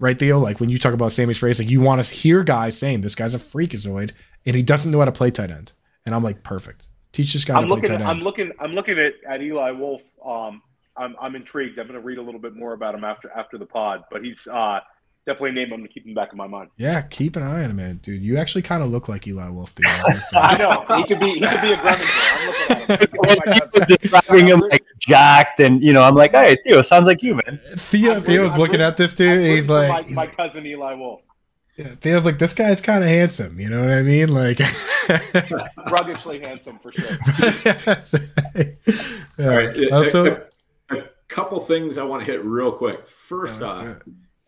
[0.04, 0.38] Right, Theo?
[0.38, 3.16] Like when you talk about Sammis Reyes, like you want to hear guys saying this
[3.16, 4.12] guy's a freakazoid
[4.46, 5.72] and he doesn't know how to play tight end.
[6.06, 6.90] And I'm like, perfect.
[7.14, 7.90] Teach this guy I'm to play looking.
[7.90, 8.10] tight end.
[8.10, 8.52] I'm looking.
[8.60, 10.02] I'm looking at, at Eli Wolf.
[10.26, 10.62] Um,
[10.98, 11.80] I'm I'm intrigued.
[11.80, 14.04] I'm going to read a little bit more about him after after the pod.
[14.12, 14.82] But he's uh,
[15.26, 16.70] definitely a name I'm going to keep in the back of my mind.
[16.78, 18.22] Yeah, keep an eye on him, man, dude.
[18.22, 19.86] You actually kind of look like Eli Wolf, dude.
[20.34, 21.32] I know he could be.
[21.34, 22.10] He could be a Gremlin.
[22.30, 22.88] I'm looking at him.
[22.90, 23.98] He could be my People cousin.
[24.00, 27.44] describing him like jacked, and you know, I'm like, hey, Theo, sounds like you, man.
[27.48, 29.45] Uh, Theo, I'm Theo's looking I'm at this dude.
[29.45, 31.22] He's like, my, he's my cousin Eli Wolf.
[31.78, 33.60] Yeah, Theo's like, this guy's kind of handsome.
[33.60, 34.28] You know what I mean?
[34.32, 34.60] Like,
[35.90, 37.18] Ruggishly handsome for sure.
[39.40, 39.76] All All right.
[39.78, 40.45] A, Also,
[40.91, 43.08] a- a couple things I want to hit real quick.
[43.08, 44.02] First Yeah, off, do it.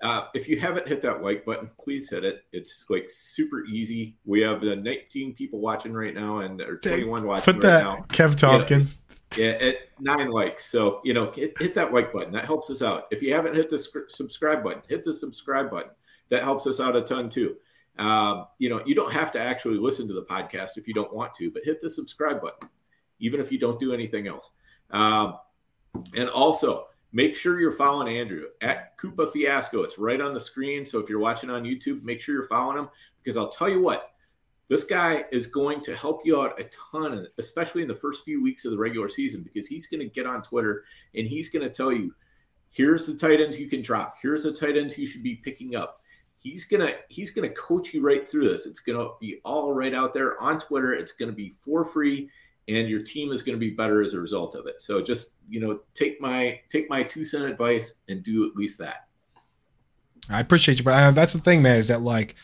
[0.05, 2.43] Uh, if you haven't hit that like button, please hit it.
[2.53, 4.17] It's like super easy.
[4.23, 7.83] We have uh, 19 people watching right now, and or 21 watching put right that
[7.83, 8.05] now.
[8.09, 9.01] Kev Tompkins.
[9.35, 10.67] Yeah, at nine likes.
[10.67, 12.31] So you know, hit, hit that like button.
[12.33, 13.07] That helps us out.
[13.09, 15.89] If you haven't hit the sc- subscribe button, hit the subscribe button.
[16.29, 17.55] That helps us out a ton too.
[17.97, 21.15] Um, you know, you don't have to actually listen to the podcast if you don't
[21.15, 22.69] want to, but hit the subscribe button,
[23.19, 24.51] even if you don't do anything else.
[24.91, 25.39] Um,
[26.13, 29.83] and also, make sure you're following Andrew at Koopa Fiasco.
[29.83, 30.85] It's right on the screen.
[30.85, 32.89] So if you're watching on YouTube, make sure you're following him
[33.23, 34.11] because I'll tell you what,
[34.67, 38.43] this guy is going to help you out a ton, especially in the first few
[38.43, 40.83] weeks of the regular season, because he's going to get on Twitter
[41.15, 42.13] and he's going to tell you,
[42.71, 44.17] here's the tight ends you can drop.
[44.21, 46.01] Here's the tight ends you should be picking up.
[46.39, 48.67] He's gonna he's gonna coach you right through this.
[48.67, 50.93] It's gonna be all right out there on Twitter.
[50.93, 52.29] It's gonna be for free,
[52.67, 54.75] and your team is gonna be better as a result of it.
[54.79, 58.79] So just you know, take my take my two cent advice and do at least
[58.79, 59.07] that.
[60.29, 61.77] I appreciate you, but uh, that's the thing, man.
[61.77, 62.35] Is that like,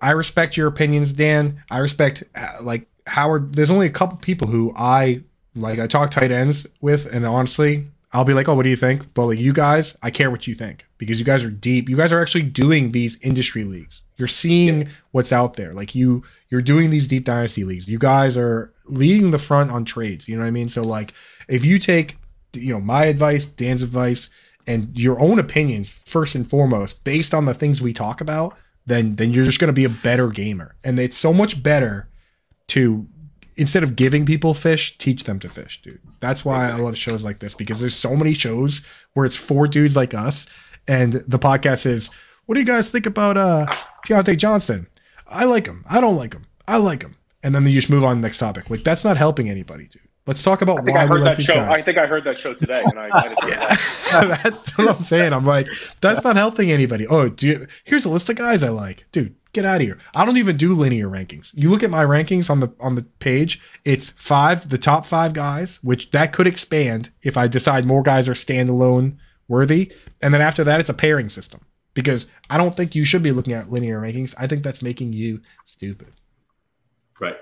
[0.00, 1.62] I respect your opinions, Dan.
[1.70, 3.54] I respect uh, like Howard.
[3.54, 5.22] There's only a couple people who I
[5.54, 5.78] like.
[5.78, 9.14] I talk tight ends with, and honestly, I'll be like, "Oh, what do you think?"
[9.14, 11.88] But like you guys, I care what you think because you guys are deep.
[11.88, 14.02] You guys are actually doing these industry leagues.
[14.16, 15.72] You're seeing what's out there.
[15.72, 17.88] Like you, you're doing these deep dynasty leagues.
[17.88, 20.28] You guys are leading the front on trades.
[20.28, 20.68] You know what I mean?
[20.68, 21.14] So like,
[21.48, 22.18] if you take,
[22.52, 24.28] you know, my advice, Dan's advice,
[24.66, 28.56] and your own opinions first and foremost, based on the things we talk about,
[28.86, 30.74] then then you're just going to be a better gamer.
[30.84, 32.08] And it's so much better
[32.68, 33.06] to
[33.56, 36.00] instead of giving people fish, teach them to fish, dude.
[36.20, 38.80] That's why I love shows like this because there's so many shows
[39.14, 40.46] where it's four dudes like us,
[40.88, 42.10] and the podcast is,
[42.46, 43.66] "What do you guys think about uh
[44.06, 44.86] Diontae Johnson?
[45.26, 45.84] I like him.
[45.88, 46.46] I don't like him.
[46.66, 48.70] I like him." And then you just move on to the next topic.
[48.70, 50.02] Like that's not helping anybody, dude.
[50.26, 51.54] Let's talk about I think why I we heard like that these show.
[51.56, 51.78] guys.
[51.80, 54.40] I think I heard that show today, and I, I didn't get that.
[54.44, 55.32] that's what I'm saying.
[55.32, 55.66] I'm like,
[56.00, 57.08] that's not helping anybody.
[57.08, 59.34] Oh, you, here's a list of guys I like, dude.
[59.52, 59.98] Get out of here.
[60.14, 61.50] I don't even do linear rankings.
[61.52, 63.60] You look at my rankings on the on the page.
[63.84, 68.28] It's five, the top five guys, which that could expand if I decide more guys
[68.28, 69.18] are standalone
[69.48, 69.92] worthy,
[70.22, 71.60] and then after that, it's a pairing system.
[71.94, 74.34] Because I don't think you should be looking at linear rankings.
[74.38, 76.08] I think that's making you stupid.
[77.20, 77.36] Right.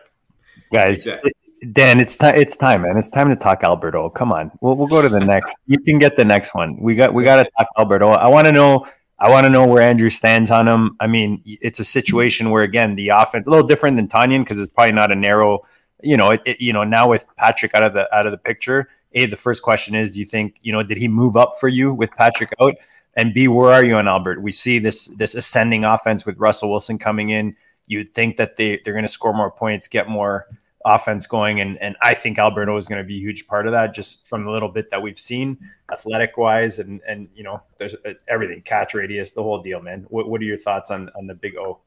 [0.73, 1.33] Guys, Exactly.
[1.73, 2.35] Dan, it's time.
[2.37, 2.97] It's time, man.
[2.97, 4.09] It's time to talk Albert O.
[4.09, 5.55] Come on, we'll we'll go to the next.
[5.67, 6.79] You can get the next one.
[6.81, 8.13] We got we got to talk Albert O.
[8.13, 8.87] I want to know.
[9.21, 10.97] I want to know where Andrew stands on him.
[10.99, 14.61] I mean, it's a situation where again the offense a little different than Tonyan because
[14.61, 15.61] it's probably not a narrow.
[16.03, 18.39] You know, it, it, you know now with Patrick out of the out of the
[18.39, 18.89] picture.
[19.13, 21.69] A, the first question is, do you think you know did he move up for
[21.69, 22.75] you with Patrick out?
[23.15, 24.41] And B, where are you on Albert?
[24.41, 27.57] We see this this ascending offense with Russell Wilson coming in.
[27.87, 30.47] You'd think that they they're going to score more points, get more
[30.85, 33.67] offense going, and and I think Albert O is going to be a huge part
[33.67, 35.59] of that, just from the little bit that we've seen,
[35.93, 40.07] athletic wise, and and you know, there's uh, everything, catch radius, the whole deal, man.
[40.09, 41.81] What what are your thoughts on on the big O?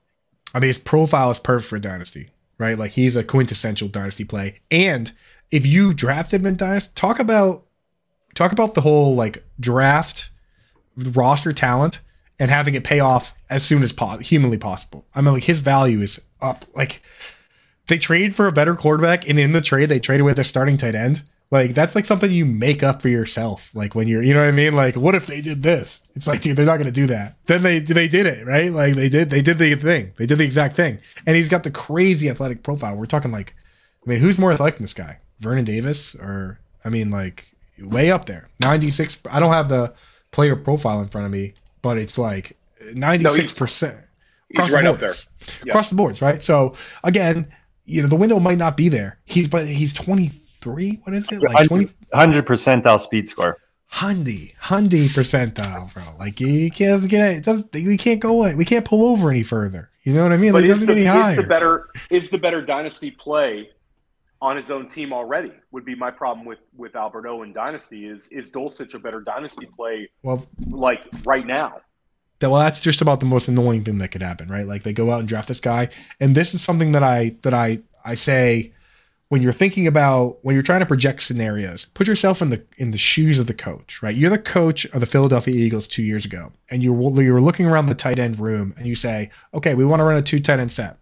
[0.53, 2.77] I mean, his profile is perfect for Dynasty, right?
[2.77, 4.59] Like he's a quintessential Dynasty play.
[4.69, 5.11] And
[5.51, 7.65] if you drafted him in Dynasty, talk about
[8.35, 10.29] talk about the whole like draft
[10.95, 12.01] roster talent
[12.39, 15.05] and having it pay off as soon as po- humanly possible.
[15.13, 16.65] I mean, like his value is up.
[16.75, 17.01] Like
[17.87, 20.77] they trade for a better quarterback, and in the trade they trade away their starting
[20.77, 21.23] tight end.
[21.51, 23.69] Like that's like something you make up for yourself.
[23.75, 24.75] Like when you're, you know what I mean?
[24.75, 26.03] Like what if they did this?
[26.15, 27.35] It's like, dude, they're not going to do that.
[27.45, 28.71] Then they they did it, right?
[28.71, 30.13] Like they did they did the thing.
[30.17, 30.97] They did the exact thing.
[31.27, 32.95] And he's got the crazy athletic profile.
[32.95, 33.53] We're talking like,
[34.03, 35.19] I mean, who's more athletic than this guy?
[35.41, 38.47] Vernon Davis, or I mean, like way up there.
[38.59, 39.21] Ninety six.
[39.29, 39.93] I don't have the
[40.31, 41.53] player profile in front of me,
[41.83, 42.57] but it's like
[42.93, 43.97] ninety six percent.
[44.49, 45.13] He's right up there.
[45.67, 46.41] Across the boards, right?
[46.41, 47.47] So again,
[47.85, 49.19] you know, the window might not be there.
[49.25, 50.99] He's but he's twenty three.
[51.03, 51.41] What is it?
[51.41, 53.57] Like twenty Hundred percentile speed score.
[53.91, 56.03] Hundy, Hundy percentile, bro.
[56.17, 57.43] Like you can't get it.
[57.45, 58.51] Doesn't we can't go?
[58.55, 59.89] We can't pull over any further.
[60.03, 60.53] You know what I mean?
[60.53, 61.35] Like But doesn't the, get any is higher.
[61.35, 63.69] the better is the better dynasty play
[64.41, 65.51] on his own team already?
[65.71, 69.21] Would be my problem with with Albert O and dynasty is is Dulcich a better
[69.21, 71.81] dynasty play well, like right now?
[72.43, 74.67] That, well, that's just about the most annoying thing that could happen, right?
[74.67, 75.87] Like they go out and draft this guy,
[76.19, 78.73] and this is something that I that I I say
[79.29, 82.91] when you're thinking about when you're trying to project scenarios, put yourself in the in
[82.91, 84.13] the shoes of the coach, right?
[84.13, 87.85] You're the coach of the Philadelphia Eagles two years ago, and you're you're looking around
[87.85, 90.59] the tight end room, and you say, okay, we want to run a two tight
[90.59, 90.97] end set.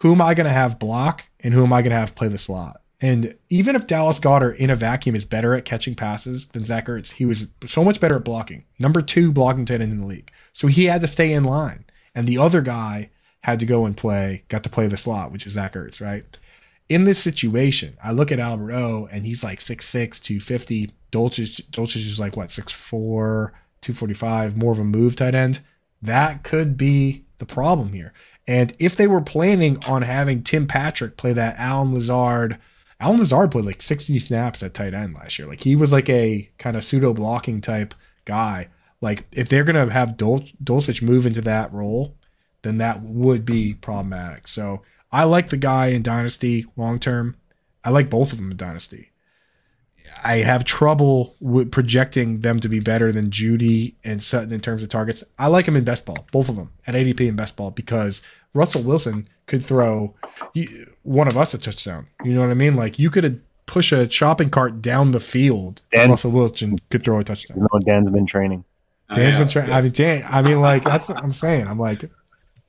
[0.00, 2.26] Who am I going to have block, and who am I going to have play
[2.26, 2.82] the slot?
[3.00, 6.86] And even if Dallas Goedert in a vacuum is better at catching passes than Zach
[6.86, 8.64] Ertz, he was so much better at blocking.
[8.78, 10.32] Number two blocking tight end in the league.
[10.56, 11.84] So he had to stay in line.
[12.14, 13.10] And the other guy
[13.42, 16.24] had to go and play, got to play the slot, which is Zach Ertz, right?
[16.88, 20.92] In this situation, I look at Albert O and he's like 6'6, 250.
[21.10, 23.50] Dolce, Dulcich is like what, 6'4,
[23.82, 25.60] 245, more of a move tight end.
[26.00, 28.14] That could be the problem here.
[28.48, 32.56] And if they were planning on having Tim Patrick play that Allen Lazard,
[32.98, 35.46] Allen Lazard played like 60 snaps at tight end last year.
[35.46, 38.68] Like he was like a kind of pseudo blocking type guy.
[39.00, 42.14] Like if they're gonna have Dul- Dulcich move into that role,
[42.62, 44.48] then that would be problematic.
[44.48, 44.82] So
[45.12, 47.36] I like the guy in Dynasty long term.
[47.84, 49.12] I like both of them in Dynasty.
[50.22, 54.82] I have trouble with projecting them to be better than Jeudy and Sutton in terms
[54.82, 55.24] of targets.
[55.38, 58.22] I like them in best ball, both of them at ADP and best ball because
[58.54, 60.14] Russell Wilson could throw
[61.02, 62.06] one of us a touchdown.
[62.24, 62.76] You know what I mean?
[62.76, 65.82] Like you could push a shopping cart down the field.
[65.92, 67.58] and Russell Wilson could throw a touchdown.
[67.58, 68.64] You know, Dan's been training.
[69.10, 69.72] Oh, Dan's I been trying.
[69.72, 70.24] I mean, Dan.
[70.28, 71.66] I mean, like that's what I'm saying.
[71.66, 72.10] I'm like,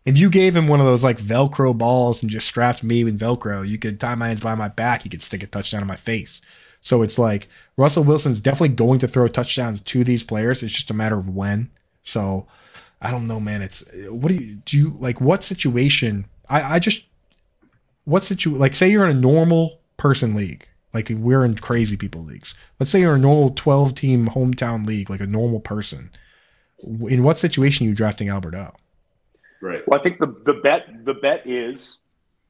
[0.05, 3.19] if you gave him one of those like Velcro balls and just strapped me with
[3.19, 5.03] Velcro, you could tie my hands behind my back.
[5.03, 6.41] You could stick a touchdown in my face.
[6.81, 10.63] So it's like Russell Wilson's definitely going to throw touchdowns to these players.
[10.63, 11.69] It's just a matter of when.
[12.03, 12.47] So
[13.01, 13.61] I don't know, man.
[13.61, 14.77] It's what do you do?
[14.77, 16.25] You like what situation?
[16.49, 17.05] I I just
[18.05, 20.67] what situ like say you're in a normal person league.
[20.93, 22.53] Like we're in crazy people leagues.
[22.79, 26.11] Let's say you're a normal 12 team hometown league, like a normal person.
[26.83, 28.73] In what situation are you drafting Albert O?
[29.61, 29.81] Right.
[29.87, 31.99] Well, I think the the bet the bet is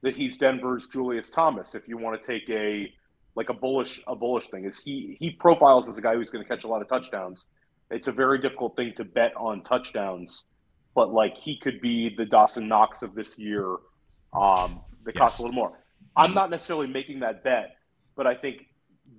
[0.02, 1.74] that he's Denver's Julius Thomas.
[1.74, 2.92] If you want to take a
[3.34, 6.44] like a bullish a bullish thing, is he he profiles as a guy who's going
[6.44, 7.46] to catch a lot of touchdowns.
[7.90, 10.44] It's a very difficult thing to bet on touchdowns,
[10.94, 13.76] but like he could be the Dawson Knox of this year.
[14.34, 15.72] Um, that costs a little more.
[16.16, 17.76] I'm not necessarily making that bet,
[18.14, 18.66] but I think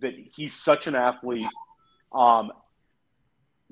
[0.01, 1.47] that he's such an athlete.
[2.13, 2.51] Um,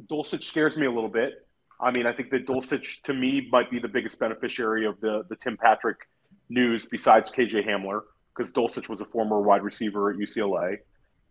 [0.05, 1.47] Dulcich scares me a little bit.
[1.79, 5.23] I mean, I think that Dulcich to me might be the biggest beneficiary of the
[5.29, 5.97] the Tim Patrick
[6.49, 8.01] news besides KJ Hamler
[8.35, 10.77] because Dulcich was a former wide receiver at UCLA.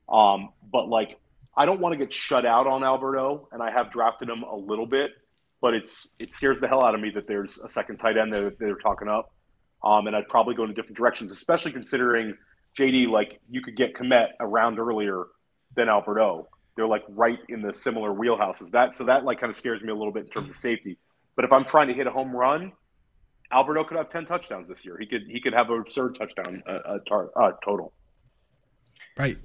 [0.08, 1.18] Um, but like,
[1.56, 4.42] I don't want to get shut out on Albert O, and I have drafted him
[4.42, 5.12] a little bit,
[5.60, 8.32] but it's it scares the hell out of me that there's a second tight end
[8.32, 9.32] that they're talking up.
[9.82, 12.36] Um, and I'd probably go in different directions, especially considering
[12.78, 15.24] JD, like you could get Kmet a round earlier
[15.76, 16.48] than Albert O.
[16.76, 18.70] They're like right in the similar wheelhouses.
[18.72, 20.98] That so that like kind of scares me a little bit in terms of safety.
[21.34, 22.72] But if I'm trying to hit a home run,
[23.50, 24.96] Albert O could have ten touchdowns this year.
[24.98, 27.92] He could he could have a third touchdown uh, uh, tar, uh, total.
[29.18, 29.38] Right.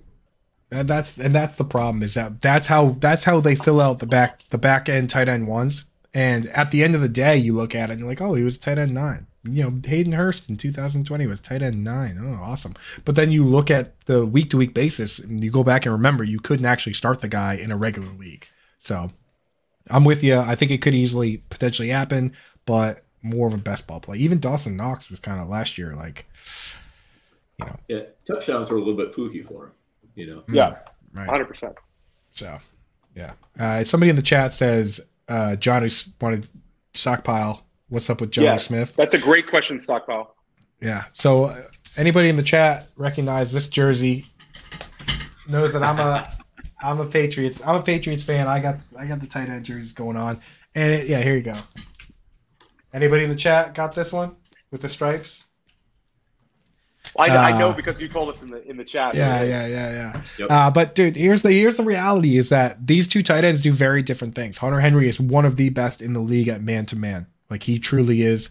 [0.71, 3.99] And that's and that's the problem is that that's how that's how they fill out
[3.99, 5.85] the back the back end tight end ones.
[6.13, 8.33] And at the end of the day, you look at it and you're like, oh,
[8.33, 9.27] he was tight end nine.
[9.43, 12.19] You know, Hayden Hurst in 2020 was tight end nine.
[12.21, 12.73] Oh, awesome.
[13.05, 15.93] But then you look at the week to week basis and you go back and
[15.93, 18.45] remember you couldn't actually start the guy in a regular league.
[18.79, 19.11] So
[19.89, 20.37] I'm with you.
[20.37, 22.33] I think it could easily potentially happen,
[22.65, 24.17] but more of a best ball play.
[24.17, 26.25] Even Dawson Knox is kind of last year, like,
[27.59, 27.75] you know.
[27.87, 29.71] Yeah, touchdowns were a little bit fluky for him,
[30.15, 30.43] you know.
[30.51, 30.75] Yeah,
[31.13, 31.29] Right.
[31.29, 31.75] hundred percent.
[32.31, 32.57] So,
[33.15, 33.33] yeah.
[33.59, 35.01] Uh, somebody in the chat says
[35.31, 35.89] uh, Johnny
[36.19, 36.45] wanted
[36.93, 37.65] stockpile.
[37.87, 38.57] What's up with Johnny Yeah.
[38.57, 38.93] Smith?
[38.95, 40.35] That's a great question, Stockpile.
[40.81, 41.05] Yeah.
[41.13, 41.61] So, uh,
[41.97, 44.25] anybody in the chat recognize this jersey?
[45.49, 46.31] Knows that I'm a
[46.81, 48.47] I'm a Patriots I'm a Patriots fan.
[48.47, 50.39] I got I got the tight end jerseys going on,
[50.75, 51.53] and it, yeah, here you go.
[52.93, 54.35] Anybody in the chat got this one
[54.69, 55.45] with the stripes?
[57.17, 59.13] I, I Uh, know because you told us in the in the chat.
[59.13, 60.21] Yeah, yeah, yeah, yeah.
[60.37, 60.51] Yep.
[60.51, 63.71] Uh, but dude, here's the here's the reality: is that these two tight ends do
[63.71, 64.57] very different things.
[64.57, 67.27] Hunter Henry is one of the best in the league at man to man.
[67.49, 68.49] Like he truly is.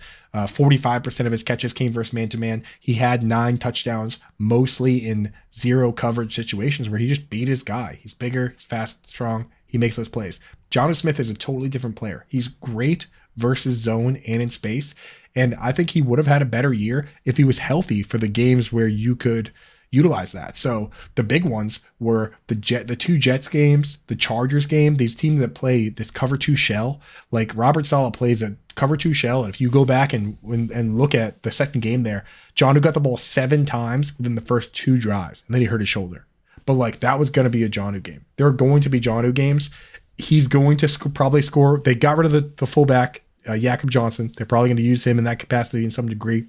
[0.48, 2.62] Forty-five percent of his catches came versus man to man.
[2.78, 7.98] He had nine touchdowns, mostly in zero coverage situations where he just beat his guy.
[8.00, 9.50] He's bigger, fast, strong.
[9.66, 10.38] He makes those plays.
[10.68, 12.26] Jonathan Smith is a totally different player.
[12.28, 14.94] He's great versus zone and in space.
[15.35, 18.19] And I think he would have had a better year if he was healthy for
[18.19, 19.52] the games where you could
[19.90, 20.57] utilize that.
[20.57, 24.97] So the big ones were the jet, the two Jets games, the Chargers game.
[24.97, 27.01] These teams that play this cover two shell,
[27.31, 30.70] like Robert Saleh plays a cover two shell, and if you go back and and,
[30.70, 32.24] and look at the second game there,
[32.55, 35.81] Jonnu got the ball seven times within the first two drives, and then he hurt
[35.81, 36.27] his shoulder.
[36.66, 38.24] But like that was going to be a Jonnu game.
[38.36, 39.70] There are going to be Jonnu games.
[40.19, 41.81] He's going to sc- probably score.
[41.81, 44.32] They got rid of the, the fullback, uh, Jakob Johnson.
[44.36, 46.46] They're probably going to use him in that capacity in some degree.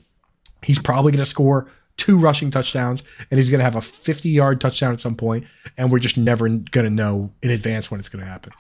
[0.64, 4.30] He's probably going to score two rushing touchdowns, and he's going to have a 50
[4.30, 5.46] yard touchdown at some point,
[5.78, 8.54] and we're just never going to know in advance when it's going to happen.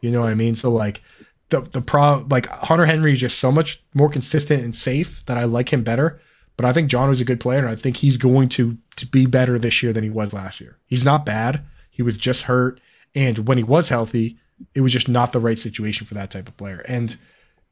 [0.00, 0.56] You know what I mean?
[0.56, 1.02] So like
[1.48, 5.38] the the pro like Hunter Henry is just so much more consistent and safe that
[5.38, 6.20] I like him better.
[6.56, 9.06] But I think John was a good player, and I think he's going to to
[9.06, 10.78] be better this year than he was last year.
[10.86, 11.62] He's not bad.
[11.90, 12.80] He was just hurt,
[13.14, 14.38] and when he was healthy,
[14.74, 16.84] it was just not the right situation for that type of player.
[16.88, 17.16] And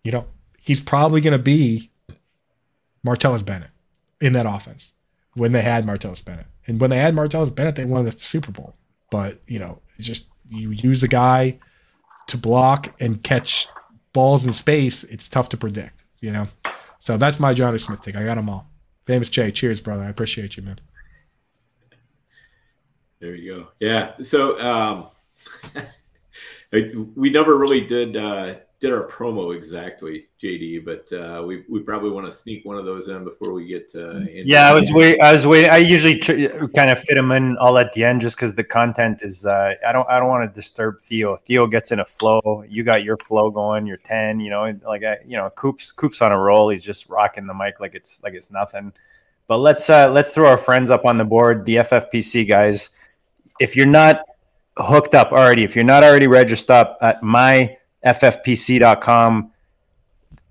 [0.04, 0.26] you know,
[0.58, 1.90] he's probably going to be
[3.04, 3.70] Martellus Bennett
[4.20, 4.92] in that offense
[5.34, 6.46] when they had Martellus Bennett.
[6.66, 8.74] And when they had Martellus Bennett, they won the Super Bowl.
[9.10, 11.58] But, you know, just you use a guy
[12.28, 13.68] to block and catch
[14.12, 16.48] balls in space, it's tough to predict, you know?
[17.00, 18.16] So that's my Johnny Smith take.
[18.16, 18.66] I got them all.
[19.04, 20.02] Famous Jay, cheers, brother.
[20.02, 20.80] I appreciate you, man.
[23.20, 23.68] There you go.
[23.78, 24.12] Yeah.
[24.22, 25.08] So um,
[27.14, 32.10] we never really did uh, did our promo exactly, JD, but uh, we we probably
[32.10, 33.90] want to sneak one of those in before we get.
[33.94, 35.18] Uh, into- Yeah, I was wait.
[35.20, 35.70] I was waiting.
[35.70, 38.64] I usually tr- kind of fit them in all at the end, just because the
[38.64, 39.46] content is.
[39.46, 40.06] Uh, I don't.
[40.10, 41.36] I don't want to disturb Theo.
[41.36, 42.62] Theo gets in a flow.
[42.68, 43.86] You got your flow going.
[43.86, 44.38] Your ten.
[44.38, 46.68] You know, like I, you know, Coop's Coop's on a roll.
[46.68, 48.92] He's just rocking the mic like it's like it's nothing.
[49.48, 51.64] But let's uh, let's throw our friends up on the board.
[51.64, 52.90] The FFPC guys.
[53.60, 54.20] If you're not
[54.76, 57.22] hooked up already, if you're not already registered up at
[58.04, 59.50] myffpc.com,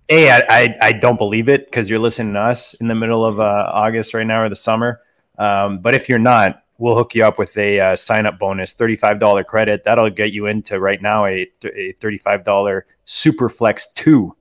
[0.10, 3.26] a, I, I, I don't believe it because you're listening to us in the middle
[3.26, 5.02] of uh, August right now or the summer.
[5.38, 8.74] Um, but if you're not, we'll hook you up with a uh, sign up bonus,
[8.74, 9.84] $35 credit.
[9.84, 14.36] That'll get you into right now a, a $35 Superflex 2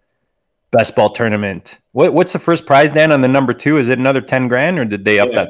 [0.72, 1.78] best ball tournament.
[1.92, 3.76] What, what's the first prize, Dan, on the number two?
[3.76, 5.44] Is it another 10 grand or did they up Yeah.
[5.44, 5.48] that?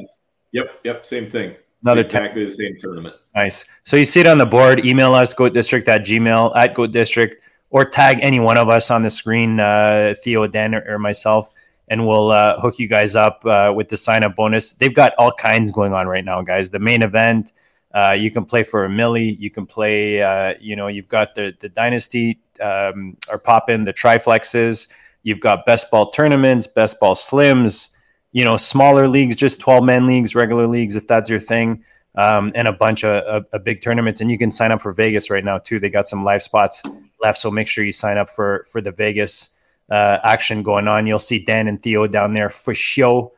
[0.52, 0.80] Yep.
[0.84, 1.06] Yep.
[1.06, 1.54] Same thing.
[1.82, 3.16] Another exactly the same tournament.
[3.34, 3.64] Nice.
[3.84, 4.84] So you see it on the board.
[4.84, 7.34] Email us, goatdistrict at gmail, at goatdistrict,
[7.72, 11.50] or tag any one of us on the screen, uh, Theo, Dan, or, or myself,
[11.88, 14.74] and we'll uh, hook you guys up uh, with the sign up bonus.
[14.74, 16.68] They've got all kinds going on right now, guys.
[16.68, 17.52] The main event,
[17.94, 19.38] uh, you can play for a milli.
[19.38, 23.84] You can play, uh, you know, you've got the, the Dynasty um, or pop in
[23.84, 24.88] the triflexes.
[25.22, 27.96] You've got best ball tournaments, best ball slims,
[28.32, 31.82] you know, smaller leagues, just 12 man leagues, regular leagues, if that's your thing
[32.16, 34.20] um, and a bunch of, of, of big tournaments.
[34.20, 35.80] And you can sign up for Vegas right now too.
[35.80, 36.82] They got some live spots
[37.22, 39.50] left, so make sure you sign up for for the Vegas
[39.90, 41.06] uh, action going on.
[41.06, 43.32] You'll see Dan and Theo down there for show.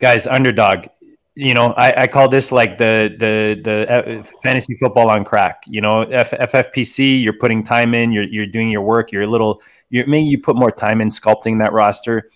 [0.00, 0.86] Guys, underdog,
[1.34, 5.62] you know, I, I call this like the the the uh, fantasy football on crack.
[5.66, 9.26] You know, F, FFPC, you're putting time in, you're you're doing your work, you're a
[9.26, 12.28] little, you maybe you put more time in sculpting that roster.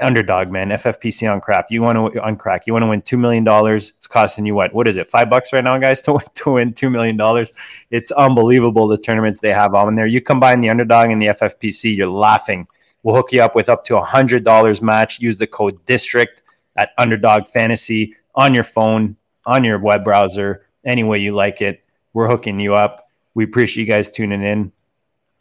[0.00, 1.70] Underdog, man, FFPC on crap.
[1.70, 2.66] You want to on crack.
[2.66, 3.92] You want to win two million dollars.
[3.96, 4.74] It's costing you what?
[4.74, 5.10] What is it?
[5.10, 7.52] Five bucks right now, guys, to to win two million dollars.
[7.90, 10.06] It's unbelievable the tournaments they have on there.
[10.06, 12.66] You combine the underdog and the FFPC, you're laughing.
[13.02, 15.20] We'll hook you up with up to a hundred dollars match.
[15.20, 16.42] Use the code district
[16.76, 19.16] at Underdog Fantasy on your phone,
[19.46, 21.82] on your web browser, any way you like it.
[22.12, 23.08] We're hooking you up.
[23.34, 24.72] We appreciate you guys tuning in.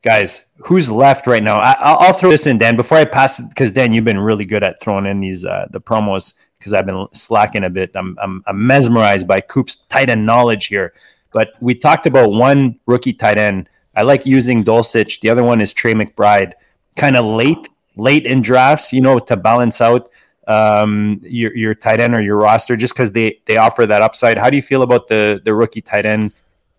[0.01, 1.59] Guys, who's left right now?
[1.59, 4.45] I, will throw this in, Dan, before I pass it, because Dan, you've been really
[4.45, 7.91] good at throwing in these uh, the promos because I've been slacking a bit.
[7.95, 10.93] I'm, I'm, I'm mesmerized by Coop's tight end knowledge here.
[11.31, 13.69] But we talked about one rookie tight end.
[13.95, 15.19] I like using Dulcich.
[15.21, 16.53] The other one is Trey McBride,
[16.95, 20.09] kind of late, late in drafts, you know, to balance out
[20.47, 24.38] um, your your tight end or your roster just because they they offer that upside.
[24.38, 26.31] How do you feel about the the rookie tight end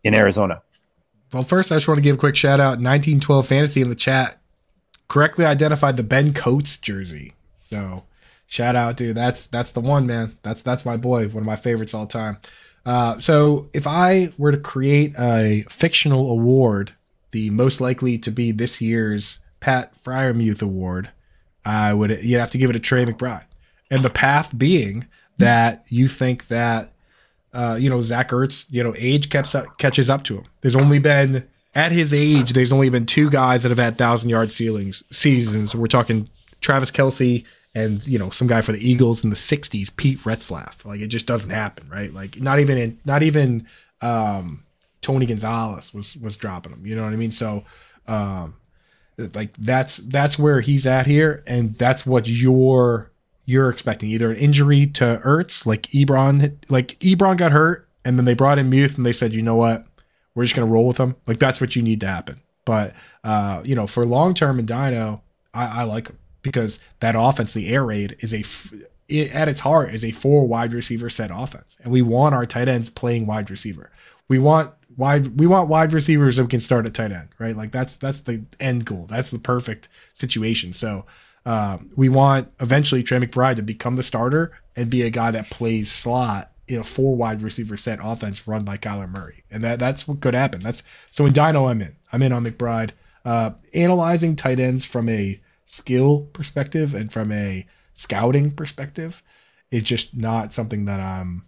[0.02, 0.62] in Arizona?
[1.32, 3.94] Well, first I just want to give a quick shout out 1912 Fantasy in the
[3.94, 4.40] chat
[5.10, 7.34] correctly identified the Ben Coates jersey.
[7.68, 8.04] So
[8.46, 9.16] shout out, dude.
[9.16, 10.38] That's that's the one, man.
[10.42, 12.38] That's that's my boy, one of my favorites all time.
[12.86, 16.94] Uh, so if I were to create a fictional award,
[17.32, 21.10] the most likely to be this year's Pat Freiermuth Award,
[21.64, 23.44] I would you'd have to give it to Trey McBride
[23.90, 25.06] and the path being
[25.38, 26.92] that you think that
[27.52, 30.44] uh, you know Zach Ertz, you know, age kept catches up to him.
[30.60, 34.30] There's only been at his age, there's only been two guys that have had thousand
[34.30, 35.74] yard ceilings seasons.
[35.74, 36.28] We're talking
[36.60, 37.44] Travis Kelce
[37.74, 40.84] and you know some guy for the Eagles in the '60s, Pete Retzlaff.
[40.84, 42.12] Like it just doesn't happen, right?
[42.12, 43.66] Like not even in, not even
[44.00, 44.64] um,
[45.00, 46.86] Tony Gonzalez was was dropping them.
[46.86, 47.32] You know what I mean?
[47.32, 47.64] So.
[48.06, 48.54] Um,
[49.34, 53.10] like that's that's where he's at here, and that's what your
[53.50, 58.24] you're expecting either an injury to Ertz, like Ebron, like Ebron got hurt, and then
[58.24, 59.86] they brought in Muth, and they said, you know what,
[60.34, 61.16] we're just gonna roll with him.
[61.26, 62.40] Like that's what you need to happen.
[62.64, 62.94] But
[63.24, 65.22] uh, you know, for long term in Dino,
[65.52, 68.44] I, I like him because that offense, the air raid, is a
[69.08, 72.46] it, at its heart is a four wide receiver set offense, and we want our
[72.46, 73.90] tight ends playing wide receiver.
[74.28, 77.56] We want wide we want wide receivers that can start at tight end, right?
[77.56, 79.06] Like that's that's the end goal.
[79.10, 80.72] That's the perfect situation.
[80.72, 81.06] So
[81.46, 85.50] um, we want eventually Trey McBride to become the starter and be a guy that
[85.50, 89.78] plays slot in a four wide receiver set offense run by Kyler Murray, and that
[89.78, 90.60] that's what could happen.
[90.60, 91.96] That's so in Dino, I'm in.
[92.12, 92.90] I'm in on McBride.
[93.24, 99.22] Uh, analyzing tight ends from a skill perspective and from a scouting perspective
[99.70, 101.44] is just not something that I'm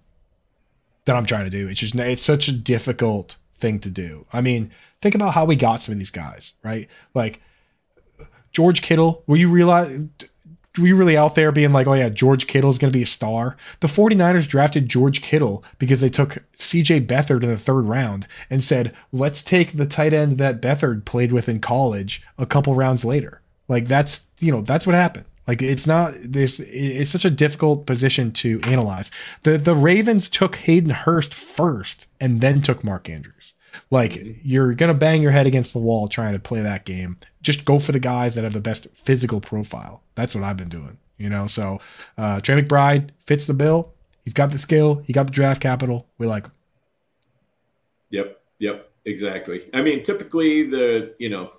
[1.05, 1.69] that I'm trying to do.
[1.69, 4.27] It's just it's such a difficult thing to do.
[4.33, 4.71] I mean,
[5.01, 6.89] think about how we got some of these guys, right?
[7.15, 7.41] Like
[8.53, 10.01] George Kittle, were you realize
[10.79, 13.03] were you really out there being like, oh yeah, George Kittle is going to be
[13.03, 13.57] a star?
[13.81, 18.65] The 49ers drafted George Kittle because they took CJ Beathard in the third round and
[18.65, 23.05] said, let's take the tight end that Beathard played with in college a couple rounds
[23.05, 23.43] later.
[23.69, 25.27] Like that's, you know, that's what happened.
[25.47, 29.11] Like it's not this it's such a difficult position to analyze.
[29.43, 33.53] The the Ravens took Hayden Hurst first and then took Mark Andrews.
[33.91, 37.17] Like you're gonna bang your head against the wall trying to play that game.
[37.43, 40.03] Just go for the guys that have the best physical profile.
[40.15, 40.99] That's what I've been doing.
[41.19, 41.81] You know, so
[42.19, 43.93] uh, Trey McBride fits the bill.
[44.25, 45.03] He's got the skill.
[45.05, 46.07] He got the draft capital.
[46.19, 46.53] We like him.
[48.11, 48.41] Yep.
[48.59, 48.91] Yep.
[49.05, 49.69] Exactly.
[49.75, 51.53] I mean, typically the you know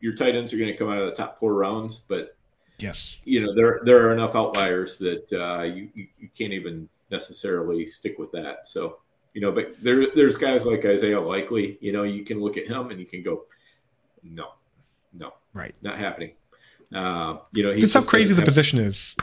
[0.00, 2.36] your tight ends are going to come out of the top four rounds, but
[2.78, 7.86] yes, you know there there are enough outliers that uh, you you can't even necessarily
[7.86, 8.68] stick with that.
[8.68, 8.98] So
[9.36, 12.66] you know, but there, there's guys like Isaiah Likely, you know, you can look at
[12.66, 13.44] him and you can go,
[14.22, 14.52] no,
[15.18, 16.32] no, right, not happening.
[16.94, 19.16] Uh, you know, that's how crazy the position is.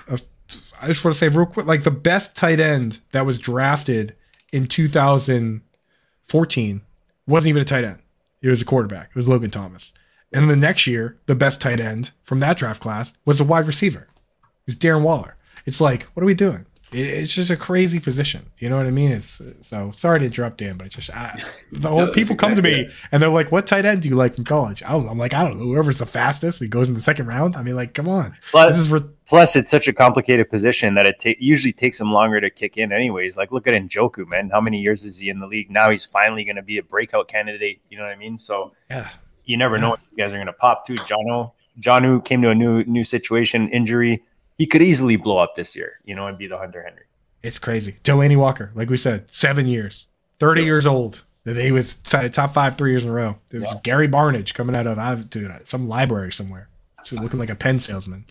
[0.81, 4.15] I just want to say real quick, like the best tight end that was drafted
[4.51, 6.81] in 2014
[7.25, 7.99] wasn't even a tight end;
[8.41, 9.09] it was a quarterback.
[9.09, 9.93] It was Logan Thomas.
[10.33, 13.67] And the next year, the best tight end from that draft class was a wide
[13.67, 14.07] receiver.
[14.41, 15.35] It was Darren Waller.
[15.65, 16.65] It's like, what are we doing?
[16.93, 18.49] It, it's just a crazy position.
[18.59, 19.11] You know what I mean?
[19.11, 21.41] It's so sorry to interrupt, Dan, but it's just I,
[21.71, 24.35] the no, people come to me and they're like, "What tight end do you like
[24.35, 25.07] from college?" I don't.
[25.07, 25.65] I'm like, I don't know.
[25.65, 27.55] Whoever's the fastest, he goes in the second round.
[27.55, 28.35] I mean, like, come on.
[28.51, 32.39] Plus, re- plus it's such a complicated position that it ta- usually takes him longer
[32.39, 32.91] to kick in.
[32.91, 34.49] Anyways, like look at Njoku, man.
[34.49, 35.71] How many years is he in the league?
[35.71, 37.79] Now he's finally going to be a breakout candidate.
[37.89, 38.37] You know what I mean?
[38.37, 39.09] So yeah,
[39.45, 40.95] you never know if you guys are going to pop too.
[40.95, 44.23] Jono, Jonnu came to a new new situation, injury.
[44.57, 47.05] He could easily blow up this year, you know, and be the Hunter Henry.
[47.41, 47.97] It's crazy.
[48.03, 50.07] Delanie Walker, like we said, seven years,
[50.39, 50.65] 30 yeah.
[50.65, 51.23] years old.
[51.45, 53.37] He was top five three years in a row.
[53.49, 53.79] There's yeah.
[53.83, 56.69] Gary Barnidge coming out of I've dude, some library somewhere.
[57.03, 58.23] Just looking like a pen salesman.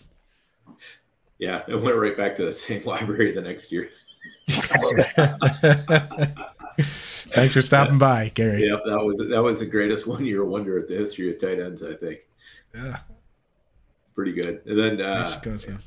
[1.37, 3.89] Yeah, it went right back to the same library the next year.
[7.33, 8.67] Thanks for stopping by, Gary.
[8.67, 11.59] Yep, that was that was the greatest one year wonder at the history of tight
[11.59, 11.83] ends.
[11.83, 12.21] I think
[12.73, 12.99] Yeah,
[14.15, 14.61] pretty good.
[14.65, 15.77] And then uh, goes, yeah.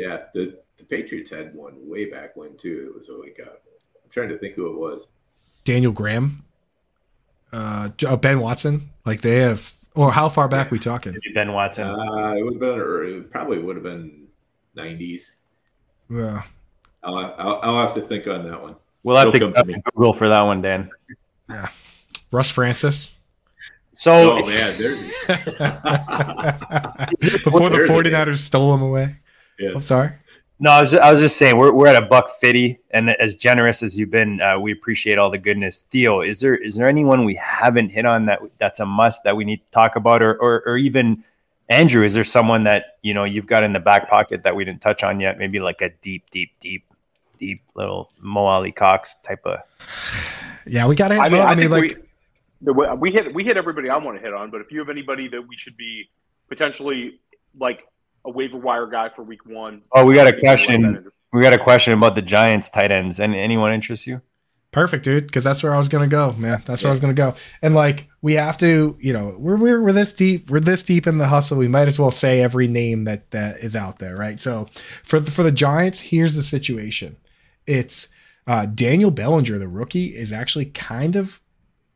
[0.00, 2.90] Yeah, the, the Patriots had one way back when too.
[2.90, 5.08] It was like uh, I'm trying to think who it was.
[5.64, 6.44] Daniel Graham,
[7.52, 8.88] uh, oh, Ben Watson.
[9.04, 11.12] Like they have, or how far back we talking?
[11.12, 11.88] Maybe Ben Watson.
[11.88, 14.26] Uh, it would have been, or it probably would have been
[14.76, 15.36] 90s.
[16.08, 16.42] Yeah.
[17.02, 18.76] I'll, I'll, I'll have to think on that one.
[19.02, 19.82] We'll have It'll come to me.
[19.94, 20.90] Google for that one, Dan.
[22.30, 23.10] Russ Francis.
[23.92, 25.00] So Oh man, there's
[27.44, 29.16] Before the There's a 49ers stole him away.
[29.60, 30.12] I'm sorry.
[30.62, 33.34] No, I was, I was just saying we're, we're at a buck fifty, and as
[33.34, 35.80] generous as you've been, uh, we appreciate all the goodness.
[35.80, 39.34] Theo, is there is there anyone we haven't hit on that that's a must that
[39.34, 41.24] we need to talk about, or or, or even
[41.70, 42.04] Andrew?
[42.04, 44.82] Is there someone that you know you've got in the back pocket that we didn't
[44.82, 45.38] touch on yet?
[45.38, 46.84] Maybe like a deep, deep, deep,
[47.38, 49.60] deep little Mo Alie-Cox type of.
[50.66, 51.14] Yeah, we got to.
[51.14, 52.06] I mean, I, think like,
[52.60, 54.50] we, we hit we hit everybody I want to hit on.
[54.50, 56.10] But if you have anybody that we should be
[56.50, 57.18] potentially
[57.58, 57.86] like
[58.24, 61.12] a waiver wire guy for week one, Oh, we got a you can let question.
[61.32, 63.20] We got a question about the Giants tight ends.
[63.20, 64.20] And anyone interest you?
[64.72, 65.26] Perfect, dude.
[65.26, 66.62] Because that's where I was gonna go, man.
[66.64, 67.34] That's where I was gonna go.
[67.62, 70.48] And like, we have to, you know, we're, we're we're this deep.
[70.50, 71.58] We're this deep in the hustle.
[71.58, 74.40] We might as well say every name that that is out there, right?
[74.40, 74.68] So
[75.02, 77.16] for the, for the Giants, here's the situation.
[77.66, 78.08] It's
[78.46, 81.40] uh, Daniel Bellinger, the rookie, is actually kind of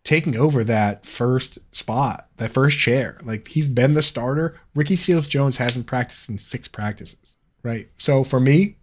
[0.04, 3.18] taking over that first spot, that first chair.
[3.24, 4.60] Like he's been the starter.
[4.74, 7.88] Ricky Seals Jones hasn't practiced in six practices, right?
[7.98, 8.76] So for me,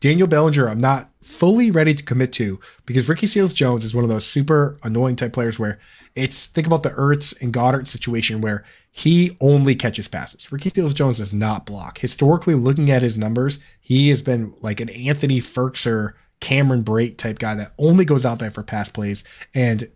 [0.00, 4.04] Daniel Bellinger, I'm not fully ready to commit to because Ricky Seals Jones is one
[4.04, 5.78] of those super annoying type players where
[6.14, 10.52] it's think about the Ertz and Goedert situation where he only catches passes.
[10.52, 11.96] Ricky Seals Jones does not block.
[11.98, 17.38] Historically, looking at his numbers, he has been like an Anthony Firkser, Cameron Brate type
[17.38, 19.24] guy that only goes out there for pass plays.
[19.54, 19.88] And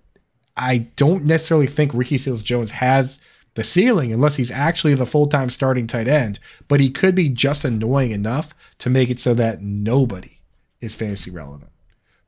[0.58, 3.20] I don't necessarily think Ricky Seals Jones has
[3.54, 7.28] the ceiling unless he's actually the full time starting tight end, but he could be
[7.28, 10.38] just annoying enough to make it so that nobody
[10.80, 11.70] is fantasy relevant.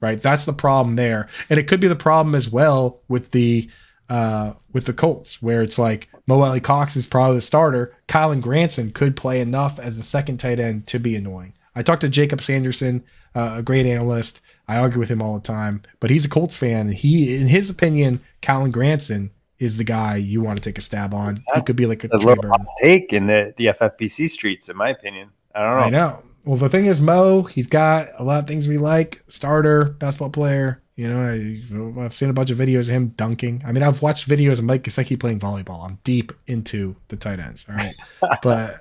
[0.00, 0.20] Right?
[0.20, 1.28] That's the problem there.
[1.48, 3.70] And it could be the problem as well with the
[4.08, 7.94] uh with the Colts, where it's like Mo Alie-Cox is probably the starter.
[8.08, 11.52] Kylen Granson could play enough as the second tight end to be annoying.
[11.74, 13.04] I talked to Jacob Sanderson,
[13.34, 14.40] uh, a great analyst.
[14.70, 16.86] I argue with him all the time, but he's a Colts fan.
[16.86, 20.80] And he, in his opinion, Kylen Granson is the guy you want to take a
[20.80, 21.42] stab on.
[21.56, 22.36] He could be like a A
[22.80, 25.30] take in the, the FFPC streets, in my opinion.
[25.56, 25.82] I don't know.
[25.82, 26.22] I know.
[26.44, 29.24] Well, the thing is, Mo, he's got a lot of things we like.
[29.28, 30.80] Starter, basketball player.
[30.94, 33.62] You know, I, I've seen a bunch of videos of him dunking.
[33.66, 35.84] I mean, I've watched videos of Mike Gesicki playing volleyball.
[35.84, 37.66] I'm deep into the tight ends.
[37.68, 37.94] All right,
[38.42, 38.76] but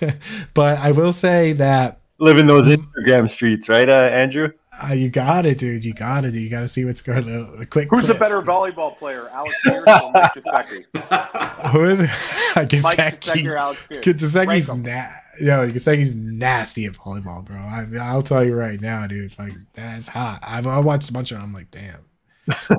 [0.54, 4.52] but I will say that Living those Instagram streets, right, uh, Andrew?
[4.82, 5.84] Uh, you got it, dude.
[5.84, 6.34] You got it.
[6.34, 7.24] You got to see what's going.
[7.26, 7.88] The, the quick.
[7.90, 8.20] Who's the clip.
[8.20, 11.70] better volleyball player, Alex Pierce or Mike Gesicki?
[11.70, 11.98] Who is
[12.82, 14.04] Mike Gesicki Alex Pierce?
[14.04, 15.08] Giuseppe's na-
[15.40, 15.66] yo,
[16.14, 17.56] nasty at volleyball, bro.
[17.56, 19.38] I, I'll tell you right now, dude.
[19.38, 20.40] Like that's hot.
[20.42, 21.38] I've I watched a bunch of.
[21.38, 21.44] them.
[21.46, 22.00] I'm like, damn.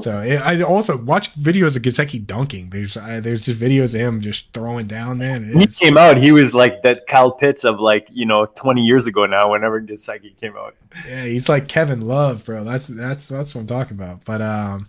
[0.01, 2.69] So yeah, I also watch videos of Gesicki dunking.
[2.69, 5.49] There's uh, there's just videos of him just throwing down, man.
[5.49, 8.81] When he came out, he was like that Kyle Pitts of like, you know, 20
[8.83, 10.75] years ago now, whenever Gesicki came out.
[11.07, 12.63] yeah, he's like Kevin Love, bro.
[12.63, 14.23] That's that's that's what I'm talking about.
[14.23, 14.87] But um,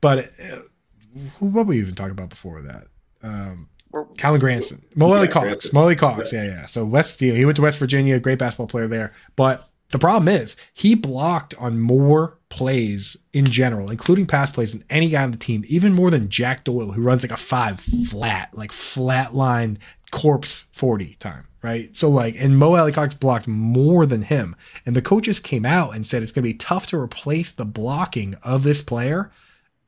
[0.00, 0.56] but uh,
[1.38, 2.88] who what were we even talking about before that?
[3.22, 5.70] Um, We're- Calvin Granson, Molly Yeah, Cox, Granson.
[5.72, 6.58] Molly Cox, yeah, yeah.
[6.58, 9.12] So West, you know, he went to West Virginia, great basketball player there.
[9.36, 14.84] But the problem is he blocked on more plays in general, including pass plays, than
[14.90, 17.80] any guy on the team, even more than Jack Doyle, who runs like a five
[17.80, 19.78] flat, like flat line
[20.10, 21.96] corpse forty time, right?
[21.96, 26.06] So like, and Mo Alie blocked more than him, and the coaches came out and
[26.06, 29.30] said it's going to be tough to replace the blocking of this player.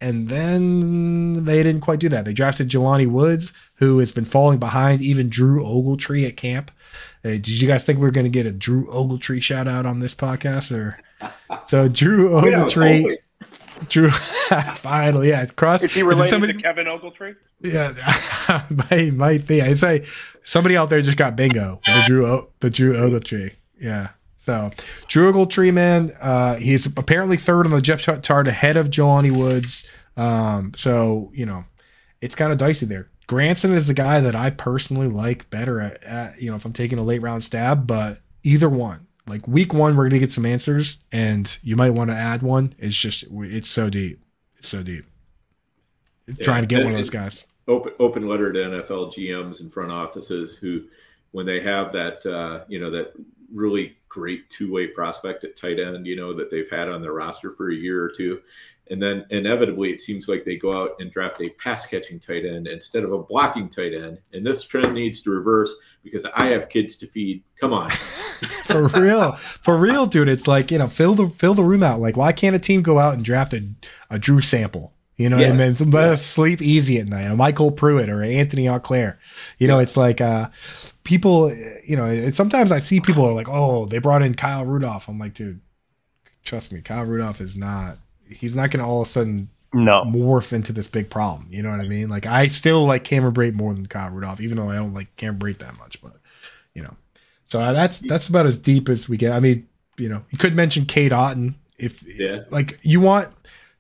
[0.01, 2.25] And then they didn't quite do that.
[2.25, 6.73] They drafted Jelani Woods, who has been falling behind even Drew Ogletree at camp.
[7.25, 9.87] Uh, did you guys think we were going to get a Drew Ogletree shout out
[9.87, 10.77] on this podcast?
[10.77, 10.99] Or
[11.69, 13.17] so Drew You know, Ogletree.
[13.89, 14.11] Drew,
[14.77, 15.83] finally, yeah, cross.
[15.83, 17.35] Is he related somebody- to Kevin Ogletree?
[17.61, 19.61] yeah, might might be.
[19.63, 20.05] I say
[20.45, 21.81] somebody out there just got bingo.
[21.87, 23.53] The Drew O- the Drew Ogletree.
[23.81, 24.09] Yeah.
[24.39, 24.71] So
[25.09, 29.87] Drew Ogletree, man, uh, he's apparently third on the depth chart ahead of Jelani Woods.
[30.17, 31.65] Um, so you know,
[32.21, 33.09] it's kind of dicey there.
[33.29, 36.73] Granson is the guy that I personally like better at, at you know if I'm
[36.73, 39.07] taking a late round stab, but either one.
[39.27, 42.75] Like week one, we're gonna get some answers, and you might want to add one.
[42.79, 44.21] It's just it's so deep,
[44.59, 45.05] it's so deep.
[46.41, 47.47] Trying to get one of those guys.
[47.69, 50.85] open open letter to NFL GMs and front offices who
[51.31, 53.13] when they have that uh, you know that
[53.53, 57.13] really great two way prospect at tight end, you know that they've had on their
[57.13, 58.41] roster for a year or two,
[58.93, 62.45] and then inevitably it seems like they go out and draft a pass catching tight
[62.45, 65.75] end instead of a blocking tight end, and this trend needs to reverse
[66.05, 67.43] because I have kids to feed.
[67.61, 67.89] Come on.
[68.65, 70.29] for real, for real, dude.
[70.29, 72.01] It's like you know, fill the fill the room out.
[72.01, 73.67] Like, why can't a team go out and draft a,
[74.11, 74.93] a Drew Sample?
[75.17, 75.51] You know, Yes.
[75.51, 77.31] and then let us sleep easy at night.
[77.31, 79.19] A MyCole Pruitt or a Anthony Auclair.
[79.59, 80.49] You know, it's like uh,
[81.05, 81.55] people.
[81.87, 85.09] You know, and sometimes I see people are like, "Oh, they brought in Kyle Rudolph."
[85.09, 85.61] I'm like, dude,
[86.43, 87.99] trust me, Kyle Rudolph is not.
[88.35, 91.47] He's not going to all of a sudden No, morph into this big problem.
[91.51, 92.09] You know what I mean?
[92.09, 95.15] Like I still like Cameron Brate more than Kyle Rudolph, even though I don't like
[95.17, 96.01] Cameron Brate that much.
[96.03, 96.17] But
[96.75, 96.95] you know,
[97.47, 99.33] so uh, that's that's about as deep as we get.
[99.33, 102.43] I mean, you know, you could mention Cade Otton if Yeah.
[102.51, 103.29] like you want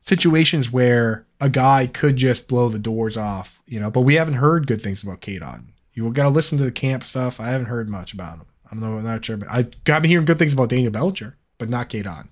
[0.03, 3.61] situations where a guy could just blow the doors off.
[3.67, 5.65] You know, but we haven't heard good things about Cade Otton.
[5.95, 7.39] You got to listen to the camp stuff.
[7.41, 8.47] I haven't heard much about him.
[8.67, 8.97] I don't know.
[8.97, 11.91] I'm not sure, but I got me hearing good things about Daniel Belcher, but not
[11.91, 12.29] Cade Otton.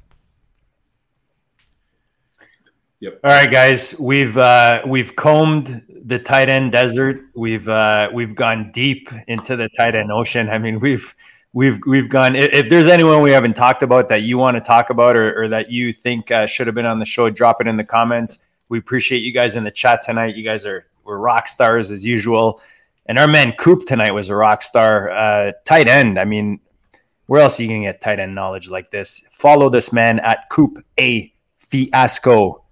[3.24, 7.22] All right, guys, we've uh, we've combed the tight end desert.
[7.35, 10.51] We've uh, we've gone deep into the tight end ocean.
[10.51, 11.14] I mean, we've
[11.55, 12.36] we've we've gone.
[12.36, 15.48] If there's anyone we haven't talked about that you want to talk about or, or
[15.48, 18.40] that you think uh, should have been on the show, drop it in the comments.
[18.68, 20.36] We appreciate you guys in the chat tonight.
[20.36, 22.60] You guys are were rock stars as usual,
[23.06, 25.09] and our man Coop tonight was a rock star.
[25.09, 26.18] Uh, tight end.
[26.18, 26.60] I mean,
[27.24, 29.24] where else are you gonna get tight end knowledge like this?
[29.31, 32.64] Follow this man at Coop A Fiasco.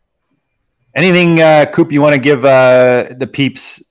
[0.94, 3.82] Anything, uh, Coop, you want to give uh, the peeps?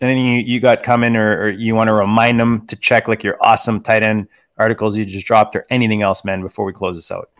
[0.00, 3.22] Anything you, you got coming, or, or you want to remind them to check like
[3.22, 4.28] your awesome tight end
[4.58, 6.42] articles you just dropped, or anything else, man?
[6.42, 7.30] Before we close this out,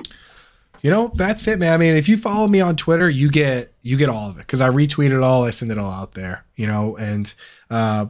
[0.82, 1.72] You know, that's it, man.
[1.72, 4.46] I mean, if you follow me on Twitter, you get you get all of it
[4.46, 6.44] because I retweet it all, I send it all out there.
[6.54, 7.32] You know, and
[7.70, 8.06] uh,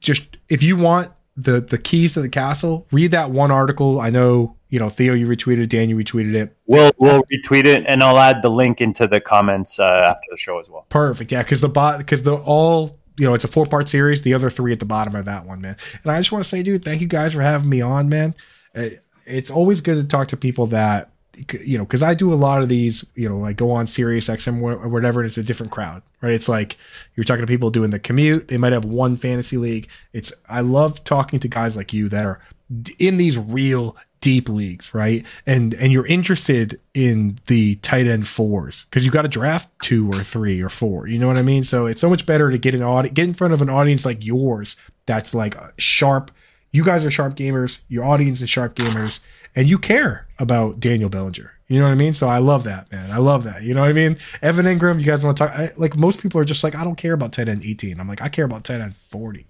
[0.00, 4.00] just if you want the the keys to the castle, read that one article.
[4.00, 6.56] I know, you know, Theo, you retweeted, it, Dan, you retweeted it.
[6.66, 10.38] we'll we'll retweet it, and I'll add the link into the comments uh, after the
[10.38, 10.86] show as well.
[10.88, 14.22] Perfect, yeah, because the bot because the all you know it's a four part series.
[14.22, 15.76] The other three at the bottom are that one, man.
[16.02, 18.34] And I just want to say, dude, thank you guys for having me on, man.
[18.74, 18.90] Uh,
[19.26, 21.10] It's always good to talk to people that
[21.62, 23.04] you know because I do a lot of these.
[23.14, 26.32] You know, like go on Sirius XM or whatever, and it's a different crowd, right?
[26.32, 26.76] It's like
[27.16, 28.48] you're talking to people doing the commute.
[28.48, 29.88] They might have one fantasy league.
[30.12, 32.40] It's I love talking to guys like you that are
[33.00, 35.24] in these real deep leagues, right?
[35.46, 40.10] And and you're interested in the tight end fours because you got to draft two
[40.10, 41.06] or three or four.
[41.06, 41.64] You know what I mean?
[41.64, 44.04] So it's so much better to get an audi- get in front of an audience
[44.04, 44.76] like yours
[45.06, 46.30] that's like uh, sharp.
[46.72, 47.78] You guys are sharp gamers.
[47.88, 49.20] Your audience is sharp gamers,
[49.56, 51.52] and you care about Daniel Bellinger.
[51.70, 52.12] You know what I mean?
[52.14, 53.12] So I love that, man.
[53.12, 53.62] I love that.
[53.62, 54.16] You know what I mean?
[54.42, 55.54] Evan Engram, you guys want to talk?
[55.56, 58.00] I, like most people are just like, I don't care about tight end 18.
[58.00, 59.46] I'm like, I care about tight end 40, bro.
[59.46, 59.49] Let's,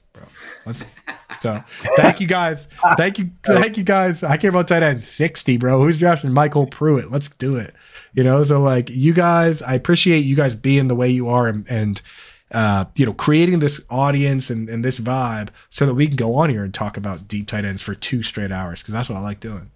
[1.40, 1.64] so
[1.96, 2.68] thank you guys.
[2.96, 3.30] Thank you.
[3.44, 4.22] Thank you guys.
[4.22, 5.82] I care about tight end 60, bro.
[5.82, 7.10] Who's drafting MyCole Pruitt?
[7.10, 7.74] Let's do it.
[8.14, 11.48] You know, so like you guys, I appreciate you guys being the way you are
[11.48, 12.02] and, and
[12.52, 16.34] uh, you know, creating this audience and, and this vibe so that we can go
[16.34, 19.16] on here and talk about deep tight ends for two straight hours because that's what
[19.16, 19.70] I like doing.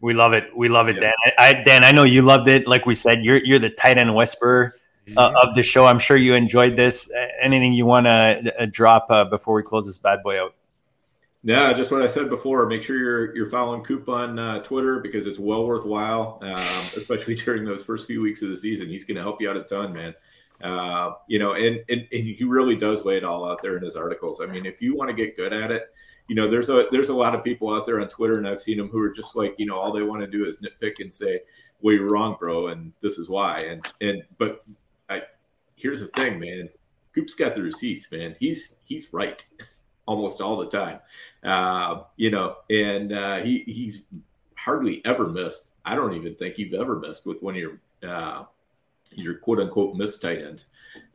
[0.00, 0.54] We love it.
[0.56, 1.00] We love it, Yeah.
[1.00, 1.12] Dan.
[1.38, 2.68] I, I, Dan, I know you loved it.
[2.68, 4.74] Like we said, you're you're the tight end whisperer
[5.16, 5.86] uh, of the show.
[5.86, 7.10] I'm sure you enjoyed this.
[7.10, 10.54] Uh, anything you want to uh, drop uh, before we close this bad boy out?
[11.44, 12.66] Yeah, just what I said before.
[12.66, 16.52] Make sure you're you're following Coop on Twitter because it's well worthwhile, um,
[16.96, 18.88] especially during those first few weeks of the season.
[18.88, 20.14] He's going to help you out a ton, man.
[21.28, 23.96] You know, and, and and he really does lay it all out there in his
[23.96, 24.40] articles.
[24.40, 25.90] I mean, if you want to get good at it,
[26.28, 28.60] you know, there's a there's a lot of people out there on Twitter, and I've
[28.60, 31.00] seen them who are just like, you know, all they want to do is nitpick
[31.00, 31.40] and say,
[31.80, 33.56] "Well, you're wrong, bro," and this is why.
[33.66, 34.62] And and but
[35.78, 36.68] here's the thing, man.
[37.14, 38.36] Coop's got the receipts, man.
[38.38, 39.44] He's he's right
[40.06, 41.00] almost all the time.
[41.42, 44.04] Uh, you know, and uh, he he's
[44.56, 45.68] hardly ever missed.
[45.84, 48.44] I don't even think you've ever missed with one of your uh,
[49.12, 50.66] your quote unquote missed tight ends.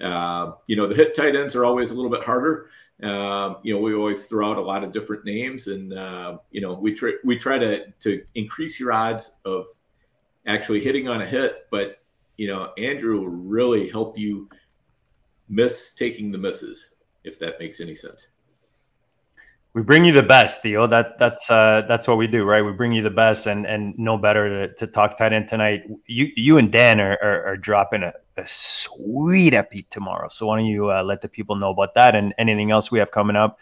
[0.01, 2.69] Uh, you know, the hit tight ends are always a little bit harder.
[3.01, 6.61] Um, you know, we always throw out a lot of different names, and uh, you
[6.61, 9.65] know, we try we try to to increase your odds of
[10.45, 11.67] actually hitting on a hit.
[11.71, 12.02] But
[12.37, 14.49] you know, Andrew will really help you
[15.49, 18.27] miss taking the misses, if that makes any sense.
[19.73, 20.85] We bring you the best, Theo.
[20.85, 22.61] That that's uh, that's what we do, right?
[22.61, 25.81] We bring you the best, and and no better to, to talk tight end tonight.
[26.05, 30.29] You you and Dan are are, are dropping a, a sweet epi tomorrow.
[30.29, 32.99] So why don't you uh, let the people know about that and anything else we
[32.99, 33.59] have coming up?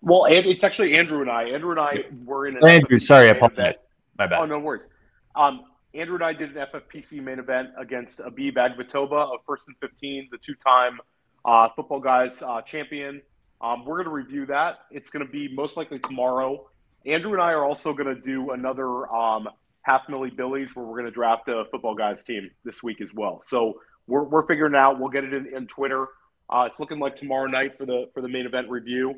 [0.00, 1.44] Well, and it's actually Andrew and I.
[1.44, 3.76] Andrew and I were in an Andrew, sorry, I main apologize.
[4.16, 4.38] My bad.
[4.38, 4.88] Oh, no worries.
[5.34, 5.64] Um,
[5.94, 10.28] Andrew and I did an FFPC main event against Abib Agvatoba of First and 15,
[10.32, 10.98] the two time
[11.44, 13.22] uh, football guys uh, champion.
[13.60, 14.80] Um, we're going to review that.
[14.90, 16.66] It's going to be most likely tomorrow.
[17.06, 19.48] Andrew and I are also going to do another um,
[19.82, 23.14] half milli billies where we're going to draft a football guys team this week as
[23.14, 23.40] well.
[23.44, 24.98] So we're, we're figuring out.
[24.98, 26.08] We'll get it in, in Twitter.
[26.50, 29.14] Uh, it's looking like tomorrow night for the for the main event review.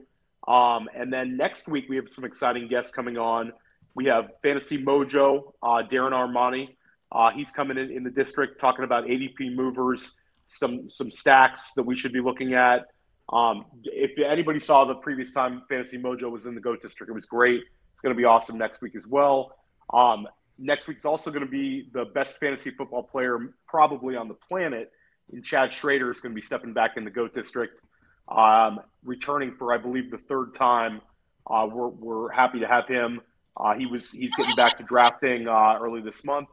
[0.47, 3.53] Um, and then next week we have some exciting guests coming on.
[3.97, 6.77] We have Fantasy Mojo, uh, Darren Armani.
[7.11, 10.13] Uh, he's coming in in the district talking about ADP movers,
[10.47, 12.89] some some stacks that we should be looking at.
[13.33, 17.15] Um, if anybody saw the previous time Fantasy Mojo was in the GOAT district, it
[17.15, 17.63] was great.
[17.93, 19.57] It's going to be awesome next week as well.
[19.95, 20.29] Um,
[20.59, 24.93] next week's also going to be the best fantasy football player probably on the planet.
[25.33, 27.81] And Chad Schrader is going to be stepping back in the GOAT district,
[28.29, 31.01] um, returning for I believe the third time.
[31.47, 33.23] Uh, we're, we're happy to have him.
[33.57, 36.49] Uh, he was he's getting back to drafting uh, early this month,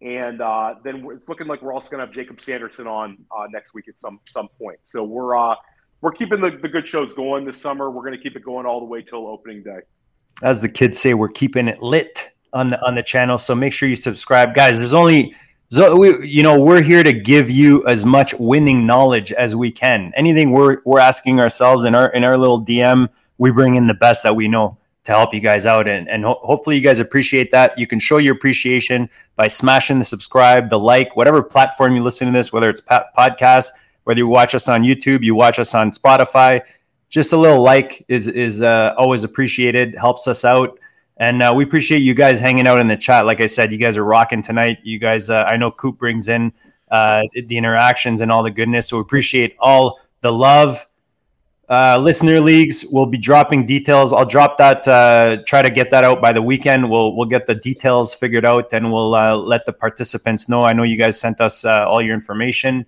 [0.00, 3.46] and uh, then it's looking like we're also going to have Jacob Sanderson on uh,
[3.50, 4.78] next week at some some point.
[4.82, 5.54] So we're uh,
[6.00, 7.90] we're keeping the, the good shows going this summer.
[7.90, 9.80] We're going to keep it going all the way till opening day.
[10.42, 13.36] As the kids say, we're keeping it lit on the on the channel.
[13.36, 14.78] So make sure you subscribe, guys.
[14.78, 15.34] There's only
[15.70, 19.70] so we, you know, we're here to give you as much winning knowledge as we
[19.70, 20.12] can.
[20.16, 23.94] Anything we're we're asking ourselves in our in our little DM, we bring in the
[23.94, 24.77] best that we know
[25.08, 27.76] to help you guys out, and and ho- hopefully you guys appreciate that.
[27.78, 32.26] You can show your appreciation by smashing the subscribe, the like, whatever platform you listen
[32.26, 33.68] to this, whether it's pa- podcast,
[34.04, 36.60] whether you watch us on YouTube, you watch us on Spotify.
[37.08, 40.78] Just a little like is is uh, always appreciated, helps us out.
[41.16, 43.26] And uh, we appreciate you guys hanging out in the chat.
[43.26, 44.78] Like I said, you guys are rocking tonight.
[44.84, 46.52] You guys, uh, I know Coop brings in
[46.92, 48.88] uh, the interactions and all the goodness.
[48.88, 50.86] So we appreciate all the love.
[51.70, 54.12] Uh, listener leagues, we'll be dropping details.
[54.12, 54.88] I'll drop that.
[54.88, 56.88] Uh, try to get that out by the weekend.
[56.88, 60.64] We'll we'll get the details figured out, and we'll uh, let the participants know.
[60.64, 62.86] I know you guys sent us all your information,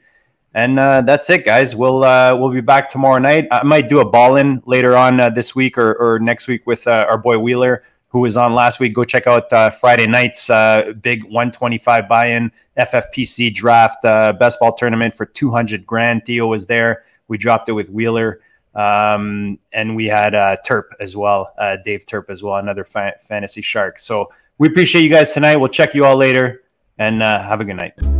[0.54, 1.76] and that's it, guys.
[1.76, 2.00] We'll
[2.38, 3.48] we'll be back tomorrow night.
[3.50, 6.86] I might do a ball in later on this week or, or next week with
[6.86, 8.92] our boy Wheeler who was on last week.
[8.92, 14.72] Go check out uh, Friday night's uh, big 125 buy-in FFPC draft uh, best ball
[14.72, 16.26] tournament for 200 grand.
[16.26, 17.04] Theo was there.
[17.28, 18.40] We dropped it with Wheeler,
[18.74, 23.14] um, and we had uh, Terp as well, uh, Dave Terp as well, another fa-
[23.20, 23.98] fantasy shark.
[23.98, 25.56] So we appreciate you guys tonight.
[25.56, 26.62] We'll check you all later,
[26.98, 28.19] and uh, have a good night.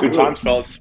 [0.00, 0.78] Good times, fellas.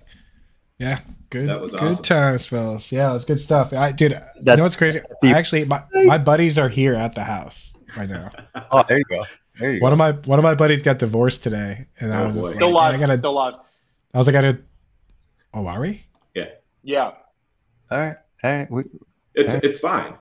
[0.78, 1.50] Yeah, good.
[1.50, 2.04] That was good awesome.
[2.04, 2.92] times, fellas.
[2.92, 3.74] Yeah, it was good stuff.
[3.74, 5.02] I dude, you know what's crazy?
[5.24, 8.32] I actually, my, my buddies are here at the house right now.
[8.72, 9.26] Oh, there you go.
[9.60, 12.26] There you One of my one of my buddies got divorced today, and I Oh,
[12.28, 12.42] was boy.
[12.44, 12.96] just Still like, live.
[12.96, 13.18] I gotta.
[13.18, 13.56] Still live.
[14.14, 14.60] I was like, I gotta.
[15.54, 16.06] Oh, are we?
[16.34, 16.46] Yeah.
[16.84, 17.12] Yeah.
[17.92, 18.16] All right.
[18.44, 18.72] All right.
[18.72, 18.84] We,
[19.36, 19.68] It's Okay.
[19.68, 20.16] it's fine.